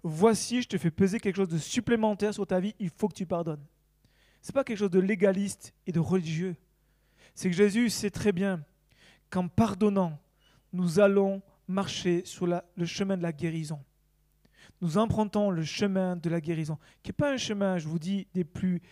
voici, 0.03 0.63
je 0.63 0.69
te 0.69 0.79
fais 0.79 0.91
peser 0.91 1.19
quelque 1.19 1.37
chose 1.37 1.49
de 1.49 1.59
supplémentaire 1.59 2.35
sur 2.35 2.47
ta 2.47 2.61
vie, 2.61 2.75
il 2.79 2.91
faut 2.91 3.09
que 3.09 3.15
tu 3.15 3.27
pardonnes 3.27 3.65
n'est 4.49 4.53
pas 4.53 4.65
quelque 4.65 4.79
chose 4.79 4.91
de 4.91 5.01
légaliste 5.01 5.75
et 5.87 5.93
de 5.93 6.01
religieux. 6.01 6.57
C'est 7.35 7.51
que 7.51 7.57
Jésus 7.57 7.91
sait 7.91 8.11
très 8.11 8.33
bien 8.33 8.65
qu'en 9.31 9.49
pardonnant, 9.49 10.19
nous 10.73 11.01
allons 11.01 11.43
marcher 11.69 12.25
sur 12.25 12.47
le 12.47 12.87
chemin 12.87 13.17
de 13.17 13.23
la 13.23 13.33
guérison. 13.33 13.81
Nous 14.81 14.99
empruntons 14.99 15.51
le 15.51 15.65
chemin 15.65 16.17
de 16.17 16.29
la 16.29 16.41
guérison, 16.41 16.79
qui 17.03 17.11
n'est 17.11 17.15
pas 17.15 17.33
un 17.33 17.37
chemin, 17.37 17.79
je 17.79 17.89
vous 17.89 17.99
dis, 17.99 18.27
des 18.35 18.45
plus, 18.45 18.83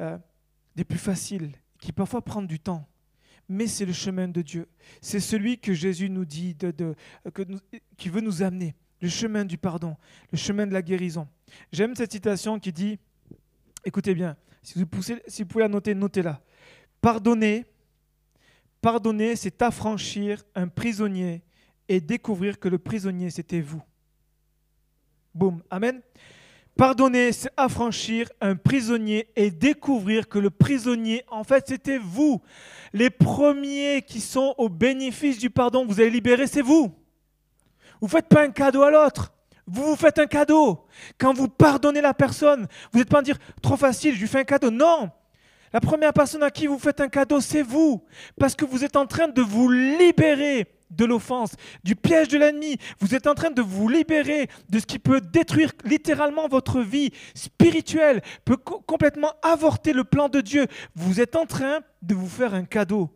euh, 0.00 0.16
des 0.76 0.84
plus 0.84 0.98
faciles, 0.98 1.52
qui 1.80 1.92
parfois 1.92 2.22
prend 2.22 2.42
du 2.42 2.60
temps, 2.60 2.86
mais 3.48 3.66
c'est 3.66 3.84
le 3.84 3.92
chemin 3.92 4.28
de 4.28 4.42
Dieu. 4.42 4.68
C'est 5.00 5.20
celui 5.20 5.58
que 5.58 5.74
Jésus 5.74 6.08
nous 6.08 6.24
dit, 6.24 6.54
de, 6.54 6.94
que 7.32 7.42
qui 7.96 8.08
veut 8.08 8.20
nous 8.20 8.42
amener, 8.42 8.74
le 9.00 9.08
chemin 9.08 9.44
du 9.44 9.58
pardon, 9.58 9.96
le 10.30 10.38
chemin 10.38 10.66
de 10.66 10.72
la 10.72 10.82
guérison. 10.82 11.28
J'aime 11.72 11.94
cette 11.94 12.12
citation 12.12 12.58
qui 12.58 12.72
dit, 12.72 12.98
écoutez 13.84 14.14
bien, 14.14 14.36
si 14.62 14.78
vous, 14.78 14.86
pouvez 14.86 15.62
la 15.62 15.68
noter, 15.68 15.94
notez-la. 15.94 16.40
Pardonner, 17.00 17.66
pardonner, 18.84 19.34
c'est 19.34 19.62
affranchir 19.62 20.44
un 20.54 20.68
prisonnier 20.68 21.42
et 21.88 22.02
découvrir 22.02 22.60
que 22.60 22.68
le 22.68 22.78
prisonnier, 22.78 23.30
c'était 23.30 23.62
vous. 23.62 23.82
Boum. 25.34 25.62
Amen. 25.70 26.02
Pardonner, 26.76 27.32
c'est 27.32 27.50
affranchir 27.56 28.28
un 28.42 28.56
prisonnier 28.56 29.30
et 29.36 29.50
découvrir 29.50 30.28
que 30.28 30.38
le 30.38 30.50
prisonnier, 30.50 31.24
en 31.30 31.44
fait, 31.44 31.64
c'était 31.66 31.96
vous. 31.96 32.42
Les 32.92 33.08
premiers 33.08 34.02
qui 34.02 34.20
sont 34.20 34.54
au 34.58 34.68
bénéfice 34.68 35.38
du 35.38 35.48
pardon, 35.48 35.86
vous 35.86 35.98
allez 35.98 36.10
libérer, 36.10 36.46
c'est 36.46 36.60
vous. 36.60 36.94
Vous 38.02 38.06
ne 38.06 38.10
faites 38.10 38.28
pas 38.28 38.42
un 38.42 38.50
cadeau 38.50 38.82
à 38.82 38.90
l'autre. 38.90 39.32
Vous 39.66 39.82
vous 39.82 39.96
faites 39.96 40.18
un 40.18 40.26
cadeau. 40.26 40.84
Quand 41.16 41.32
vous 41.32 41.48
pardonnez 41.48 42.02
la 42.02 42.12
personne, 42.12 42.68
vous 42.92 42.98
n'êtes 42.98 43.08
pas 43.08 43.20
en 43.20 43.22
dire 43.22 43.38
trop 43.62 43.78
facile, 43.78 44.14
je 44.14 44.20
lui 44.20 44.28
fais 44.28 44.40
un 44.40 44.44
cadeau. 44.44 44.70
Non. 44.70 45.10
La 45.74 45.80
première 45.80 46.14
personne 46.14 46.42
à 46.42 46.50
qui 46.50 46.66
vous 46.66 46.78
faites 46.78 47.02
un 47.02 47.08
cadeau, 47.08 47.40
c'est 47.40 47.62
vous. 47.62 48.02
Parce 48.38 48.54
que 48.54 48.64
vous 48.64 48.84
êtes 48.84 48.96
en 48.96 49.06
train 49.06 49.28
de 49.28 49.42
vous 49.42 49.68
libérer 49.70 50.68
de 50.90 51.04
l'offense, 51.04 51.56
du 51.82 51.96
piège 51.96 52.28
de 52.28 52.38
l'ennemi. 52.38 52.76
Vous 53.00 53.14
êtes 53.14 53.26
en 53.26 53.34
train 53.34 53.50
de 53.50 53.60
vous 53.60 53.88
libérer 53.88 54.48
de 54.70 54.78
ce 54.78 54.86
qui 54.86 54.98
peut 54.98 55.20
détruire 55.20 55.72
littéralement 55.84 56.48
votre 56.48 56.80
vie 56.80 57.10
spirituelle, 57.34 58.22
peut 58.46 58.56
complètement 58.56 59.32
avorter 59.42 59.92
le 59.92 60.04
plan 60.04 60.28
de 60.28 60.40
Dieu. 60.40 60.66
Vous 60.94 61.20
êtes 61.20 61.36
en 61.36 61.44
train 61.44 61.80
de 62.00 62.14
vous 62.14 62.28
faire 62.28 62.54
un 62.54 62.64
cadeau. 62.64 63.10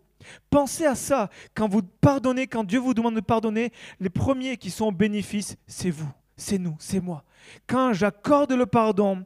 Pensez 0.51 0.85
à 0.85 0.97
ça. 0.97 1.31
Quand 1.55 1.69
vous 1.69 1.83
pardonnez, 1.83 2.49
quand 2.49 2.65
Dieu 2.65 2.81
vous 2.81 2.93
demande 2.93 3.15
de 3.15 3.21
pardonner, 3.21 3.73
les 4.01 4.11
premiers 4.11 4.57
qui 4.57 4.71
sont 4.71 4.87
au 4.87 4.93
bénéfice, 4.93 5.57
c'est 5.67 5.91
vous 5.91 6.11
c'est 6.39 6.59
nous, 6.59 6.77
c'est 6.79 7.01
moi. 7.01 7.25
Quand 7.67 7.93
j'accorde 7.93 8.53
le 8.53 8.65
pardon, 8.65 9.25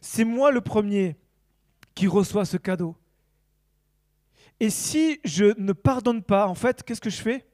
c'est 0.00 0.24
moi 0.24 0.50
le 0.50 0.60
premier 0.60 1.16
qui 1.94 2.06
reçoit 2.06 2.44
ce 2.44 2.56
cadeau. 2.56 2.96
Et 4.60 4.70
si 4.70 5.20
je 5.24 5.58
ne 5.58 5.72
pardonne 5.72 6.22
pas, 6.22 6.46
en 6.46 6.54
fait, 6.54 6.82
qu'est-ce 6.82 7.00
que 7.00 7.10
je 7.10 7.20
fais? 7.20 7.44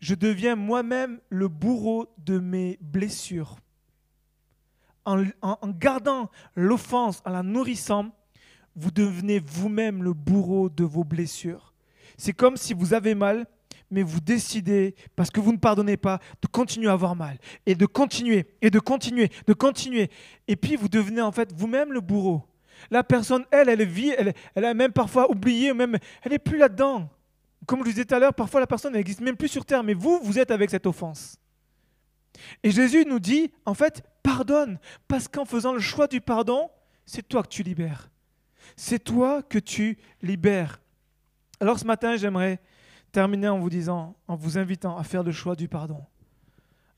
Je 0.00 0.14
deviens 0.14 0.56
moi-même 0.56 1.20
le 1.28 1.48
bourreau 1.48 2.12
de 2.18 2.38
mes 2.38 2.78
blessures. 2.80 3.56
En, 5.04 5.24
gardant 5.66 6.30
l'offense, 6.54 7.22
en 7.24 7.30
la 7.30 7.42
nourrissant, 7.42 8.10
vous 8.76 8.90
devenez 8.90 9.40
vous-même 9.40 10.02
le 10.02 10.12
bourreau 10.12 10.68
de 10.68 10.84
vos 10.84 11.04
blessures. 11.04 11.72
C'est 12.16 12.32
comme 12.32 12.56
si 12.56 12.74
vous 12.74 12.94
avez 12.94 13.14
mal, 13.14 13.46
mais 13.90 14.02
vous 14.02 14.20
décidez, 14.20 14.94
parce 15.16 15.30
que 15.30 15.40
vous 15.40 15.52
ne 15.52 15.58
pardonnez 15.58 15.96
pas, 15.96 16.20
de 16.40 16.46
continuer 16.46 16.88
à 16.88 16.92
avoir 16.92 17.16
mal, 17.16 17.38
et 17.66 17.74
de 17.74 17.86
continuer, 17.86 18.46
et 18.60 18.70
de 18.70 18.78
continuer, 18.78 19.30
de 19.46 19.52
continuer. 19.52 20.10
Et 20.48 20.56
puis 20.56 20.76
vous 20.76 20.88
devenez 20.88 21.20
en 21.20 21.32
fait 21.32 21.52
vous-même 21.52 21.92
le 21.92 22.00
bourreau. 22.00 22.42
La 22.90 23.04
personne, 23.04 23.44
elle, 23.50 23.68
elle 23.68 23.84
vit, 23.84 24.14
elle, 24.16 24.34
elle 24.54 24.64
a 24.64 24.74
même 24.74 24.92
parfois 24.92 25.30
oublié, 25.30 25.72
même, 25.72 25.98
elle 26.22 26.32
n'est 26.32 26.38
plus 26.38 26.58
là-dedans. 26.58 27.08
Comme 27.66 27.80
je 27.80 27.84
vous 27.84 27.90
disais 27.90 28.04
tout 28.04 28.14
à 28.14 28.18
l'heure, 28.18 28.34
parfois 28.34 28.60
la 28.60 28.66
personne 28.66 28.94
n'existe 28.94 29.20
même 29.20 29.36
plus 29.36 29.48
sur 29.48 29.64
terre, 29.64 29.84
mais 29.84 29.94
vous, 29.94 30.20
vous 30.22 30.38
êtes 30.38 30.50
avec 30.50 30.70
cette 30.70 30.86
offense. 30.86 31.36
Et 32.62 32.70
Jésus 32.70 33.04
nous 33.06 33.20
dit, 33.20 33.52
en 33.66 33.74
fait, 33.74 34.02
pardonne, 34.22 34.78
parce 35.06 35.28
qu'en 35.28 35.44
faisant 35.44 35.72
le 35.72 35.80
choix 35.80 36.06
du 36.06 36.20
pardon, 36.20 36.70
c'est 37.06 37.28
toi 37.28 37.42
que 37.42 37.48
tu 37.48 37.62
libères. 37.62 38.10
C'est 38.76 39.02
toi 39.02 39.42
que 39.42 39.58
tu 39.58 39.98
libères. 40.22 40.80
Alors 41.60 41.78
ce 41.78 41.84
matin, 41.84 42.16
j'aimerais 42.16 42.60
terminer 43.12 43.48
en 43.48 43.58
vous 43.58 43.70
disant, 43.70 44.16
en 44.26 44.34
vous 44.34 44.58
invitant 44.58 44.96
à 44.96 45.04
faire 45.04 45.22
le 45.22 45.32
choix 45.32 45.54
du 45.54 45.68
pardon. 45.68 46.04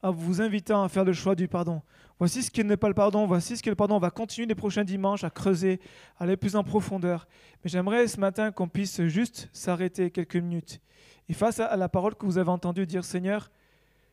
En 0.04 0.12
vous 0.12 0.42
invitant 0.42 0.84
à 0.84 0.90
faire 0.90 1.02
le 1.02 1.14
choix 1.14 1.34
du 1.34 1.48
pardon. 1.48 1.80
Voici 2.18 2.42
ce 2.42 2.50
qui 2.50 2.62
n'est 2.62 2.76
pas 2.76 2.88
le 2.88 2.94
pardon, 2.94 3.24
voici 3.24 3.56
ce 3.56 3.62
qu'est 3.62 3.70
le 3.70 3.74
pardon. 3.74 3.96
On 3.96 4.00
va 4.00 4.10
continuer 4.10 4.46
les 4.46 4.54
prochains 4.54 4.84
dimanches 4.84 5.24
à 5.24 5.30
creuser, 5.30 5.80
à 6.18 6.24
aller 6.24 6.36
plus 6.36 6.56
en 6.56 6.62
profondeur. 6.62 7.26
Mais 7.64 7.70
j'aimerais 7.70 8.06
ce 8.06 8.20
matin 8.20 8.52
qu'on 8.52 8.68
puisse 8.68 9.00
juste 9.06 9.48
s'arrêter 9.54 10.10
quelques 10.10 10.36
minutes. 10.36 10.82
Et 11.30 11.32
face 11.32 11.58
à 11.58 11.74
la 11.78 11.88
parole 11.88 12.16
que 12.16 12.26
vous 12.26 12.36
avez 12.36 12.50
entendue 12.50 12.84
dire, 12.84 13.02
Seigneur, 13.02 13.50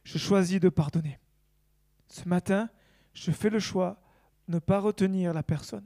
je 0.06 0.18
choisis 0.18 0.62
de 0.62 0.70
pardonner. 0.70 1.20
Ce 2.08 2.26
matin, 2.26 2.70
je 3.14 3.32
fais 3.32 3.50
le 3.50 3.60
choix 3.60 4.00
de 4.48 4.54
ne 4.54 4.60
pas 4.60 4.80
retenir 4.80 5.34
la 5.34 5.44
personne. 5.44 5.86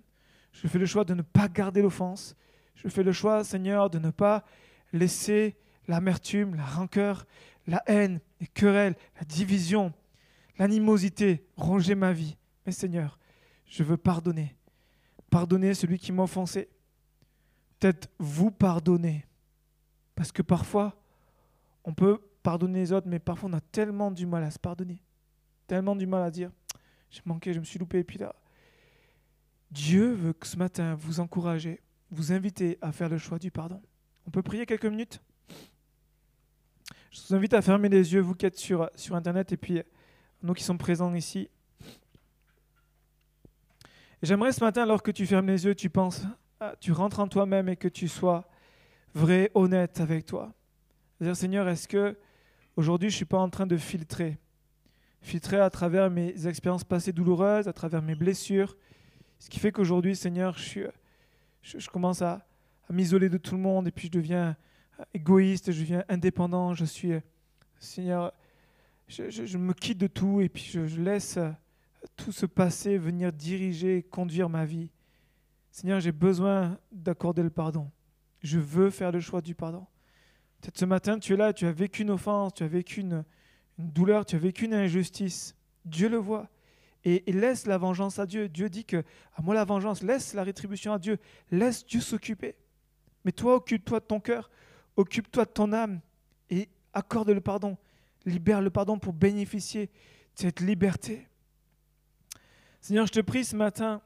Je 0.52 0.68
fais 0.68 0.78
le 0.78 0.86
choix 0.86 1.04
de 1.04 1.16
ne 1.16 1.24
pas 1.24 1.48
garder 1.48 1.82
l'offense. 1.82 2.36
Je 2.76 2.88
fais 2.90 3.02
le 3.02 3.12
choix, 3.12 3.44
Seigneur, 3.44 3.90
de 3.90 3.98
ne 3.98 4.12
pas 4.12 4.46
laisser 4.94 5.58
l'amertume, 5.88 6.54
la 6.54 6.66
rancœur, 6.66 7.26
la 7.68 7.84
haine, 7.88 8.20
les 8.40 8.48
querelles, 8.48 8.96
la 9.18 9.26
division, 9.26 9.94
l'animosité 10.58 11.46
ronger 11.56 11.96
ma 11.96 12.14
vie. 12.14 12.38
Mais 12.66 12.72
Seigneur, 12.72 13.20
je 13.66 13.84
veux 13.84 13.98
pardonner. 13.98 14.56
Pardonner 15.30 15.74
celui 15.74 15.98
qui 15.98 16.12
m'a 16.12 16.24
offensé. 16.24 16.70
Peut-être 17.80 18.10
vous 18.20 18.52
pardonner. 18.52 19.26
Parce 20.16 20.32
que 20.32 20.42
parfois, 20.42 20.96
on 21.84 21.94
peut 21.94 22.20
pardonner 22.42 22.80
les 22.80 22.92
autres, 22.92 23.08
mais 23.08 23.20
parfois 23.20 23.50
on 23.50 23.54
a 23.54 23.62
tellement 23.62 24.12
du 24.12 24.26
mal 24.26 24.44
à 24.44 24.52
se 24.52 24.60
pardonner. 24.60 25.02
Tellement 25.68 25.96
du 25.96 26.06
mal 26.06 26.24
à 26.24 26.32
dire, 26.32 26.52
j'ai 27.10 27.22
manqué, 27.26 27.54
je 27.54 27.60
me 27.60 27.66
suis 27.66 27.80
loupé. 27.80 28.00
Et 28.00 28.04
puis 28.04 28.20
là, 28.20 28.36
Dieu 29.72 30.14
veut 30.14 30.34
que 30.34 30.48
ce 30.48 30.58
matin 30.58 30.96
vous 30.96 31.20
encourager, 31.20 31.82
vous 32.12 32.32
inviter 32.32 32.78
à 32.82 32.92
faire 32.92 33.10
le 33.10 33.18
choix 33.18 33.40
du 33.40 33.52
pardon. 33.52 33.82
On 34.28 34.32
peut 34.32 34.44
prier 34.44 34.66
quelques 34.66 34.86
minutes? 34.86 35.22
Je 37.16 37.22
vous 37.30 37.36
invite 37.36 37.54
à 37.54 37.62
fermer 37.62 37.88
les 37.88 38.14
yeux, 38.14 38.20
vous 38.20 38.36
qui 38.36 38.46
êtes 38.46 38.58
sur, 38.58 38.90
sur 38.96 39.16
Internet, 39.16 39.54
et 39.54 39.58
puis 39.58 39.82
nous 40.44 40.54
qui 40.54 40.64
sommes 40.64 40.78
présents 40.78 41.14
ici. 41.16 41.50
J'aimerais 44.22 44.52
ce 44.52 44.62
matin, 44.62 44.84
alors 44.84 45.02
que 45.02 45.12
tu 45.12 45.26
fermes 45.26 45.48
les 45.48 45.66
yeux, 45.66 45.76
tu 45.76 45.90
penses 45.90 46.24
ah, 46.60 46.76
tu 46.80 46.92
rentres 46.92 47.20
en 47.20 47.28
toi-même 47.28 47.70
et 47.70 47.78
que 47.78 47.88
tu 47.88 48.08
sois 48.08 48.50
vrai, 49.14 49.50
honnête 49.54 50.02
avec 50.02 50.26
toi. 50.26 50.54
C'est-à-dire, 51.18 51.36
Seigneur, 51.38 51.68
est-ce 51.70 51.88
que 51.88 52.18
aujourd'hui 52.76 53.10
je 53.10 53.16
ne 53.16 53.18
suis 53.18 53.26
pas 53.26 53.38
en 53.38 53.50
train 53.50 53.68
de 53.68 53.78
filtrer? 53.78 54.38
Filtrer 55.22 55.60
à 55.60 55.70
travers 55.70 56.10
mes 56.10 56.48
expériences 56.48 56.84
passées 56.84 57.14
douloureuses, 57.14 57.68
à 57.68 57.74
travers 57.74 58.02
mes 58.02 58.16
blessures. 58.16 58.76
Ce 59.40 59.50
qui 59.50 59.60
fait 59.60 59.72
qu'aujourd'hui, 59.72 60.16
Seigneur, 60.16 60.58
je, 60.58 60.90
commence 61.92 62.22
à, 62.22 62.46
m'isoler 62.90 63.30
de 63.30 63.38
tout 63.38 63.56
le 63.56 63.62
monde 63.62 63.88
et 63.88 63.92
puis 63.92 64.08
je 64.08 64.12
deviens 64.12 64.56
égoïste, 65.14 65.72
je 65.72 65.80
deviens 65.80 66.04
indépendant. 66.10 66.74
Je 66.74 66.86
suis, 66.86 67.14
Seigneur, 67.80 68.34
je, 69.08 69.58
me 69.58 69.74
quitte 69.74 69.98
de 69.98 70.08
tout 70.08 70.42
et 70.42 70.50
puis 70.50 70.64
je, 70.64 71.00
laisse 71.00 71.40
tout 72.16 72.32
ce 72.32 72.46
passé 72.46 72.98
venir 72.98 73.32
diriger, 73.32 74.04
conduire 74.04 74.50
ma 74.50 74.66
vie. 74.66 74.92
Seigneur, 75.72 76.00
j'ai 76.00 76.12
besoin 76.12 76.78
d'accorder 76.92 77.44
le 77.44 77.50
pardon. 77.50 77.92
Je 78.42 78.60
veux 78.60 78.90
faire 78.90 79.12
le 79.12 79.20
choix 79.20 79.42
du 79.42 79.56
pardon. 79.56 79.86
Peut-être 80.62 80.78
ce 80.78 80.86
matin, 80.86 81.20
tu 81.20 81.34
es 81.34 81.38
là, 81.38 81.54
tu 81.54 81.66
as 81.66 81.72
vécu 81.72 82.04
une 82.04 82.12
offense, 82.12 82.54
tu 82.54 82.64
as 82.64 82.68
vécu 82.68 83.02
une, 83.02 83.24
douleur, 83.78 84.26
tu 84.26 84.36
as 84.36 84.40
vécu 84.40 84.66
une 84.66 84.74
injustice. 84.74 85.56
Dieu 85.84 86.10
le 86.10 86.18
voit. 86.18 86.50
Et, 87.04 87.24
laisse 87.32 87.68
la 87.68 87.78
vengeance 87.78 88.18
à 88.18 88.26
Dieu. 88.26 88.50
Dieu 88.50 88.70
dit 88.70 88.86
que, 88.86 89.04
à 89.36 89.42
moi 89.42 89.54
la 89.54 89.66
vengeance, 89.66 90.02
laisse 90.02 90.34
la 90.34 90.44
rétribution 90.44 90.94
à 90.94 91.00
Dieu. 91.00 91.20
Laisse 91.52 91.86
Dieu 91.86 92.02
s'occuper. 92.02 92.56
Mais 93.26 93.32
toi, 93.32 93.56
occupe-toi 93.56 94.00
de 94.00 94.06
ton 94.06 94.20
cœur, 94.20 94.50
occupe-toi 94.98 95.46
de 95.46 95.50
ton 95.50 95.74
âme 95.74 96.00
et 96.50 96.70
accorde 96.94 97.30
le 97.30 97.42
pardon. 97.42 97.78
Libère 98.26 98.62
le 98.62 98.70
pardon 98.70 98.98
pour 98.98 99.14
bénéficier 99.14 99.88
de 99.88 99.92
cette 100.36 100.60
liberté. 100.60 101.28
Seigneur, 102.82 103.08
je 103.08 103.12
te 103.12 103.20
prie 103.20 103.46
ce 103.46 103.56
matin 103.56 104.02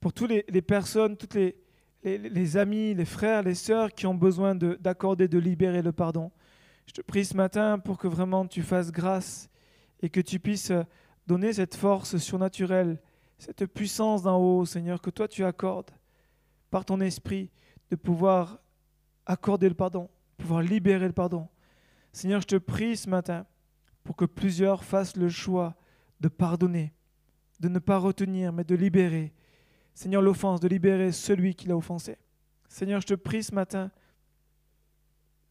pour 0.00 0.12
toutes 0.12 0.30
les, 0.30 0.62
personnes, 0.62 1.16
toutes 1.16 1.34
les, 1.34 1.56
les, 2.04 2.56
amis, 2.56 2.94
les 2.94 3.04
frères, 3.04 3.42
les 3.42 3.54
sœurs 3.54 3.92
qui 3.92 4.06
ont 4.06 4.14
besoin 4.14 4.54
d'accorder, 4.54 5.28
de, 5.28 5.38
libérer 5.38 5.80
le 5.80 5.92
pardon. 5.92 6.30
Je 6.86 6.92
te 6.92 7.00
prie 7.00 7.24
ce 7.24 7.36
matin 7.36 7.78
pour 7.78 7.96
que 7.96 8.06
vraiment 8.06 8.46
tu 8.46 8.62
fasses 8.62 8.92
grâce 8.92 9.48
et 10.02 10.10
que 10.10 10.20
tu 10.20 10.38
puisses 10.38 10.72
donner 11.26 11.54
cette 11.54 11.74
force 11.74 12.18
surnaturelle, 12.18 13.00
cette 13.38 13.64
puissance 13.66 14.22
d'en 14.22 14.38
haut, 14.38 14.66
Seigneur, 14.66 15.00
que 15.00 15.10
toi 15.10 15.26
tu 15.26 15.44
accordes 15.44 15.90
par 16.70 16.84
ton 16.84 17.00
esprit 17.00 17.50
de 17.90 17.96
pouvoir 17.96 18.58
accorder 19.26 19.68
le 19.68 19.74
pardon, 19.74 20.08
pouvoir 20.36 20.62
libérer 20.62 21.06
le 21.06 21.12
pardon. 21.12 21.48
Seigneur, 22.12 22.40
je 22.40 22.46
te 22.46 22.56
prie 22.56 22.96
ce 22.96 23.08
matin 23.08 23.46
pour 24.02 24.16
que 24.16 24.24
plusieurs 24.24 24.84
fassent 24.84 25.16
le 25.16 25.28
choix 25.28 25.74
de 26.20 26.28
pardonner, 26.28 26.92
de 27.60 27.68
ne 27.68 27.78
pas 27.78 27.98
retenir, 27.98 28.52
mais 28.52 28.64
de 28.64 28.74
libérer, 28.74 29.32
Seigneur, 29.94 30.22
l'offense, 30.22 30.60
de 30.60 30.68
libérer 30.68 31.12
celui 31.12 31.54
qui 31.54 31.68
l'a 31.68 31.76
offensé. 31.76 32.18
Seigneur, 32.68 33.00
je 33.00 33.06
te 33.06 33.14
prie 33.14 33.44
ce 33.44 33.54
matin 33.54 33.90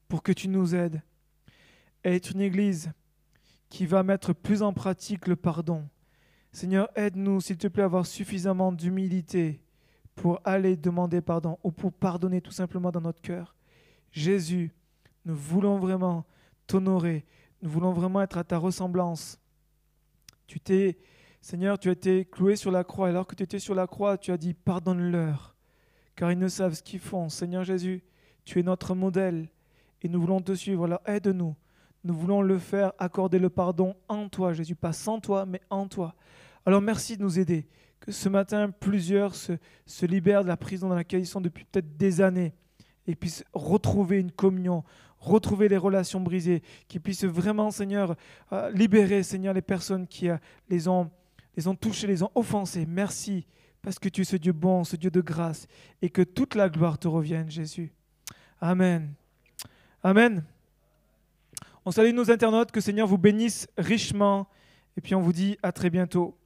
pour 0.10 0.22
que 0.22 0.34
tu 0.34 0.50
nous 0.50 0.76
aides 0.76 1.02
à 2.04 2.10
être 2.10 2.32
une 2.32 2.42
église 2.42 2.92
qui 3.70 3.86
va 3.86 4.04
mettre 4.04 4.34
plus 4.34 4.62
en 4.62 4.74
pratique 4.74 5.28
le 5.28 5.36
pardon. 5.36 5.88
Seigneur, 6.52 6.90
aide-nous, 6.96 7.42
s'il 7.42 7.58
te 7.58 7.68
plaît, 7.68 7.84
à 7.84 7.86
avoir 7.86 8.06
suffisamment 8.06 8.72
d'humilité 8.72 9.64
pour 10.16 10.40
aller 10.44 10.76
demander 10.76 11.22
pardon 11.22 11.58
ou 11.64 11.72
pour 11.72 11.92
pardonner 11.92 12.42
tout 12.42 12.52
simplement 12.52 12.92
dans 12.92 13.02
notre 13.02 13.22
cœur. 13.22 13.56
Jésus, 14.14 14.72
nous 15.26 15.36
voulons 15.36 15.80
vraiment 15.80 16.26
t'honorer, 16.68 17.26
nous 17.62 17.70
voulons 17.70 17.92
vraiment 17.92 18.22
être 18.22 18.38
à 18.38 18.44
ta 18.44 18.58
ressemblance. 18.58 19.40
Tu 20.48 20.60
t'es 20.60 20.98
Seigneur, 21.42 21.78
tu 21.78 21.90
as 21.90 21.92
été 21.92 22.24
cloué 22.24 22.56
sur 22.56 22.72
la 22.72 22.86
croix. 22.86 23.10
Alors 23.10 23.28
que 23.28 23.36
tu 23.36 23.44
étais 23.44 23.60
sur 23.60 23.76
la 23.76 23.86
croix, 23.86 24.18
tu 24.18 24.32
as 24.32 24.38
dit 24.38 24.54
pardonne-leur, 24.54 25.56
car 26.16 26.32
ils 26.32 26.40
ne 26.40 26.48
savent 26.48 26.74
ce 26.74 26.82
qu'ils 26.82 27.02
font. 27.02 27.28
Seigneur 27.28 27.66
Jésus, 27.66 28.02
tu 28.46 28.60
es 28.60 28.64
notre 28.64 28.96
modèle 28.96 29.50
et 30.02 30.08
nous 30.08 30.22
voulons 30.22 30.40
te 30.40 30.54
suivre. 30.54 30.86
Alors 30.86 31.02
aide-nous. 31.06 31.56
Nous 32.06 32.14
voulons 32.14 32.42
le 32.42 32.60
faire, 32.60 32.94
accorder 32.98 33.40
le 33.40 33.50
pardon 33.50 33.96
en 34.08 34.30
toi, 34.30 34.54
Jésus, 34.54 34.76
pas 34.76 34.94
sans 34.94 35.20
toi, 35.20 35.46
mais 35.46 35.62
en 35.70 35.88
toi. 35.88 36.16
Alors 36.66 36.82
merci 36.82 37.18
de 37.18 37.24
nous 37.24 37.40
aider. 37.40 37.68
Que 38.00 38.12
ce 38.12 38.30
matin, 38.30 38.70
plusieurs 38.70 39.34
se 39.36 40.06
libèrent 40.06 40.44
de 40.44 40.50
la 40.50 40.58
prison 40.58 40.88
dans 40.88 40.96
laquelle 40.96 41.22
ils 41.22 41.26
sont 41.26 41.42
depuis 41.42 41.66
peut-être 41.66 41.98
des 41.98 42.22
années 42.22 42.54
et 43.08 43.16
puissent 43.16 43.44
retrouver 43.54 44.20
une 44.20 44.32
communion, 44.32 44.84
retrouver 45.20 45.68
les 45.68 45.78
relations 45.78 46.22
brisées, 46.22 46.62
qu'ils 46.88 47.02
puissent 47.02 47.26
vraiment, 47.26 47.72
Seigneur, 47.72 48.16
euh, 48.52 48.72
libérer, 48.72 49.24
Seigneur, 49.24 49.54
les 49.54 49.62
personnes 49.62 50.08
qui 50.08 50.30
euh, 50.30 50.38
les 50.70 50.88
ont 50.88 51.10
les 51.56 51.68
ont 51.68 51.76
touchés, 51.76 52.08
les 52.08 52.24
ont 52.24 52.32
offensés. 52.36 52.86
Merci 52.88 53.46
parce 53.82 54.00
que 54.00 54.10
tu 54.10 54.22
es 54.22 54.24
ce 54.24 54.38
Dieu 54.38 54.54
bon, 54.54 54.84
ce 54.84 54.96
Dieu 54.96 55.12
de 55.12 55.22
grâce, 55.22 55.68
et 56.02 56.10
que 56.10 56.22
toute 56.22 56.56
la 56.56 56.70
gloire 56.70 56.98
te 56.98 57.08
revienne, 57.08 57.52
Jésus. 57.52 57.92
Amen. 58.62 59.14
Amen. 60.02 60.44
On 61.86 61.92
salue 61.92 62.14
nos 62.14 62.32
internautes, 62.32 62.72
que 62.72 62.80
Seigneur 62.80 63.08
vous 63.08 63.18
bénisse 63.18 63.68
richement, 63.78 64.48
et 64.96 65.02
puis 65.02 65.16
on 65.16 65.22
vous 65.22 65.34
dit 65.34 65.58
à 65.62 65.74
très 65.74 65.90
bientôt. 65.90 66.38